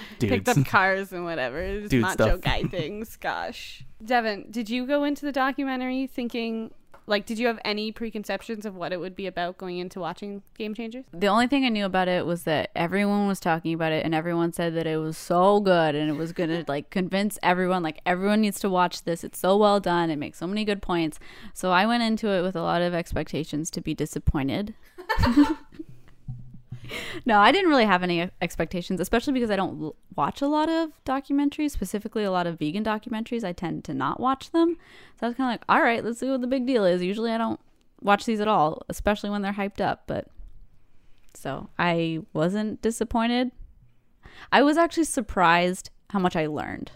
Picked 0.19 0.47
up 0.49 0.65
cars 0.65 1.11
and 1.11 1.23
whatever. 1.25 1.79
Just 1.79 1.91
Dude 1.91 2.01
macho 2.01 2.13
stuff. 2.37 2.41
guy 2.41 2.63
things. 2.63 3.15
Gosh. 3.17 3.83
Devin, 4.03 4.47
did 4.51 4.69
you 4.69 4.85
go 4.85 5.03
into 5.03 5.25
the 5.25 5.31
documentary 5.31 6.07
thinking 6.07 6.71
like 7.05 7.25
did 7.25 7.39
you 7.39 7.47
have 7.47 7.59
any 7.65 7.91
preconceptions 7.91 8.65
of 8.65 8.75
what 8.75 8.93
it 8.93 8.99
would 8.99 9.15
be 9.15 9.27
about 9.27 9.57
going 9.57 9.77
into 9.77 9.99
watching 9.99 10.43
Game 10.57 10.73
Changers? 10.73 11.05
the 11.13 11.27
only 11.27 11.47
thing 11.47 11.65
I 11.65 11.69
knew 11.69 11.85
about 11.85 12.07
it 12.07 12.25
was 12.25 12.43
that 12.43 12.71
everyone 12.75 13.27
was 13.27 13.39
talking 13.39 13.73
about 13.73 13.91
it 13.91 14.05
and 14.05 14.13
everyone 14.13 14.53
said 14.53 14.75
that 14.75 14.87
it 14.87 14.97
was 14.97 15.17
so 15.17 15.59
good 15.59 15.95
and 15.95 16.09
it 16.09 16.15
was 16.15 16.31
going 16.31 16.49
to 16.49 16.65
like 16.67 16.89
convince 16.89 17.37
everyone 17.43 17.83
like 17.83 18.01
everyone 18.05 18.41
needs 18.41 18.59
to 18.61 18.69
watch 18.69 19.03
this. 19.03 19.23
It's 19.23 19.39
so 19.39 19.57
well 19.57 19.79
done. 19.79 20.09
It 20.09 20.17
makes 20.17 20.37
so 20.37 20.47
many 20.47 20.65
good 20.65 20.81
points. 20.81 21.19
So 21.53 21.71
I 21.71 21.85
went 21.85 22.03
into 22.03 22.29
it 22.29 22.41
with 22.41 22.55
a 22.55 22.61
lot 22.61 22.81
of 22.81 22.93
expectations 22.93 23.69
to 23.71 23.81
be 23.81 23.93
disappointed. 23.93 24.73
no, 27.25 27.39
I 27.39 27.51
didn't 27.51 27.69
really 27.69 27.85
have 27.85 28.03
any 28.03 28.29
expectations, 28.41 28.99
especially 28.99 29.33
because 29.33 29.49
I 29.51 29.55
don't 29.55 29.81
l- 29.81 29.95
watch 30.15 30.41
a 30.41 30.47
lot 30.47 30.69
of 30.69 30.91
documentaries, 31.05 31.71
specifically 31.71 32.23
a 32.23 32.31
lot 32.31 32.47
of 32.47 32.59
vegan 32.59 32.83
documentaries. 32.83 33.43
I 33.43 33.53
tend 33.53 33.83
to 33.85 33.93
not 33.93 34.19
watch 34.19 34.51
them. 34.51 34.77
So 35.19 35.25
I 35.25 35.29
was 35.29 35.35
kind 35.35 35.49
of 35.49 35.53
like, 35.53 35.63
all 35.69 35.81
right, 35.81 36.03
let's 36.03 36.19
see 36.19 36.29
what 36.29 36.41
the 36.41 36.47
big 36.47 36.65
deal 36.67 36.85
is. 36.85 37.01
Usually 37.01 37.31
I 37.31 37.37
don't 37.37 37.59
watch 38.01 38.25
these 38.25 38.39
at 38.39 38.47
all, 38.47 38.83
especially 38.89 39.29
when 39.29 39.41
they're 39.41 39.53
hyped 39.53 39.81
up. 39.81 40.03
But 40.07 40.27
so 41.33 41.69
I 41.79 42.19
wasn't 42.33 42.81
disappointed. 42.81 43.51
I 44.51 44.61
was 44.63 44.77
actually 44.77 45.05
surprised 45.05 45.89
how 46.09 46.19
much 46.19 46.35
I 46.35 46.47
learned. 46.47 46.91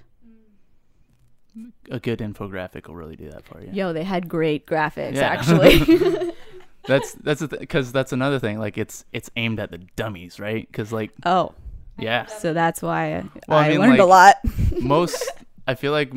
A 1.90 2.00
good 2.00 2.20
infographic 2.20 2.88
will 2.88 2.96
really 2.96 3.16
do 3.16 3.30
that 3.32 3.44
for 3.44 3.60
you. 3.62 3.70
Yo, 3.72 3.92
they 3.92 4.04
had 4.04 4.30
great 4.30 4.68
graphics 4.68 5.16
Yeah. 5.16 5.28
actually. 5.28 5.80
That's 6.88 7.14
that's 7.14 7.46
because 7.46 7.92
that's 7.92 8.14
another 8.14 8.40
thing. 8.40 8.60
Like 8.60 8.78
it's 8.78 9.06
it's 9.12 9.30
aimed 9.36 9.60
at 9.60 9.72
the 9.72 9.80
dummies, 9.96 10.40
right? 10.40 10.68
Because 10.70 10.92
like 10.92 11.12
oh, 11.26 11.54
yeah, 11.98 12.26
so 12.26 12.54
that's 12.54 12.82
why 12.82 13.16
I, 13.18 13.24
Well, 13.48 13.58
I 13.60 13.66
I 13.66 13.70
mean, 13.70 13.80
learned 13.80 14.00
a 14.00 14.06
lot. 14.06 14.38
most 14.82 15.24
I 15.68 15.76
feel 15.76 15.92
like 15.92 16.14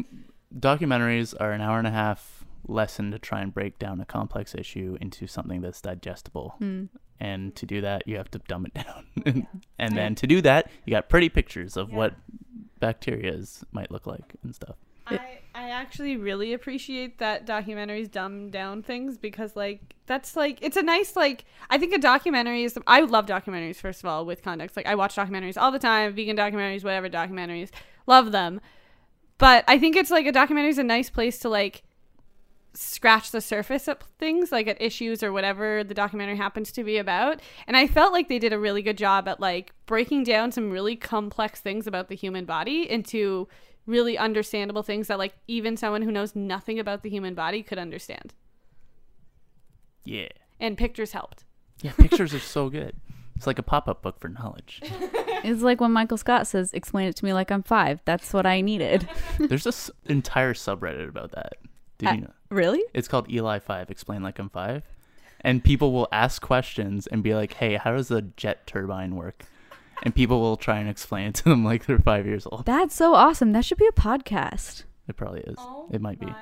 documentaries 0.56 1.35
are 1.38 1.52
an 1.52 1.61
hour 1.61 1.78
and 1.78 1.87
a 1.87 1.92
half 1.92 2.44
lesson 2.66 3.11
to 3.11 3.18
try 3.18 3.40
and 3.40 3.52
break 3.52 3.78
down 3.78 4.00
a 4.00 4.04
complex 4.04 4.54
issue 4.54 4.96
into 5.00 5.26
something 5.26 5.61
that's 5.61 5.80
digestible. 5.80 6.54
Hmm. 6.59 6.85
And 7.18 7.54
to 7.56 7.66
do 7.66 7.83
that, 7.83 8.06
you 8.06 8.16
have 8.16 8.30
to 8.30 8.38
dumb 8.48 8.66
it 8.66 8.74
down. 9.24 9.46
and 9.78 9.96
then 9.96 10.14
to 10.14 10.26
do 10.26 10.40
that, 10.42 10.70
you 10.87 10.92
got 10.92 11.09
pretty 11.09 11.28
pictures 11.28 11.76
of 11.76 11.92
what 11.92 12.14
bacterias 12.80 13.62
might 13.72 13.90
look 13.90 14.06
like 14.06 14.37
and 14.42 14.54
stuff. 14.54 14.76
I, 15.55 15.70
actually 15.70 16.16
really 16.16 16.53
appreciate 16.53 17.18
that 17.18 17.46
documentaries 17.46 18.11
dumb 18.11 18.51
down 18.51 18.83
things 18.83 19.16
because 19.16 19.57
like 19.57 19.81
that's 20.07 20.37
like 20.37 20.59
it's 20.61 20.77
a 20.77 20.83
nice 20.83 21.16
like 21.16 21.44
I 21.70 21.79
think 21.79 21.92
a 21.94 21.99
documentary 21.99 22.64
is 22.64 22.79
I 22.87 23.01
love 23.01 23.27
documentaries 23.27 23.77
first 23.77 24.01
of 24.01 24.07
all 24.07 24.27
with 24.27 24.42
context. 24.42 24.77
Like 24.77 24.87
I 24.87 24.94
watch 24.94 25.16
documentaries 25.16 25.57
all 25.57 25.73
the 25.73 25.79
time 25.79 26.14
vegan 26.14 26.37
documentaries 26.37 26.85
whatever 26.85 27.09
documentaries 27.09 27.70
love 28.07 28.33
them. 28.33 28.61
But 29.38 29.64
I 29.66 29.79
think 29.79 29.96
it's 29.96 30.11
like 30.11 30.27
a 30.27 30.33
documentary 30.33 30.70
is 30.70 30.79
a 30.79 30.85
nice 30.85 31.09
place 31.09 31.38
to 31.40 31.49
like 31.49 31.83
scratch 32.75 33.31
the 33.31 33.40
surface 33.40 33.88
of 33.88 33.99
things 34.18 34.53
like 34.53 34.68
at 34.68 34.81
issues 34.81 35.23
or 35.23 35.33
whatever 35.33 35.83
the 35.83 35.94
documentary 35.94 36.37
happens 36.37 36.70
to 36.73 36.85
be 36.85 36.99
about. 36.99 37.40
And 37.66 37.77
i 37.77 37.87
felt 37.87 38.12
like 38.12 38.29
they 38.29 38.38
did 38.38 38.53
a 38.53 38.59
really 38.59 38.83
good 38.83 38.99
job 38.99 39.27
at 39.29 39.40
like 39.40 39.73
breaking 39.87 40.25
down 40.25 40.53
some 40.53 40.70
really 40.70 40.94
complex 40.94 41.61
things 41.61 41.87
about 41.87 42.09
the 42.09 42.14
human 42.14 42.44
body 42.44 42.88
into 42.88 43.49
really 43.87 44.16
understandable 44.19 44.83
things 44.83 45.09
that 45.09 45.19
like 45.19 45.35
even 45.49 45.77
someone 45.77 46.03
who 46.03 46.11
knows 46.12 46.37
nothing 46.37 46.79
about 46.79 47.03
the 47.03 47.11
human 47.11 47.35
body 47.35 47.62
could 47.62 47.79
understand 47.79 48.35
Yeah. 50.05 50.29
and 50.59 50.77
pictures 50.77 51.12
helped 51.12 51.45
Yeah, 51.83 51.93
pictures 51.93 52.35
are 52.35 52.38
so 52.40 52.69
good. 52.69 52.95
It's 53.37 53.47
like 53.47 53.59
a 53.59 53.62
pop-up 53.62 54.03
book 54.03 54.21
for 54.21 54.29
knowledge. 54.29 54.83
It's 55.43 55.62
like 55.62 55.81
when 55.81 55.90
Michael 55.93 56.19
Scott 56.19 56.47
says, 56.47 56.71
"Explain 56.75 57.09
it 57.09 57.16
to 57.16 57.25
me 57.25 57.33
like 57.33 57.51
I'm 57.51 57.62
five. 57.62 58.03
That's 58.05 58.35
what 58.35 58.45
I 58.45 58.61
needed. 58.61 59.09
There's 59.38 59.64
this 59.64 59.90
entire 60.05 60.53
subreddit 60.53 61.09
about 61.09 61.31
that. 61.33 61.55
Did 61.97 62.09
Uh, 62.09 62.12
you 62.12 62.21
know? 62.21 62.31
really? 62.51 62.83
It's 62.93 63.09
called 63.09 63.31
Eli 63.33 63.59
Five. 63.59 63.90
Explain 63.90 64.23
like 64.23 64.38
I'm 64.38 64.51
five, 64.51 64.83
and 65.40 65.64
people 65.64 65.93
will 65.95 66.09
ask 66.12 66.43
questions 66.43 67.07
and 67.07 67.23
be 67.23 67.35
like, 67.35 67.55
"Hey, 67.55 67.77
how 67.77 67.93
does 67.97 68.11
a 68.11 68.21
jet 68.21 68.66
turbine 68.66 69.16
work?" 69.16 69.47
And 70.02 70.14
people 70.14 70.40
will 70.40 70.56
try 70.56 70.78
and 70.78 70.88
explain 70.88 71.28
it 71.28 71.34
to 71.36 71.44
them 71.44 71.64
like 71.64 71.86
they're 71.86 71.98
five 71.98 72.26
years 72.26 72.46
old. 72.50 72.64
That's 72.66 72.94
so 72.94 73.14
awesome. 73.14 73.52
That 73.52 73.64
should 73.64 73.78
be 73.78 73.86
a 73.86 73.92
podcast. 73.92 74.84
It 75.08 75.16
probably 75.16 75.40
is. 75.40 75.56
it 75.90 76.00
might 76.00 76.18
be. 76.20 76.32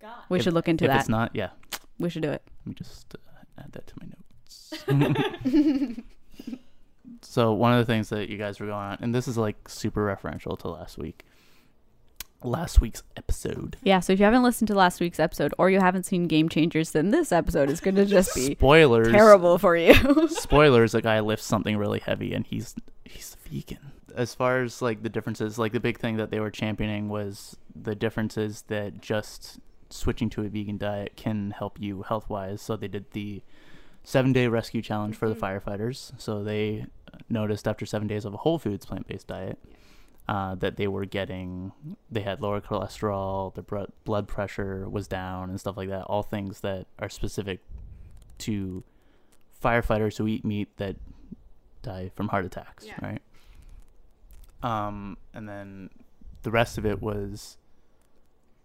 god 0.00 0.14
We 0.28 0.38
If- 0.38 0.44
should 0.44 0.52
look 0.52 0.68
into 0.68 0.84
if 0.84 0.90
that. 0.90 1.00
it's 1.00 1.08
not, 1.08 1.30
yeah. 1.34 1.50
we 1.98 2.08
should 2.10 2.22
do 2.22 2.30
it. 2.30 2.42
Let 2.60 2.66
me 2.66 2.74
just 2.74 3.14
uh, 3.14 3.18
add 3.62 3.72
that 3.72 3.86
to 3.86 3.94
my 4.00 4.06
notes. 5.44 6.00
so 7.22 7.52
one 7.52 7.72
of 7.72 7.78
the 7.78 7.90
things 7.92 8.08
that 8.10 8.28
you 8.28 8.38
guys 8.38 8.60
were 8.60 8.66
going 8.66 8.78
on, 8.78 8.98
and 9.00 9.14
this 9.14 9.26
is 9.28 9.36
like 9.36 9.68
super 9.68 10.04
referential 10.04 10.58
to 10.60 10.68
last 10.68 10.98
week, 10.98 11.24
last 12.42 12.80
week's 12.80 13.02
episode. 13.16 13.76
Yeah. 13.82 14.00
So 14.00 14.12
if 14.12 14.18
you 14.18 14.24
haven't 14.24 14.42
listened 14.42 14.68
to 14.68 14.74
last 14.74 15.00
week's 15.00 15.20
episode 15.20 15.52
or 15.58 15.70
you 15.70 15.80
haven't 15.80 16.04
seen 16.04 16.26
Game 16.26 16.48
Changers, 16.48 16.92
then 16.92 17.10
this 17.10 17.32
episode 17.32 17.70
is 17.70 17.80
going 17.80 17.96
to 17.96 18.06
just 18.06 18.34
be 18.34 18.54
Spoilers. 18.58 19.10
terrible 19.12 19.58
for 19.58 19.76
you. 19.76 20.28
Spoilers: 20.28 20.94
a 20.94 21.02
guy 21.02 21.20
lifts 21.20 21.46
something 21.46 21.76
really 21.76 22.00
heavy, 22.00 22.32
and 22.34 22.46
he's 22.46 22.74
he's 23.10 23.36
vegan. 23.48 23.92
As 24.14 24.34
far 24.34 24.62
as 24.62 24.80
like 24.80 25.02
the 25.02 25.08
differences, 25.08 25.58
like 25.58 25.72
the 25.72 25.80
big 25.80 25.98
thing 25.98 26.16
that 26.16 26.30
they 26.30 26.40
were 26.40 26.50
championing 26.50 27.08
was 27.08 27.56
the 27.74 27.94
differences 27.94 28.62
that 28.68 29.00
just 29.00 29.60
switching 29.90 30.30
to 30.30 30.42
a 30.42 30.48
vegan 30.48 30.78
diet 30.78 31.16
can 31.16 31.50
help 31.50 31.80
you 31.80 32.02
health 32.02 32.28
wise. 32.28 32.62
So 32.62 32.76
they 32.76 32.88
did 32.88 33.10
the 33.12 33.42
seven 34.04 34.32
day 34.32 34.46
rescue 34.46 34.82
challenge 34.82 35.16
for 35.16 35.28
the 35.28 35.34
firefighters. 35.34 36.12
So 36.18 36.42
they 36.42 36.86
noticed 37.28 37.66
after 37.66 37.84
seven 37.86 38.08
days 38.08 38.24
of 38.24 38.34
a 38.34 38.38
whole 38.38 38.58
foods 38.58 38.86
plant 38.86 39.06
based 39.06 39.26
diet 39.26 39.58
uh, 40.28 40.54
that 40.56 40.76
they 40.76 40.86
were 40.86 41.04
getting, 41.04 41.72
they 42.10 42.20
had 42.20 42.40
lower 42.40 42.60
cholesterol, 42.60 43.54
their 43.54 43.86
blood 44.04 44.28
pressure 44.28 44.88
was 44.88 45.08
down, 45.08 45.50
and 45.50 45.58
stuff 45.58 45.76
like 45.76 45.88
that. 45.88 46.04
All 46.04 46.22
things 46.22 46.60
that 46.60 46.86
are 46.98 47.08
specific 47.08 47.60
to 48.38 48.84
firefighters 49.62 50.16
who 50.16 50.26
eat 50.26 50.44
meat 50.44 50.76
that 50.76 50.96
die 51.82 52.10
from 52.14 52.28
heart 52.28 52.44
attacks, 52.44 52.86
Yeah. 52.86 52.94
right? 53.02 53.22
Um, 54.62 55.16
and 55.32 55.48
then 55.48 55.90
the 56.42 56.50
rest 56.50 56.76
of 56.78 56.84
it 56.84 57.00
was 57.00 57.56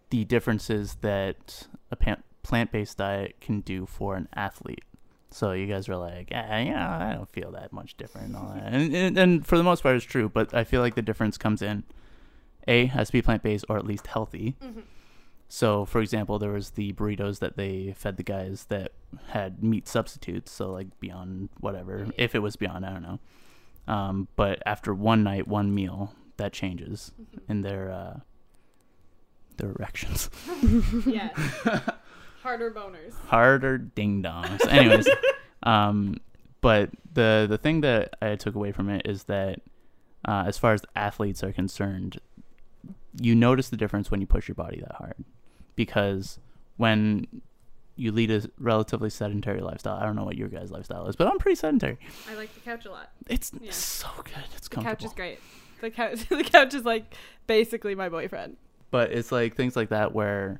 the 0.10 0.24
differences 0.26 0.96
that 1.02 1.68
a 1.92 1.96
pan- 1.96 2.24
plant-based 2.44 2.98
diet 2.98 3.38
can 3.42 3.62
do 3.62 3.86
for 3.86 4.16
an 4.16 4.28
athlete. 4.34 4.84
So 5.32 5.52
you 5.52 5.68
guys 5.68 5.88
were 5.90 5.96
like, 5.98 6.30
ah, 6.34 6.58
yeah, 6.60 6.98
I 7.10 7.14
don't 7.14 7.30
feel 7.30 7.52
that 7.52 7.74
much 7.74 7.98
different 7.98 8.28
and 8.28 8.38
all 8.38 8.54
that, 8.54 8.72
and, 8.74 8.94
and 8.96 9.18
and 9.18 9.46
for 9.46 9.58
the 9.58 9.64
most 9.64 9.84
part, 9.84 9.96
it's 9.96 10.06
true. 10.06 10.30
But 10.30 10.54
I 10.54 10.64
feel 10.64 10.80
like 10.82 10.96
the 10.96 11.02
difference 11.02 11.38
comes 11.38 11.62
in, 11.62 11.84
a 12.68 12.86
has 12.88 13.08
to 13.08 13.14
be 13.14 13.22
plant-based 13.22 13.66
or 13.68 13.78
at 13.78 13.86
least 13.86 14.08
healthy. 14.08 14.56
So, 15.48 15.86
for 15.86 16.02
example, 16.02 16.40
there 16.40 16.52
was 16.52 16.72
the 16.72 16.94
burritos 16.94 17.40
that 17.40 17.56
they 17.56 17.94
fed 17.96 18.18
the 18.18 18.24
guys 18.24 18.66
that 18.70 18.94
had 19.28 19.64
meat 19.64 19.88
substitutes, 19.88 20.52
so 20.52 20.72
like 20.72 21.00
beyond 21.00 21.50
whatever. 21.60 22.08
If 22.18 22.36
it 22.36 22.40
was 22.40 22.56
beyond, 22.56 22.86
I 22.86 22.92
don't 22.92 23.04
know. 23.04 23.20
Um, 23.88 24.28
but 24.36 24.62
after 24.66 24.94
one 24.94 25.24
night, 25.24 25.48
one 25.48 25.74
meal, 25.74 26.14
that 26.38 26.52
changes 26.52 27.12
in 27.48 27.62
their 27.62 27.92
uh, 27.92 28.20
their 29.58 29.70
erections. 29.72 30.30
yeah 31.06 31.30
harder 32.46 32.70
boners 32.70 33.14
Harder 33.28 33.80
ding 33.80 34.22
dongs. 34.22 34.66
Anyways, 34.70 35.10
um, 35.64 36.18
but 36.62 36.92
the 37.12 37.48
the 37.50 37.58
thing 37.58 37.82
that 37.82 38.16
I 38.22 38.36
took 38.36 38.54
away 38.54 38.72
from 38.72 38.88
it 38.90 39.02
is 39.06 39.24
that 39.24 39.62
uh, 40.28 40.44
as 40.46 40.58
far 40.58 40.74
as 40.74 40.84
athletes 40.96 41.44
are 41.44 41.52
concerned, 41.52 42.20
you 43.20 43.34
notice 43.34 43.70
the 43.70 43.78
difference 43.78 44.12
when 44.12 44.22
you 44.22 44.28
push 44.28 44.48
your 44.48 44.56
body 44.56 44.80
that 44.80 44.96
hard, 44.96 45.16
because 45.76 46.40
when 46.78 47.28
you 47.98 48.12
lead 48.12 48.30
a 48.30 48.42
relatively 48.60 49.10
sedentary 49.10 49.62
lifestyle. 49.62 49.96
I 49.96 50.06
don't 50.06 50.18
know 50.18 50.26
what 50.26 50.36
your 50.36 50.50
guys' 50.50 50.70
lifestyle 50.70 51.08
is, 51.08 51.16
but 51.16 51.28
I'm 51.28 51.38
pretty 51.38 51.56
sedentary. 51.56 51.98
i 52.30 52.36
like 52.36 52.54
the 52.54 52.60
couch 52.60 52.86
a 52.86 52.92
lot 52.92 53.10
It's 53.28 53.52
Yeah. 53.62 53.72
so 53.72 54.10
good. 54.24 54.34
It's 54.58 54.68
the 54.68 54.76
comfortable. 54.76 54.96
couch 54.98 55.06
is 55.06 55.14
great 55.14 55.40
the 55.82 55.90
couch 55.92 56.26
the 56.30 56.44
couch 56.44 56.74
is 56.74 56.84
like 56.84 57.14
basically 57.48 57.96
my 57.96 58.10
boyfriend 58.10 58.58
but 58.92 59.12
it's 59.14 59.32
like 59.32 59.56
things 59.56 59.76
like 59.78 59.90
that 59.90 60.14
where 60.14 60.60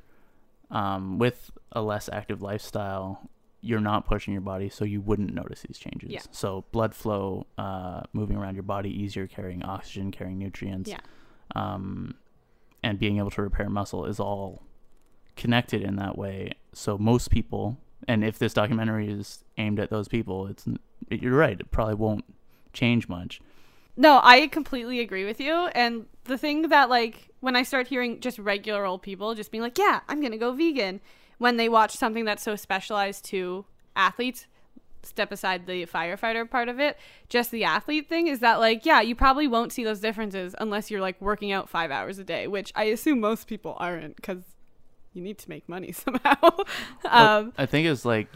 um, 0.72 1.18
with 1.18 1.52
a 1.74 1.82
less 1.82 2.08
active 2.12 2.42
lifestyle 2.42 3.30
you're 3.62 3.80
not 3.82 4.06
pushing 4.06 4.34
your 4.34 4.42
body 4.42 4.70
so 4.70 4.86
you 4.86 5.02
wouldn't 5.02 5.34
notice 5.34 5.62
these 5.68 5.78
changes 5.78 6.12
Yeah. 6.12 6.22
so 6.32 6.64
blood 6.72 6.94
flow 6.96 7.48
uh, 7.58 8.04
moving 8.14 8.38
around 8.38 8.56
your 8.56 8.64
body 8.64 8.90
easier 8.90 9.26
carrying 9.28 9.62
oxygen 9.64 10.12
carrying 10.12 10.38
nutrients 10.38 10.90
Yeah. 10.90 11.00
um, 11.56 12.16
and 12.84 12.98
being 13.00 13.18
able 13.18 13.32
to 13.32 13.42
repair 13.42 13.70
muscle 13.70 14.06
is 14.06 14.20
all 14.20 14.62
connected 15.36 15.82
in 15.82 15.96
that 15.96 16.18
way 16.18 16.52
so 16.74 16.98
most 16.98 17.30
people 17.30 17.78
and 18.08 18.24
if 18.24 18.38
this 18.40 18.54
documentary 18.54 19.10
is 19.10 19.44
aimed 19.58 19.80
at 19.80 19.90
those 19.90 20.08
people 20.08 20.48
it's 20.48 20.66
you're 21.10 21.36
right 21.36 21.60
it 21.60 21.72
probably 21.72 21.96
won't 21.96 22.26
change 22.74 23.08
much 23.08 23.42
No, 23.98 24.20
I 24.24 24.48
completely 24.48 25.00
agree 25.00 25.24
with 25.24 25.40
you. 25.40 25.70
And 25.74 26.06
the 26.26 26.38
thing 26.38 26.68
that, 26.70 26.90
like, 26.90 27.30
when 27.40 27.56
I 27.56 27.64
start 27.64 27.88
hearing 27.88 28.20
just 28.20 28.38
regular 28.38 28.86
old 28.86 29.02
people 29.02 29.36
just 29.36 29.52
being 29.52 29.62
like, 29.62 29.78
yeah, 29.78 30.02
I'm 30.10 30.22
to 30.22 30.38
go 30.38 30.52
vegan, 30.52 31.00
when 31.38 31.56
they 31.56 31.70
watch 31.70 31.96
something 31.96 32.26
that's 32.26 32.44
so 32.44 32.58
specialized 32.58 33.24
to 33.26 33.64
athletes, 33.96 34.48
step 35.04 35.32
aside 35.32 35.66
the 35.66 35.86
firefighter 35.86 36.50
part 36.50 36.68
of 36.68 36.78
it, 36.80 36.98
just 37.30 37.52
the 37.52 37.64
athlete 37.64 38.10
thing 38.10 38.28
is 38.28 38.40
that, 38.40 38.60
like, 38.60 38.86
yeah, 38.86 39.00
you 39.00 39.16
probably 39.16 39.48
won't 39.48 39.72
see 39.72 39.86
those 39.86 40.02
differences 40.02 40.56
unless 40.60 40.92
you're, 40.92 41.00
like, 41.00 41.22
working 41.22 41.54
out 41.54 41.70
five 41.70 41.90
hours 41.90 42.20
a 42.20 42.26
day, 42.26 42.48
which 42.48 42.74
I 42.76 42.86
assume 42.86 43.22
most 43.22 43.48
people 43.48 43.78
aren't 43.80 44.18
because 44.18 44.44
you 45.16 45.22
need 45.22 45.38
to 45.40 45.50
make 45.50 45.68
money 45.68 45.92
somehow. 46.06 46.52
Um, 47.06 47.54
i 47.58 47.66
think 47.66 47.88
it's 47.88 48.06
like 48.06 48.28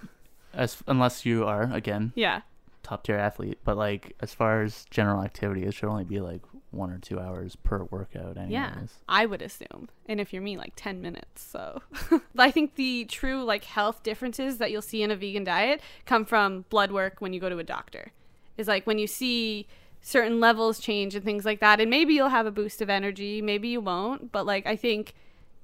as 0.54 0.78
unless 0.88 1.26
you 1.26 1.46
are 1.46 1.70
again 1.74 2.12
yeah. 2.16 2.42
top 2.84 3.04
tier 3.04 3.18
athlete, 3.18 3.60
but 3.64 3.78
like 3.78 4.16
as 4.20 4.34
far 4.34 4.64
as 4.64 4.86
general 4.90 5.24
activity, 5.24 5.64
it 5.64 5.74
should 5.74 5.90
only 5.90 6.06
be 6.06 6.20
like 6.20 6.42
one 6.72 6.92
or 6.92 6.98
two 7.00 7.20
hours 7.20 7.56
per 7.56 7.84
workout. 7.86 8.38
Anyways. 8.38 8.52
Yeah, 8.52 8.74
I 9.08 9.26
would 9.26 9.42
assume. 9.42 9.90
And 10.08 10.20
if 10.20 10.34
you're 10.34 10.42
me, 10.42 10.58
like 10.58 10.74
10 10.76 11.02
minutes. 11.02 11.42
So 11.42 11.82
I 12.38 12.52
think 12.52 12.76
the 12.76 13.06
true 13.06 13.44
like 13.44 13.64
health 13.64 14.04
differences 14.04 14.58
that 14.58 14.72
you'll 14.72 14.82
see 14.82 15.04
in 15.04 15.12
a 15.12 15.16
vegan 15.16 15.44
diet 15.44 15.82
come 16.06 16.26
from 16.26 16.66
blood 16.70 16.92
work 16.92 17.18
when 17.20 17.34
you 17.34 17.40
go 17.40 17.50
to 17.50 17.58
a 17.58 17.64
doctor. 17.64 18.12
Is 18.58 18.68
like 18.68 18.86
when 18.86 19.00
you 19.00 19.08
see 19.08 19.68
certain 20.02 20.40
levels 20.40 20.80
change 20.80 21.16
and 21.16 21.24
things 21.24 21.46
like 21.46 21.60
that 21.60 21.80
and 21.80 21.90
maybe 21.90 22.14
you'll 22.14 22.30
have 22.30 22.46
a 22.46 22.52
boost 22.52 22.82
of 22.82 22.90
energy, 22.90 23.42
maybe 23.42 23.70
you 23.70 23.82
won't, 23.82 24.32
but 24.32 24.46
like 24.46 24.66
I 24.66 24.76
think 24.76 25.14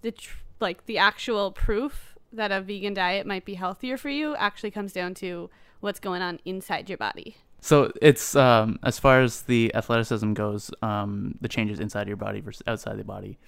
the 0.02 0.12
tr- 0.12 0.38
like 0.60 0.86
the 0.86 0.98
actual 0.98 1.52
proof 1.52 2.16
that 2.32 2.52
a 2.52 2.62
vegan 2.62 2.94
diet 2.94 3.26
might 3.26 3.46
be 3.46 3.54
healthier 3.56 3.98
for 3.98 4.10
you 4.10 4.36
actually 4.36 4.72
comes 4.72 4.94
down 4.94 5.14
to 5.16 5.50
what's 5.80 6.00
going 6.00 6.22
on 6.22 6.40
inside 6.46 6.90
your 6.90 6.98
body. 6.98 7.38
So 7.62 7.92
it's 8.02 8.36
um, 8.36 8.78
as 8.84 9.00
far 9.00 9.22
as 9.22 9.44
the 9.44 9.74
athleticism 9.74 10.34
goes, 10.34 10.72
um, 10.82 11.36
the 11.42 11.48
changes 11.48 11.80
inside 11.80 12.08
your 12.08 12.18
body 12.18 12.40
versus 12.40 12.62
outside 12.68 12.98
the 12.98 13.04
body. 13.04 13.40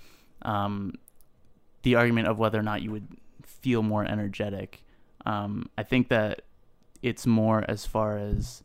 Um, 0.41 0.95
the 1.84 1.95
argument 1.95 2.28
of 2.28 2.39
whether 2.39 2.60
or 2.60 2.64
not 2.64 2.82
you 2.82 2.91
would 2.91 3.08
feel 3.43 3.84
more 3.84 4.03
energetic, 4.05 4.84
um, 5.26 5.70
I 5.78 5.84
think 5.84 6.10
that 6.10 6.41
it's 7.01 7.28
more 7.28 7.64
as 7.68 7.86
far 7.86 8.18
as 8.18 8.64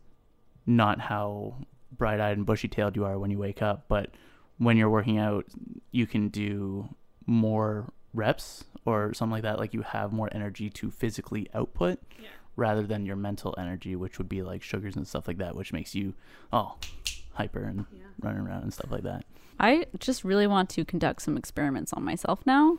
not 0.66 1.00
how 1.00 1.56
bright-eyed 1.98 2.36
and 2.36 2.46
bushy-tailed 2.46 2.96
you 2.96 3.04
are 3.04 3.18
when 3.18 3.30
you 3.30 3.38
wake 3.38 3.60
up, 3.60 3.84
but 3.88 4.10
when 4.58 4.76
you're 4.76 4.90
working 4.90 5.18
out, 5.18 5.44
you 5.90 6.06
can 6.06 6.28
do 6.28 6.88
more 7.26 7.92
reps 8.14 8.64
or 8.84 9.14
something 9.14 9.32
like 9.32 9.42
that. 9.42 9.58
Like 9.58 9.74
you 9.74 9.82
have 9.82 10.12
more 10.12 10.28
energy 10.32 10.70
to 10.70 10.90
physically 10.90 11.48
output 11.54 11.98
rather 12.56 12.82
than 12.86 13.06
your 13.06 13.16
mental 13.16 13.54
energy, 13.58 13.96
which 13.96 14.18
would 14.18 14.28
be 14.28 14.42
like 14.42 14.62
sugars 14.62 14.96
and 14.96 15.06
stuff 15.06 15.26
like 15.26 15.38
that, 15.38 15.56
which 15.56 15.72
makes 15.72 15.94
you 15.94 16.14
oh 16.52 16.76
hyper 17.34 17.62
and 17.62 17.86
running 18.20 18.42
around 18.42 18.62
and 18.62 18.72
stuff 18.72 18.90
like 18.90 19.02
that. 19.02 19.24
I 19.58 19.86
just 19.98 20.24
really 20.24 20.46
want 20.46 20.68
to 20.70 20.84
conduct 20.84 21.22
some 21.22 21.36
experiments 21.36 21.92
on 21.92 22.04
myself 22.04 22.40
now 22.44 22.78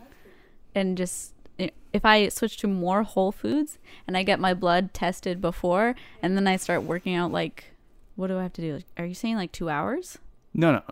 and 0.76 0.98
just 0.98 1.34
if 1.58 2.04
I 2.04 2.28
switch 2.30 2.58
to 2.58 2.68
more 2.68 3.04
whole 3.04 3.32
foods 3.32 3.78
and 4.08 4.18
I 4.18 4.24
get 4.24 4.40
my 4.40 4.54
blood 4.54 4.94
tested 4.94 5.40
before 5.40 5.96
and 6.22 6.36
then 6.36 6.48
I 6.48 6.58
start 6.58 6.84
working 6.84 7.16
out 7.16 7.32
like 7.32 7.66
what 8.16 8.28
do 8.28 8.38
I 8.38 8.44
have 8.44 8.54
to 8.54 8.62
do? 8.62 8.76
Like, 8.76 8.86
Are 8.98 9.06
you 9.06 9.16
saying 9.16 9.38
like 9.38 9.52
2 9.52 9.70
hours? 9.70 10.20
No, 10.54 10.84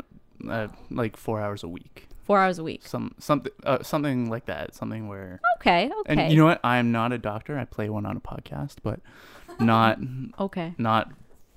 no, 0.44 0.52
uh, 0.52 0.68
like 0.89 1.18
four 1.18 1.39
hours 1.39 1.62
a 1.64 1.68
week, 1.68 2.08
4 2.32 2.40
hours 2.40 2.60
a 2.60 2.64
week. 2.64 2.82
some 2.86 3.14
something 3.20 3.52
uh, 3.64 3.84
something 3.84 4.30
like 4.30 4.46
that, 4.46 4.74
something 4.76 5.08
where. 5.08 5.40
Okay, 5.60 5.92
okay. 6.02 6.24
And 6.24 6.32
you 6.32 6.38
know 6.38 6.46
what? 6.46 6.60
I 6.64 6.78
am 6.78 6.92
not 6.92 7.12
a 7.12 7.18
doctor. 7.18 7.58
I 7.58 7.66
play 7.66 7.90
one 7.90 8.06
on 8.06 8.18
a 8.18 8.22
podcast, 8.22 8.78
but 8.84 9.00
not 9.60 10.00
okay. 10.40 10.74
not 10.78 11.12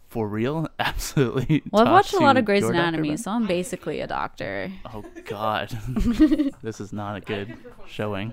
for 0.09 0.29
real. 0.29 0.69
Absolutely. 0.79 1.63
Well, 1.71 1.87
I've 1.87 1.93
watched 1.93 2.13
a 2.15 2.19
lot 2.19 2.37
of 2.37 2.45
Grey's 2.45 2.63
your 2.63 2.73
doctor 2.73 2.89
Anatomy, 2.89 3.17
so 3.17 3.31
I'm 3.33 3.47
basically 3.47 4.01
a 4.01 4.07
doctor. 4.07 4.71
Oh 4.93 5.05
God, 5.25 5.71
this 6.63 6.81
is 6.81 6.93
not 6.93 7.17
a 7.17 7.21
good 7.21 7.57
showing. 7.87 8.33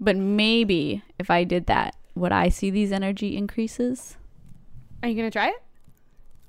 But 0.00 0.16
maybe 0.16 1.02
if 1.18 1.30
I 1.30 1.44
did 1.44 1.66
that, 1.66 1.94
would 2.14 2.32
I 2.32 2.48
see 2.48 2.70
these 2.70 2.92
energy 2.92 3.36
increases? 3.36 4.16
Are 5.02 5.08
you 5.08 5.14
going 5.14 5.28
to 5.28 5.32
try 5.32 5.48
it? 5.48 5.62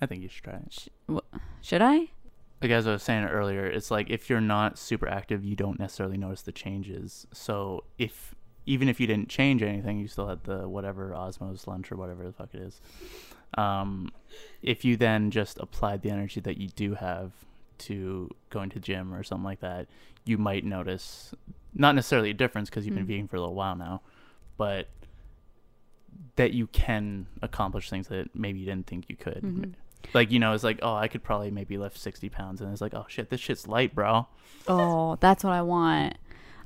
I 0.02 0.06
think 0.06 0.22
you 0.24 0.30
should 0.30 0.44
try 0.44 0.56
it. 0.56 0.88
Wh- 1.10 1.38
Should 1.62 1.82
I? 1.82 2.10
Like 2.64 2.72
as 2.72 2.88
I 2.88 2.94
was 2.94 3.04
saying 3.04 3.26
earlier, 3.26 3.66
it's 3.66 3.92
like 3.92 4.10
if 4.10 4.30
you're 4.30 4.42
not 4.42 4.78
super 4.80 5.08
active, 5.08 5.44
you 5.44 5.56
don't 5.56 5.80
necessarily 5.80 6.18
notice 6.18 6.42
the 6.42 6.52
changes. 6.54 7.28
So 7.34 7.84
if 7.98 8.34
even 8.66 8.88
if 8.88 9.00
you 9.02 9.06
didn't 9.08 9.28
change 9.28 9.62
anything, 9.62 10.00
you 10.00 10.08
still 10.08 10.28
had 10.28 10.46
the 10.46 10.70
whatever 10.70 11.10
Osmow's 11.12 11.68
lunch 11.68 11.92
or 11.92 11.98
whatever 11.98 12.24
the 12.26 12.32
fuck 12.32 12.50
it 12.54 12.62
is. 12.62 12.80
Um, 13.58 14.12
if 14.62 14.86
you 14.86 14.96
then 14.96 15.30
just 15.30 15.60
applied 15.60 16.02
the 16.02 16.10
energy 16.10 16.40
that 16.40 16.58
you 16.58 16.70
do 16.70 16.94
have 16.96 17.34
to 17.80 18.30
going 18.50 18.70
to 18.70 18.80
gym 18.80 19.14
or 19.14 19.22
something 19.24 19.44
like 19.44 19.60
that, 19.60 19.88
you 20.24 20.38
might 20.38 20.64
notice 20.64 21.34
not 21.74 21.96
necessarily 21.96 22.30
a 22.30 22.34
difference 22.34 22.70
because 22.70 22.86
you've 22.86 22.96
been 22.96 23.04
Mm. 23.04 23.08
vegan 23.08 23.28
for 23.28 23.36
a 23.36 23.42
little 23.42 23.56
while 23.56 23.76
now, 23.76 24.02
but 24.58 24.88
that 26.38 26.54
you 26.54 26.68
can 26.68 27.28
accomplish 27.42 27.90
things 27.90 28.08
that 28.08 28.34
maybe 28.34 28.60
you 28.60 28.66
didn't 28.66 28.88
think 28.88 29.10
you 29.10 29.16
could. 29.18 29.42
Mhm. 29.44 29.74
Like 30.14 30.32
you 30.32 30.40
know, 30.40 30.54
it's 30.54 30.64
like 30.64 30.80
oh, 30.82 30.96
I 30.96 31.08
could 31.08 31.24
probably 31.24 31.52
maybe 31.52 31.78
lift 31.78 31.98
sixty 31.98 32.30
pounds, 32.30 32.62
and 32.62 32.72
it's 32.72 32.82
like 32.82 32.94
oh 32.94 33.06
shit, 33.08 33.30
this 33.30 33.42
shit's 33.42 33.68
light, 33.68 33.96
bro. 33.96 34.28
Oh, 34.68 35.18
that's 35.20 35.44
what 35.44 35.54
I 35.54 35.62
want. 35.62 36.18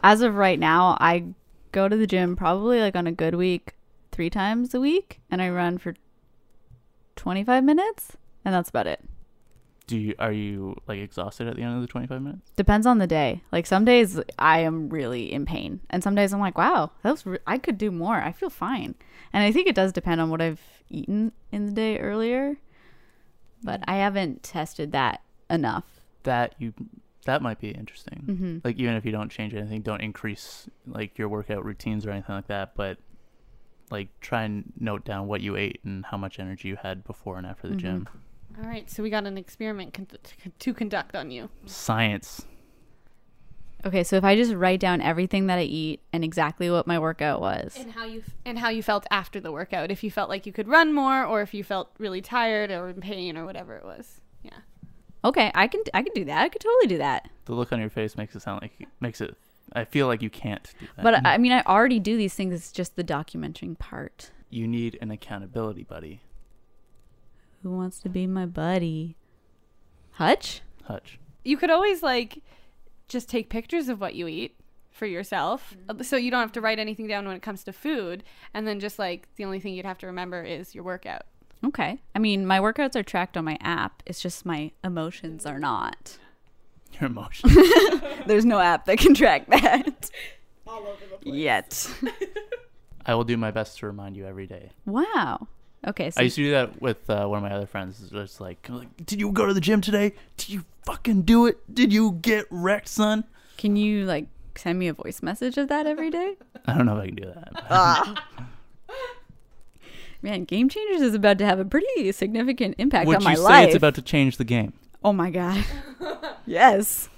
As 0.03 0.21
of 0.21 0.35
right 0.35 0.59
now, 0.59 0.97
I 0.99 1.25
go 1.71 1.87
to 1.87 1.95
the 1.95 2.07
gym 2.07 2.35
probably 2.35 2.79
like 2.79 2.95
on 2.95 3.07
a 3.07 3.11
good 3.11 3.35
week 3.35 3.75
three 4.11 4.29
times 4.29 4.73
a 4.73 4.79
week, 4.79 5.21
and 5.29 5.41
I 5.41 5.49
run 5.49 5.77
for 5.77 5.95
25 7.15 7.63
minutes, 7.63 8.17
and 8.45 8.53
that's 8.53 8.69
about 8.69 8.87
it. 8.87 9.03
Do 9.87 9.97
you 9.97 10.15
are 10.19 10.33
you 10.33 10.75
like 10.85 10.99
exhausted 10.99 11.47
at 11.47 11.55
the 11.55 11.61
end 11.61 11.75
of 11.75 11.81
the 11.81 11.87
twenty 11.87 12.07
five 12.07 12.21
minutes? 12.21 12.51
Depends 12.57 12.85
on 12.85 12.97
the 12.97 13.07
day. 13.07 13.41
Like 13.53 13.65
some 13.65 13.85
days 13.85 14.19
I 14.37 14.59
am 14.59 14.89
really 14.89 15.31
in 15.31 15.45
pain, 15.45 15.79
and 15.89 16.03
some 16.03 16.13
days 16.13 16.33
I'm 16.33 16.41
like, 16.41 16.57
wow, 16.57 16.91
that 17.03 17.11
was 17.11 17.25
re- 17.25 17.39
I 17.47 17.57
could 17.57 17.77
do 17.77 17.89
more. 17.89 18.15
I 18.15 18.33
feel 18.33 18.49
fine, 18.49 18.95
and 19.31 19.45
I 19.45 19.53
think 19.53 19.65
it 19.67 19.75
does 19.75 19.93
depend 19.93 20.19
on 20.19 20.29
what 20.29 20.41
I've 20.41 20.61
eaten 20.89 21.31
in 21.53 21.67
the 21.67 21.71
day 21.71 21.99
earlier. 21.99 22.57
But 23.63 23.83
I 23.87 23.95
haven't 23.97 24.43
tested 24.43 24.91
that 24.91 25.21
enough. 25.49 25.85
That 26.23 26.55
you 26.59 26.73
that 27.25 27.41
might 27.41 27.59
be 27.59 27.69
interesting. 27.71 28.19
hmm 28.25 28.57
Like 28.63 28.77
even 28.77 28.95
if 28.95 29.05
you 29.05 29.11
don't 29.11 29.29
change 29.29 29.53
anything, 29.53 29.81
don't 29.81 30.01
increase 30.01 30.67
like 30.85 31.17
your 31.17 31.27
workout 31.29 31.65
routines 31.65 32.05
or 32.05 32.11
anything 32.11 32.35
like 32.35 32.47
that, 32.47 32.75
but 32.75 32.97
like 33.91 34.07
try 34.21 34.43
and 34.43 34.71
note 34.79 35.03
down 35.05 35.27
what 35.27 35.41
you 35.41 35.55
ate 35.55 35.79
and 35.83 36.05
how 36.05 36.17
much 36.17 36.39
energy 36.39 36.67
you 36.69 36.75
had 36.77 37.03
before 37.03 37.37
and 37.37 37.45
after 37.47 37.67
the 37.67 37.75
Mhm. 37.75 37.79
gym. 37.79 38.09
All 38.57 38.67
right, 38.67 38.89
so 38.89 39.03
we 39.03 39.09
got 39.09 39.25
an 39.25 39.37
experiment 39.37 39.93
con- 39.93 40.07
to- 40.07 40.49
to 40.49 40.73
conduct 40.73 41.15
on 41.15 41.29
you. 41.31 41.49
Science. 41.65 42.45
Okay, 43.85 44.03
so 44.03 44.15
if 44.17 44.23
I 44.23 44.35
just 44.35 44.53
write 44.53 44.79
down 44.79 45.01
everything 45.01 45.47
that 45.47 45.59
I 45.59 45.63
eat 45.63 46.01
and 46.11 46.23
exactly 46.23 46.69
what 46.69 46.87
my 46.87 46.97
workout 46.99 47.39
was, 47.39 47.75
And 47.79 47.91
how 47.91 48.05
you 48.05 48.19
f- 48.25 48.33
and 48.43 48.59
how 48.59 48.69
you 48.69 48.81
felt 48.83 49.05
after 49.11 49.39
the 49.39 49.51
workout. 49.51 49.91
If 49.91 50.03
you 50.03 50.09
felt 50.11 50.29
like 50.29 50.45
you 50.45 50.51
could 50.51 50.67
run 50.67 50.93
more, 50.93 51.23
or 51.23 51.41
if 51.41 51.53
you 51.53 51.63
felt 51.63 51.91
really 51.99 52.21
tired 52.21 52.71
or 52.71 52.89
in 52.89 52.99
pain 53.01 53.37
or 53.37 53.45
whatever 53.45 53.75
it 53.75 53.85
was. 53.85 54.19
Yeah. 54.43 54.57
okay, 55.23 55.51
I 55.53 55.67
can 55.67 55.81
I 55.93 56.01
can 56.03 56.13
do 56.13 56.25
that. 56.25 56.41
I 56.41 56.49
could 56.49 56.61
totally 56.61 56.87
do 56.87 56.97
that. 56.97 57.29
The 57.45 57.53
look 57.53 57.71
on 57.71 57.79
your 57.79 57.89
face 57.89 58.17
makes 58.17 58.35
it 58.35 58.41
sound 58.41 58.61
like 58.61 58.87
makes 58.99 59.21
it. 59.21 59.35
I 59.73 59.83
feel 59.85 60.07
like 60.07 60.21
you 60.21 60.29
can't 60.29 60.63
do 60.79 60.87
that. 60.95 61.03
But 61.03 61.25
I 61.25 61.37
mean, 61.37 61.51
I 61.51 61.61
already 61.61 61.99
do 61.99 62.17
these 62.17 62.33
things. 62.33 62.53
It's 62.53 62.71
just 62.71 62.95
the 62.95 63.03
documenting 63.03 63.77
part. 63.77 64.31
you 64.49 64.65
need 64.67 64.97
an 65.01 65.11
accountability 65.11 65.83
buddy, 65.83 66.21
Who 67.63 67.71
wants 67.71 67.99
to 67.99 68.09
be 68.09 68.25
my 68.27 68.45
buddy? 68.45 69.17
Hutch? 70.13 70.61
Hutch. 70.85 71.19
You 71.43 71.57
could 71.57 71.69
always 71.69 72.01
like 72.01 72.41
just 73.07 73.29
take 73.29 73.49
pictures 73.49 73.89
of 73.89 73.99
what 74.01 74.15
you 74.15 74.27
eat 74.27 74.55
for 74.91 75.05
yourself, 75.05 75.75
Uh, 75.87 76.01
so 76.01 76.15
you 76.17 76.31
don't 76.31 76.39
have 76.41 76.51
to 76.53 76.61
write 76.61 76.79
anything 76.79 77.07
down 77.07 77.27
when 77.27 77.35
it 77.35 77.41
comes 77.43 77.63
to 77.65 77.71
food. 77.73 78.23
And 78.53 78.67
then 78.67 78.79
just 78.79 78.97
like 78.97 79.27
the 79.35 79.45
only 79.45 79.59
thing 79.59 79.73
you'd 79.75 79.85
have 79.85 79.99
to 79.99 80.07
remember 80.07 80.41
is 80.43 80.73
your 80.73 80.83
workout. 80.83 81.21
Okay. 81.63 81.99
I 82.15 82.19
mean, 82.19 82.45
my 82.47 82.59
workouts 82.59 82.95
are 82.95 83.03
tracked 83.03 83.37
on 83.37 83.45
my 83.45 83.57
app. 83.61 84.01
It's 84.05 84.19
just 84.21 84.45
my 84.45 84.71
emotions 84.83 85.45
are 85.45 85.59
not. 85.59 86.17
Your 86.99 87.09
emotions. 87.09 87.53
There's 88.25 88.45
no 88.45 88.59
app 88.59 88.85
that 88.85 88.97
can 88.97 89.13
track 89.13 89.47
that. 89.47 90.09
Yet. 91.23 91.89
I 93.05 93.13
will 93.15 93.23
do 93.23 93.37
my 93.37 93.51
best 93.51 93.77
to 93.79 93.85
remind 93.85 94.17
you 94.17 94.25
every 94.25 94.47
day. 94.47 94.71
Wow. 94.85 95.47
Okay. 95.85 96.09
So 96.09 96.21
I 96.21 96.23
used 96.23 96.35
to 96.37 96.43
do 96.43 96.51
that 96.51 96.81
with 96.81 97.09
uh, 97.09 97.27
one 97.27 97.37
of 97.37 97.43
my 97.43 97.55
other 97.55 97.67
friends. 97.67 97.99
It's 98.01 98.11
just 98.11 98.41
like, 98.41 98.67
like, 98.69 99.05
did 99.05 99.19
you 99.19 99.31
go 99.31 99.45
to 99.45 99.53
the 99.53 99.61
gym 99.61 99.81
today? 99.81 100.13
Did 100.37 100.49
you 100.49 100.65
fucking 100.85 101.23
do 101.23 101.45
it? 101.45 101.57
Did 101.73 101.93
you 101.93 102.13
get 102.21 102.45
wrecked, 102.49 102.87
son? 102.87 103.25
can 103.57 103.75
you 103.75 104.05
like 104.05 104.27
send 104.55 104.79
me 104.79 104.87
a 104.87 104.93
voice 104.93 105.21
message 105.21 105.57
of 105.57 105.67
that 105.67 105.85
every 105.85 106.09
day? 106.09 106.35
I 106.65 106.77
don't 106.77 106.85
know 106.85 106.97
if 106.97 107.03
I 107.03 107.05
can 107.07 107.15
do 107.15 107.33
that. 107.33 108.23
Man, 110.21 110.45
Game 110.45 110.67
Changers 110.67 111.01
is 111.01 111.13
about 111.13 111.37
to 111.39 111.45
have 111.45 111.59
a 111.59 111.65
pretty 111.65 112.11
significant 112.11 112.75
impact 112.77 113.07
Would 113.07 113.23
on 113.23 113.31
you 113.31 113.37
say 113.37 113.65
it's 113.65 113.75
about 113.75 113.95
to 113.95 114.01
change 114.01 114.37
the 114.37 114.43
game? 114.43 114.73
oh 115.03 115.13
my 115.13 115.29
god. 115.29 115.63
yes. 116.45 117.09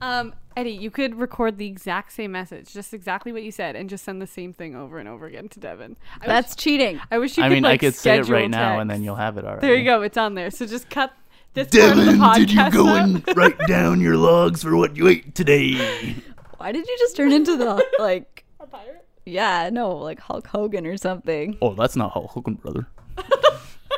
Um, 0.00 0.34
Eddie, 0.56 0.70
you 0.70 0.90
could 0.90 1.14
record 1.14 1.58
the 1.58 1.66
exact 1.66 2.12
same 2.12 2.32
message, 2.32 2.72
just 2.72 2.92
exactly 2.94 3.32
what 3.32 3.42
you 3.42 3.50
said, 3.50 3.76
and 3.76 3.88
just 3.88 4.04
send 4.04 4.20
the 4.20 4.26
same 4.26 4.52
thing 4.52 4.74
over 4.76 4.98
and 4.98 5.08
over 5.08 5.26
again 5.26 5.48
to 5.50 5.60
Devin. 5.60 5.96
I 6.20 6.26
That's 6.26 6.54
wish, 6.56 6.62
cheating. 6.62 7.00
I 7.10 7.18
wish 7.18 7.36
you 7.36 7.44
I 7.44 7.48
could. 7.48 7.54
mean, 7.54 7.62
like, 7.62 7.74
I 7.74 7.78
could 7.78 7.94
say 7.94 8.18
it 8.18 8.24
schedule 8.24 8.34
right 8.40 8.50
now, 8.50 8.78
and 8.78 8.90
then 8.90 9.02
you'll 9.02 9.16
have 9.16 9.38
it 9.38 9.44
already. 9.44 9.66
There 9.66 9.74
you 9.76 9.84
go. 9.84 10.02
It's 10.02 10.16
on 10.18 10.34
there. 10.34 10.50
So 10.50 10.66
just 10.66 10.90
cut 10.90 11.12
this 11.54 11.68
part 11.68 11.98
of 11.98 12.04
the 12.04 12.12
podcast. 12.12 13.02
and 13.02 13.24
write 13.36 13.58
down 13.66 14.00
your 14.00 14.16
logs 14.16 14.62
for 14.62 14.76
what 14.76 14.96
you 14.96 15.08
ate 15.08 15.34
today? 15.34 16.14
Why 16.58 16.72
did 16.72 16.86
you 16.86 16.96
just 16.98 17.16
turn 17.16 17.32
into 17.32 17.56
the 17.56 17.84
like 17.98 18.44
a 18.60 18.66
pirate? 18.66 19.06
Yeah, 19.24 19.70
no, 19.72 19.96
like 19.96 20.20
Hulk 20.20 20.46
Hogan 20.46 20.86
or 20.86 20.96
something. 20.96 21.56
Oh, 21.62 21.74
that's 21.74 21.96
not 21.96 22.12
Hulk 22.12 22.30
Hogan, 22.30 22.54
brother. 22.54 22.86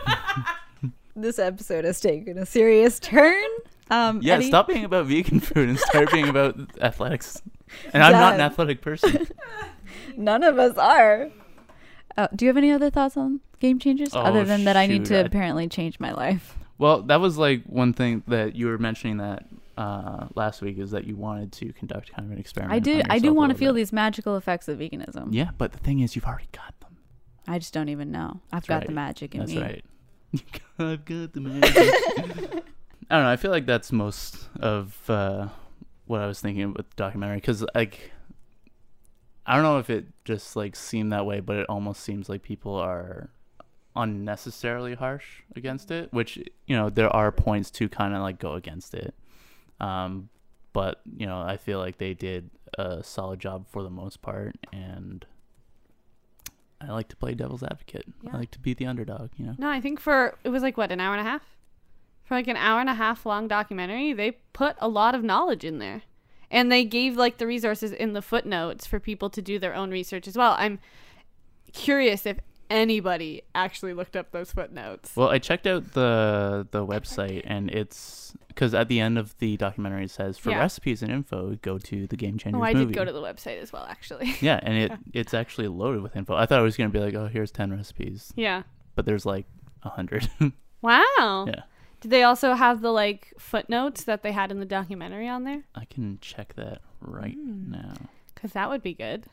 This 1.16 1.38
episode 1.38 1.84
has 1.84 2.00
taken 2.00 2.38
a 2.38 2.44
serious 2.46 2.98
turn. 2.98 3.44
Um 3.90 4.20
Yeah, 4.22 4.34
Eddie- 4.34 4.46
stop 4.48 4.68
being 4.68 4.84
about 4.84 5.06
vegan 5.06 5.40
food 5.40 5.68
and 5.68 5.78
start 5.78 6.10
being 6.12 6.28
about 6.28 6.56
athletics. 6.80 7.42
And 7.92 8.02
I'm 8.02 8.12
not 8.12 8.34
an 8.34 8.40
athletic 8.40 8.80
person. 8.82 9.26
None 10.16 10.42
of 10.42 10.58
us 10.58 10.76
are. 10.78 11.30
Uh, 12.16 12.28
do 12.34 12.44
you 12.44 12.48
have 12.48 12.56
any 12.56 12.70
other 12.70 12.90
thoughts 12.90 13.16
on 13.16 13.40
game 13.58 13.78
changers 13.78 14.10
Oh, 14.14 14.20
other 14.20 14.44
than 14.44 14.64
that 14.64 14.76
I 14.76 14.86
need 14.86 15.04
to 15.06 15.16
I- 15.16 15.20
apparently 15.22 15.68
change 15.68 15.98
my 15.98 16.12
life? 16.12 16.56
Well, 16.78 17.02
that 17.02 17.20
was 17.20 17.38
like 17.38 17.64
one 17.66 17.92
thing 17.92 18.22
that 18.28 18.54
you 18.56 18.66
were 18.66 18.78
mentioning 18.78 19.18
that 19.18 19.44
uh, 19.76 20.26
last 20.34 20.60
week 20.62 20.78
is 20.78 20.90
that 20.92 21.04
you 21.04 21.16
wanted 21.16 21.52
to 21.52 21.72
conduct 21.72 22.12
kind 22.12 22.26
of 22.26 22.32
an 22.32 22.38
experiment. 22.38 22.74
I 22.74 22.78
do 22.78 23.02
I 23.08 23.18
do 23.18 23.32
want 23.34 23.50
to 23.52 23.58
feel 23.58 23.72
bit. 23.72 23.76
these 23.80 23.92
magical 23.92 24.36
effects 24.36 24.68
of 24.68 24.78
veganism. 24.78 25.28
Yeah, 25.32 25.50
but 25.58 25.72
the 25.72 25.78
thing 25.78 26.00
is, 26.00 26.14
you've 26.14 26.24
already 26.26 26.48
got 26.52 26.78
them. 26.80 26.96
I 27.46 27.58
just 27.58 27.72
don't 27.74 27.88
even 27.88 28.10
know. 28.10 28.40
I've 28.52 28.64
That's 28.66 28.68
got 28.68 28.86
the 28.86 28.92
magic 28.92 29.34
in 29.34 29.40
That's 29.40 29.52
me. 29.52 29.58
That's 29.60 29.72
right. 29.72 29.84
I've 30.78 31.04
got 31.04 31.32
the 31.32 31.40
magic. 31.40 32.64
I 33.10 33.16
don't 33.16 33.24
know. 33.24 33.30
I 33.30 33.36
feel 33.36 33.50
like 33.50 33.66
that's 33.66 33.92
most 33.92 34.48
of 34.60 34.98
uh, 35.08 35.48
what 36.06 36.20
I 36.20 36.26
was 36.26 36.40
thinking 36.40 36.72
with 36.72 36.88
the 36.90 36.96
documentary 36.96 37.36
because 37.36 37.64
like 37.74 38.12
I 39.46 39.54
don't 39.54 39.62
know 39.62 39.78
if 39.78 39.90
it 39.90 40.06
just 40.24 40.56
like 40.56 40.74
seemed 40.74 41.12
that 41.12 41.26
way, 41.26 41.40
but 41.40 41.56
it 41.56 41.66
almost 41.68 42.02
seems 42.02 42.28
like 42.28 42.42
people 42.42 42.74
are 42.74 43.30
unnecessarily 43.96 44.94
harsh 44.94 45.42
against 45.54 45.90
it, 45.90 46.12
which 46.12 46.38
you 46.66 46.76
know 46.76 46.90
there 46.90 47.14
are 47.14 47.30
points 47.30 47.70
to 47.72 47.88
kind 47.88 48.14
of 48.14 48.22
like 48.22 48.38
go 48.38 48.54
against 48.54 48.94
it. 48.94 49.14
Um, 49.80 50.30
but 50.72 51.00
you 51.16 51.26
know 51.26 51.40
I 51.40 51.56
feel 51.56 51.78
like 51.78 51.98
they 51.98 52.14
did 52.14 52.50
a 52.78 53.02
solid 53.02 53.38
job 53.38 53.66
for 53.68 53.82
the 53.82 53.90
most 53.90 54.22
part, 54.22 54.56
and 54.72 55.26
I 56.80 56.92
like 56.92 57.08
to 57.08 57.16
play 57.16 57.34
devil's 57.34 57.62
advocate. 57.62 58.06
Yeah. 58.22 58.30
I 58.34 58.38
like 58.38 58.50
to 58.52 58.58
be 58.58 58.72
the 58.72 58.86
underdog. 58.86 59.30
You 59.36 59.46
know. 59.46 59.54
No, 59.58 59.68
I 59.68 59.80
think 59.80 60.00
for 60.00 60.38
it 60.42 60.48
was 60.48 60.62
like 60.62 60.78
what 60.78 60.90
an 60.90 61.00
hour 61.00 61.14
and 61.14 61.26
a 61.26 61.30
half. 61.30 61.42
For 62.24 62.34
like 62.34 62.48
an 62.48 62.56
hour 62.56 62.80
and 62.80 62.88
a 62.88 62.94
half 62.94 63.26
long 63.26 63.48
documentary, 63.48 64.12
they 64.12 64.32
put 64.52 64.76
a 64.80 64.88
lot 64.88 65.14
of 65.14 65.22
knowledge 65.22 65.62
in 65.64 65.78
there, 65.78 66.02
and 66.50 66.72
they 66.72 66.84
gave 66.84 67.16
like 67.16 67.36
the 67.38 67.46
resources 67.46 67.92
in 67.92 68.14
the 68.14 68.22
footnotes 68.22 68.86
for 68.86 68.98
people 68.98 69.28
to 69.30 69.42
do 69.42 69.58
their 69.58 69.74
own 69.74 69.90
research 69.90 70.26
as 70.26 70.36
well. 70.36 70.54
I'm 70.58 70.78
curious 71.72 72.24
if 72.26 72.38
anybody 72.70 73.42
actually 73.54 73.92
looked 73.92 74.16
up 74.16 74.30
those 74.32 74.52
footnotes. 74.52 75.14
Well, 75.16 75.28
I 75.28 75.38
checked 75.38 75.66
out 75.66 75.92
the 75.92 76.66
the 76.70 76.84
website, 76.86 77.42
and 77.46 77.70
it's 77.70 78.34
because 78.48 78.72
at 78.72 78.88
the 78.88 79.00
end 79.00 79.18
of 79.18 79.36
the 79.38 79.56
documentary 79.56 80.04
it 80.04 80.10
says 80.10 80.38
for 80.38 80.50
Yeah. 80.50 80.60
recipes 80.60 81.02
and 81.02 81.10
info, 81.12 81.56
go 81.60 81.76
to 81.78 82.06
the 82.06 82.16
Game 82.16 82.38
Changers 82.38 82.60
Oh, 82.60 82.64
I 82.64 82.72
movie. 82.72 82.86
did 82.86 82.94
go 82.94 83.04
to 83.04 83.12
the 83.12 83.20
website 83.20 83.60
as 83.60 83.72
well, 83.72 83.84
actually. 83.88 84.34
yeah, 84.40 84.60
and 84.62 84.76
it 84.78 84.92
it's 85.12 85.34
actually 85.34 85.68
loaded 85.68 86.02
with 86.02 86.16
info. 86.16 86.34
I 86.34 86.46
thought 86.46 86.60
it 86.60 86.64
was 86.64 86.76
gonna 86.76 86.90
be 86.90 87.00
like, 87.00 87.14
oh, 87.14 87.26
here's 87.26 87.50
ten 87.50 87.70
recipes, 87.70 88.32
yeah. 88.36 88.62
but 88.94 89.04
there's 89.04 89.26
like 89.26 89.46
a 89.82 89.90
hundred. 89.90 90.28
Wow. 90.82 91.46
yeah, 91.48 91.62
They 92.04 92.22
also 92.22 92.54
have 92.54 92.80
the 92.82 92.90
like 92.90 93.32
footnotes 93.38 94.04
that 94.04 94.22
they 94.22 94.32
had 94.32 94.50
in 94.50 94.60
the 94.60 94.66
documentary 94.66 95.26
on 95.28 95.44
there? 95.44 95.64
I 95.74 95.84
can 95.86 96.18
check 96.20 96.54
that 96.54 96.80
right 97.00 97.34
Hmm. 97.34 97.70
now. 97.72 97.94
because 98.34 98.52
that 98.52 98.68
would 98.68 98.82
be 98.82 98.92
good. 98.94 99.24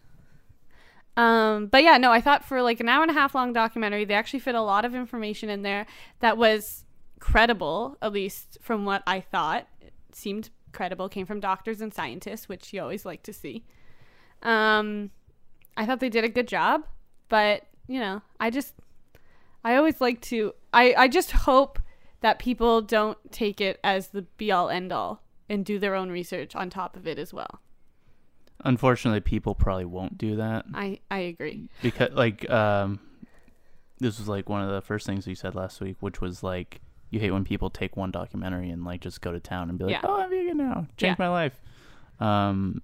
Um, 1.17 1.67
but 1.67 1.83
yeah, 1.83 1.97
no, 1.97 2.11
I 2.11 2.21
thought 2.21 2.45
for 2.45 2.61
like 2.61 2.79
an 2.79 2.87
hour 2.87 3.01
and 3.01 3.11
a 3.11 3.13
half 3.13 3.35
long 3.35 3.51
documentary, 3.51 4.05
they 4.05 4.13
actually 4.13 4.39
fit 4.39 4.55
a 4.55 4.61
lot 4.61 4.85
of 4.85 4.95
information 4.95 5.49
in 5.49 5.61
there 5.63 5.85
that 6.19 6.37
was 6.37 6.85
credible, 7.19 7.97
at 8.01 8.13
least 8.13 8.57
from 8.61 8.85
what 8.85 9.03
I 9.05 9.19
thought. 9.19 9.67
It 9.81 9.93
seemed 10.13 10.49
credible, 10.71 11.09
came 11.09 11.25
from 11.25 11.41
doctors 11.41 11.81
and 11.81 11.93
scientists, 11.93 12.47
which 12.47 12.71
you 12.71 12.81
always 12.81 13.05
like 13.05 13.23
to 13.23 13.33
see. 13.33 13.65
Um, 14.43 15.11
I 15.75 15.85
thought 15.85 15.99
they 15.99 16.09
did 16.09 16.23
a 16.23 16.29
good 16.29 16.47
job, 16.47 16.85
but 17.27 17.63
you 17.87 17.99
know, 17.99 18.21
I 18.39 18.49
just, 18.49 18.73
I 19.65 19.75
always 19.75 19.99
like 19.99 20.21
to, 20.21 20.53
I, 20.73 20.93
I 20.97 21.07
just 21.09 21.31
hope 21.31 21.77
that 22.21 22.39
people 22.39 22.81
don't 22.81 23.17
take 23.31 23.59
it 23.61 23.79
as 23.83 24.09
the 24.09 24.23
be 24.37 24.51
all 24.51 24.69
end 24.69 24.91
all 24.91 25.21
and 25.49 25.65
do 25.65 25.77
their 25.79 25.95
own 25.95 26.09
research 26.09 26.55
on 26.55 26.69
top 26.69 26.95
of 26.95 27.05
it 27.07 27.19
as 27.19 27.33
well. 27.33 27.59
Unfortunately, 28.63 29.19
people 29.21 29.55
probably 29.55 29.85
won't 29.85 30.17
do 30.19 30.35
that 30.35 30.65
I, 30.73 30.99
I 31.09 31.17
agree. 31.19 31.67
because 31.81 32.11
like 32.13 32.47
um, 32.49 32.99
this 33.99 34.19
was 34.19 34.27
like 34.27 34.47
one 34.49 34.61
of 34.61 34.69
the 34.71 34.81
first 34.81 35.05
things 35.07 35.25
you 35.25 35.33
said 35.35 35.55
last 35.55 35.81
week, 35.81 35.97
which 35.99 36.21
was 36.21 36.43
like 36.43 36.79
you 37.09 37.19
hate 37.19 37.31
when 37.31 37.43
people 37.43 37.69
take 37.71 37.97
one 37.97 38.11
documentary 38.11 38.69
and 38.69 38.85
like 38.85 39.01
just 39.01 39.19
go 39.21 39.31
to 39.31 39.39
town 39.39 39.69
and 39.69 39.77
be 39.79 39.85
like, 39.85 39.93
Yeah. 39.93 40.01
oh, 40.03 40.21
I'm 40.21 40.29
vegan 40.29 40.57
now, 40.57 40.85
changed 40.95 41.17
Yeah. 41.19 41.25
my 41.25 41.29
life. 41.29 41.59
Um, 42.19 42.83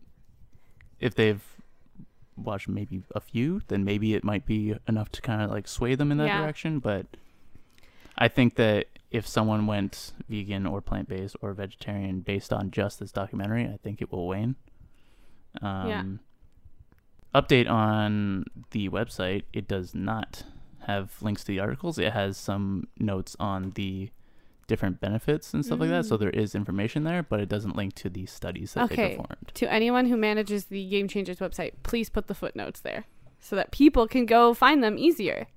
if 1.00 1.14
they've 1.14 1.42
watched 2.36 2.68
maybe 2.68 3.04
a 3.16 3.20
few, 3.20 3.62
then 3.68 3.84
maybe 3.84 4.16
it 4.16 4.24
might 4.24 4.46
be 4.48 4.76
enough 4.88 5.10
to 5.12 5.22
kind 5.22 5.44
of 5.44 5.52
like 5.52 5.68
sway 5.68 5.94
them 5.94 6.12
in 6.12 6.18
that 6.18 6.26
Yeah. 6.28 6.42
direction. 6.42 6.80
But 6.80 7.06
I 8.18 8.28
think 8.28 8.56
that 8.56 8.88
if 9.12 9.28
someone 9.28 9.68
went 9.68 10.14
vegan 10.30 10.66
or 10.66 10.82
plant 10.82 11.08
based 11.08 11.36
or 11.42 11.54
vegetarian 11.54 12.22
based 12.22 12.52
on 12.52 12.72
just 12.72 13.00
this 13.00 13.12
documentary, 13.12 13.64
I 13.66 13.78
think 13.82 14.02
it 14.02 14.12
will 14.12 14.28
wane. 14.28 14.56
Um, 15.62 15.88
Yeah. 15.88 16.04
Update 17.42 17.70
on 17.70 18.46
the 18.72 18.90
website: 18.90 19.44
it 19.54 19.68
does 19.68 19.94
not 19.94 20.44
have 20.88 21.12
links 21.22 21.42
to 21.44 21.48
the 21.48 21.60
articles. 21.60 21.98
It 22.00 22.14
has 22.14 22.38
some 22.38 22.88
notes 22.98 23.36
on 23.40 23.72
the 23.76 24.10
different 24.68 25.00
benefits 25.00 25.54
and 25.54 25.66
stuff 25.66 25.80
like 25.80 25.90
that. 25.90 26.06
So 26.06 26.16
Mm. 26.16 26.20
there 26.22 26.30
is 26.32 26.56
information 26.56 27.04
there, 27.04 27.24
but 27.24 27.40
it 27.40 27.48
doesn't 27.48 27.76
link 27.76 27.94
to 27.96 28.10
the 28.10 28.26
studies 28.26 28.74
that 28.74 28.90
they 28.90 28.94
Okay. 28.96 29.10
performed. 29.16 29.52
To 29.54 29.72
anyone 29.72 30.08
who 30.08 30.18
manages 30.18 30.66
the 30.66 30.88
Game 30.90 31.08
Changers 31.08 31.38
website, 31.40 31.74
please 31.84 32.10
put 32.10 32.28
the 32.28 32.34
footnotes 32.34 32.80
there 32.82 33.06
so 33.40 33.56
that 33.56 33.72
people 33.72 34.08
can 34.08 34.26
go 34.26 34.54
find 34.54 34.84
them 34.84 34.98
easier. 34.98 35.48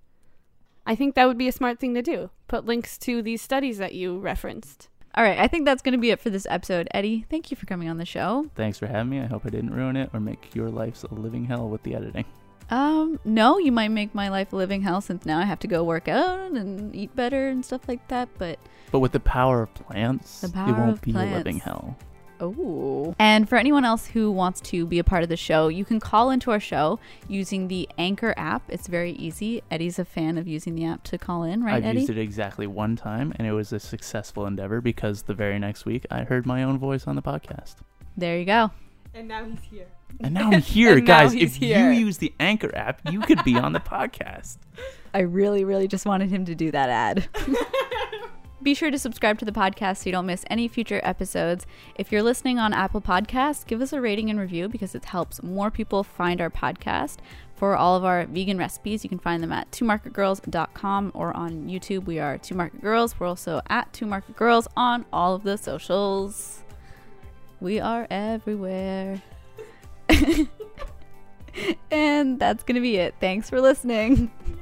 I 0.87 0.95
think 0.95 1.15
that 1.15 1.27
would 1.27 1.39
be 1.39 1.49
a 1.49 1.53
smart 1.53 1.79
thing 1.79 1.95
to 1.95 2.03
do. 2.03 2.31
Put 2.49 2.67
links 2.67 2.99
to 2.99 3.23
these 3.23 3.43
studies 3.43 3.79
that 3.79 3.95
you 3.95 4.19
referenced. 4.19 4.89
All 5.15 5.25
right, 5.25 5.39
I 5.39 5.49
think 5.49 5.65
that's 5.65 5.83
going 5.83 5.93
to 5.93 5.99
be 5.99 6.11
it 6.11 6.21
for 6.21 6.31
this 6.31 6.47
episode. 6.49 6.89
Eddie, 6.95 7.27
thank 7.29 7.51
you 7.51 7.57
for 7.57 7.67
coming 7.67 7.89
on 7.89 7.97
the 7.97 8.05
show. 8.05 8.47
Thanks 8.55 8.79
for 8.79 8.87
having 8.87 9.11
me. 9.11 9.21
I 9.21 9.27
hope 9.27 9.43
I 9.45 9.51
didn't 9.51 9.75
ruin 9.75 9.97
it 9.97 10.11
or 10.13 10.21
make 10.21 10.55
your 10.55 10.69
life 10.69 11.03
a 11.05 11.15
living 11.15 11.45
hell 11.45 11.69
with 11.69 11.83
the 11.83 11.95
editing. 11.97 12.25
Um, 12.71 13.19
no, 13.25 13.59
you 13.59 13.73
might 13.73 13.89
make 13.89 14.15
my 14.15 14.29
life 14.29 14.53
a 14.53 14.57
living 14.57 14.83
hell 14.83 15.01
since 15.01 15.27
now 15.27 15.41
I 15.41 15.45
have 15.45 15.59
to 15.61 15.67
go 15.67 15.83
work 15.83 16.07
out 16.07 16.53
and 16.53 16.95
eat 16.95 17.15
better 17.17 17.49
and 17.49 17.65
stuff 17.65 17.89
like 17.89 18.07
that, 18.09 18.29
but 18.39 18.61
But 18.93 19.01
with 19.01 19.11
the 19.11 19.19
power 19.21 19.63
of 19.63 19.75
plants, 19.75 20.41
The 20.43 20.51
power 20.51 20.69
it 20.69 20.79
won't 20.79 20.93
of 20.93 21.03
be 21.03 21.11
a 21.11 21.15
living 21.15 21.59
hell. 21.59 21.97
Oh. 22.41 23.15
And 23.19 23.49
for 23.49 23.57
anyone 23.57 23.85
else 23.85 24.07
who 24.07 24.31
wants 24.31 24.61
to 24.63 24.87
be 24.87 24.99
a 24.99 25.05
part 25.05 25.23
of 25.23 25.29
the 25.29 25.37
show, 25.37 25.69
you 25.69 25.85
can 25.85 26.01
call 26.01 26.31
into 26.31 26.51
our 26.51 26.61
show 26.61 26.99
using 27.29 27.69
the 27.69 27.89
Anchor 27.99 28.33
app. 28.37 28.63
It's 28.69 28.87
very 28.87 29.13
easy. 29.13 29.63
Eddie's 29.71 29.99
a 29.99 30.05
fan 30.05 30.39
of 30.39 30.49
using 30.49 30.75
the 30.75 30.85
app 30.87 31.03
to 31.05 31.19
call 31.19 31.43
in, 31.45 31.63
right, 31.63 31.75
I've 31.77 31.85
Eddie? 31.85 32.01
used 32.01 32.11
it 32.11 32.19
exactly 32.19 32.67
one 32.67 32.97
time, 32.97 33.33
and 33.37 33.47
it 33.47 33.53
was 33.53 33.73
a 33.73 33.79
successful 33.81 34.47
endeavor 34.47 34.81
because 34.81 35.23
the 35.23 35.35
very 35.35 35.59
next 35.59 35.85
week 35.85 36.07
I 36.11 36.25
heard 36.25 36.47
my 36.47 36.63
own 36.63 36.79
voice 36.79 37.07
on 37.07 37.17
the 37.17 37.23
podcast. 37.23 37.77
There 38.17 38.39
you 38.39 38.45
go. 38.45 38.71
And 39.13 39.29
now 39.29 39.45
he's 39.45 39.59
here. 39.71 39.87
And 40.21 40.35
now 40.35 40.51
I'm 40.51 40.61
here, 40.61 41.01
guys. 41.01 41.35
If 41.35 41.57
here. 41.57 41.93
you 41.93 42.07
use 42.07 42.19
the 42.19 42.33
Anchor 42.41 42.75
app, 42.75 43.01
you 43.11 43.21
could 43.21 43.43
be 43.45 43.57
on 43.57 43.73
the 43.73 43.81
podcast. 43.81 44.59
I 45.13 45.21
really, 45.21 45.65
really 45.65 45.89
just 45.89 46.07
wanted 46.07 46.31
him 46.31 46.45
to 46.47 46.55
do 46.55 46.71
that 46.71 46.89
ad. 46.89 47.29
Be 48.63 48.75
sure 48.75 48.91
to 48.91 48.99
subscribe 48.99 49.39
to 49.39 49.47
the 49.47 49.53
podcast 49.53 49.99
so 49.99 50.07
you 50.07 50.13
don't 50.13 50.27
miss 50.27 50.45
any 50.51 50.69
future 50.69 51.01
episodes. 51.03 51.67
If 51.95 52.13
you're 52.13 52.23
listening 52.23 52.59
on 52.59 52.75
Apple 52.75 53.01
Podcasts, 53.01 53.67
give 53.67 53.81
us 53.81 53.95
a 53.95 54.03
rating 54.03 54.29
and 54.29 54.39
review 54.39 54.69
because 54.69 54.95
it 54.95 55.07
helps 55.07 55.43
more 55.43 55.71
people 55.71 56.05
find 56.05 56.43
our 56.43 56.51
podcast. 56.51 57.17
For 57.55 57.75
all 57.75 57.97
of 57.97 58.05
our 58.05 58.27
vegan 58.27 58.59
recipes, 58.59 59.03
you 59.03 59.09
can 59.09 59.19
find 59.19 59.43
them 59.43 59.51
at 59.51 59.71
twomarketgirls.com 59.71 61.13
or 61.15 61.35
on 61.35 61.69
YouTube. 61.69 62.05
We 62.05 62.19
are 62.19 62.37
Two 62.37 62.55
Market 62.55 62.83
Girls. 62.83 63.19
We're 63.19 63.29
also 63.29 63.63
at 63.71 63.91
Two 63.95 64.05
Market 64.05 64.37
Girls 64.37 64.69
on 64.77 65.07
all 65.11 65.35
of 65.35 65.43
the 65.43 65.57
socials. 65.57 66.63
We 67.61 67.81
are 67.81 68.07
everywhere. 68.11 69.23
and 71.91 72.39
that's 72.39 72.63
going 72.63 72.75
to 72.75 72.83
be 72.83 72.97
it. 72.97 73.15
Thanks 73.21 73.49
for 73.49 73.61
listening. 73.61 74.31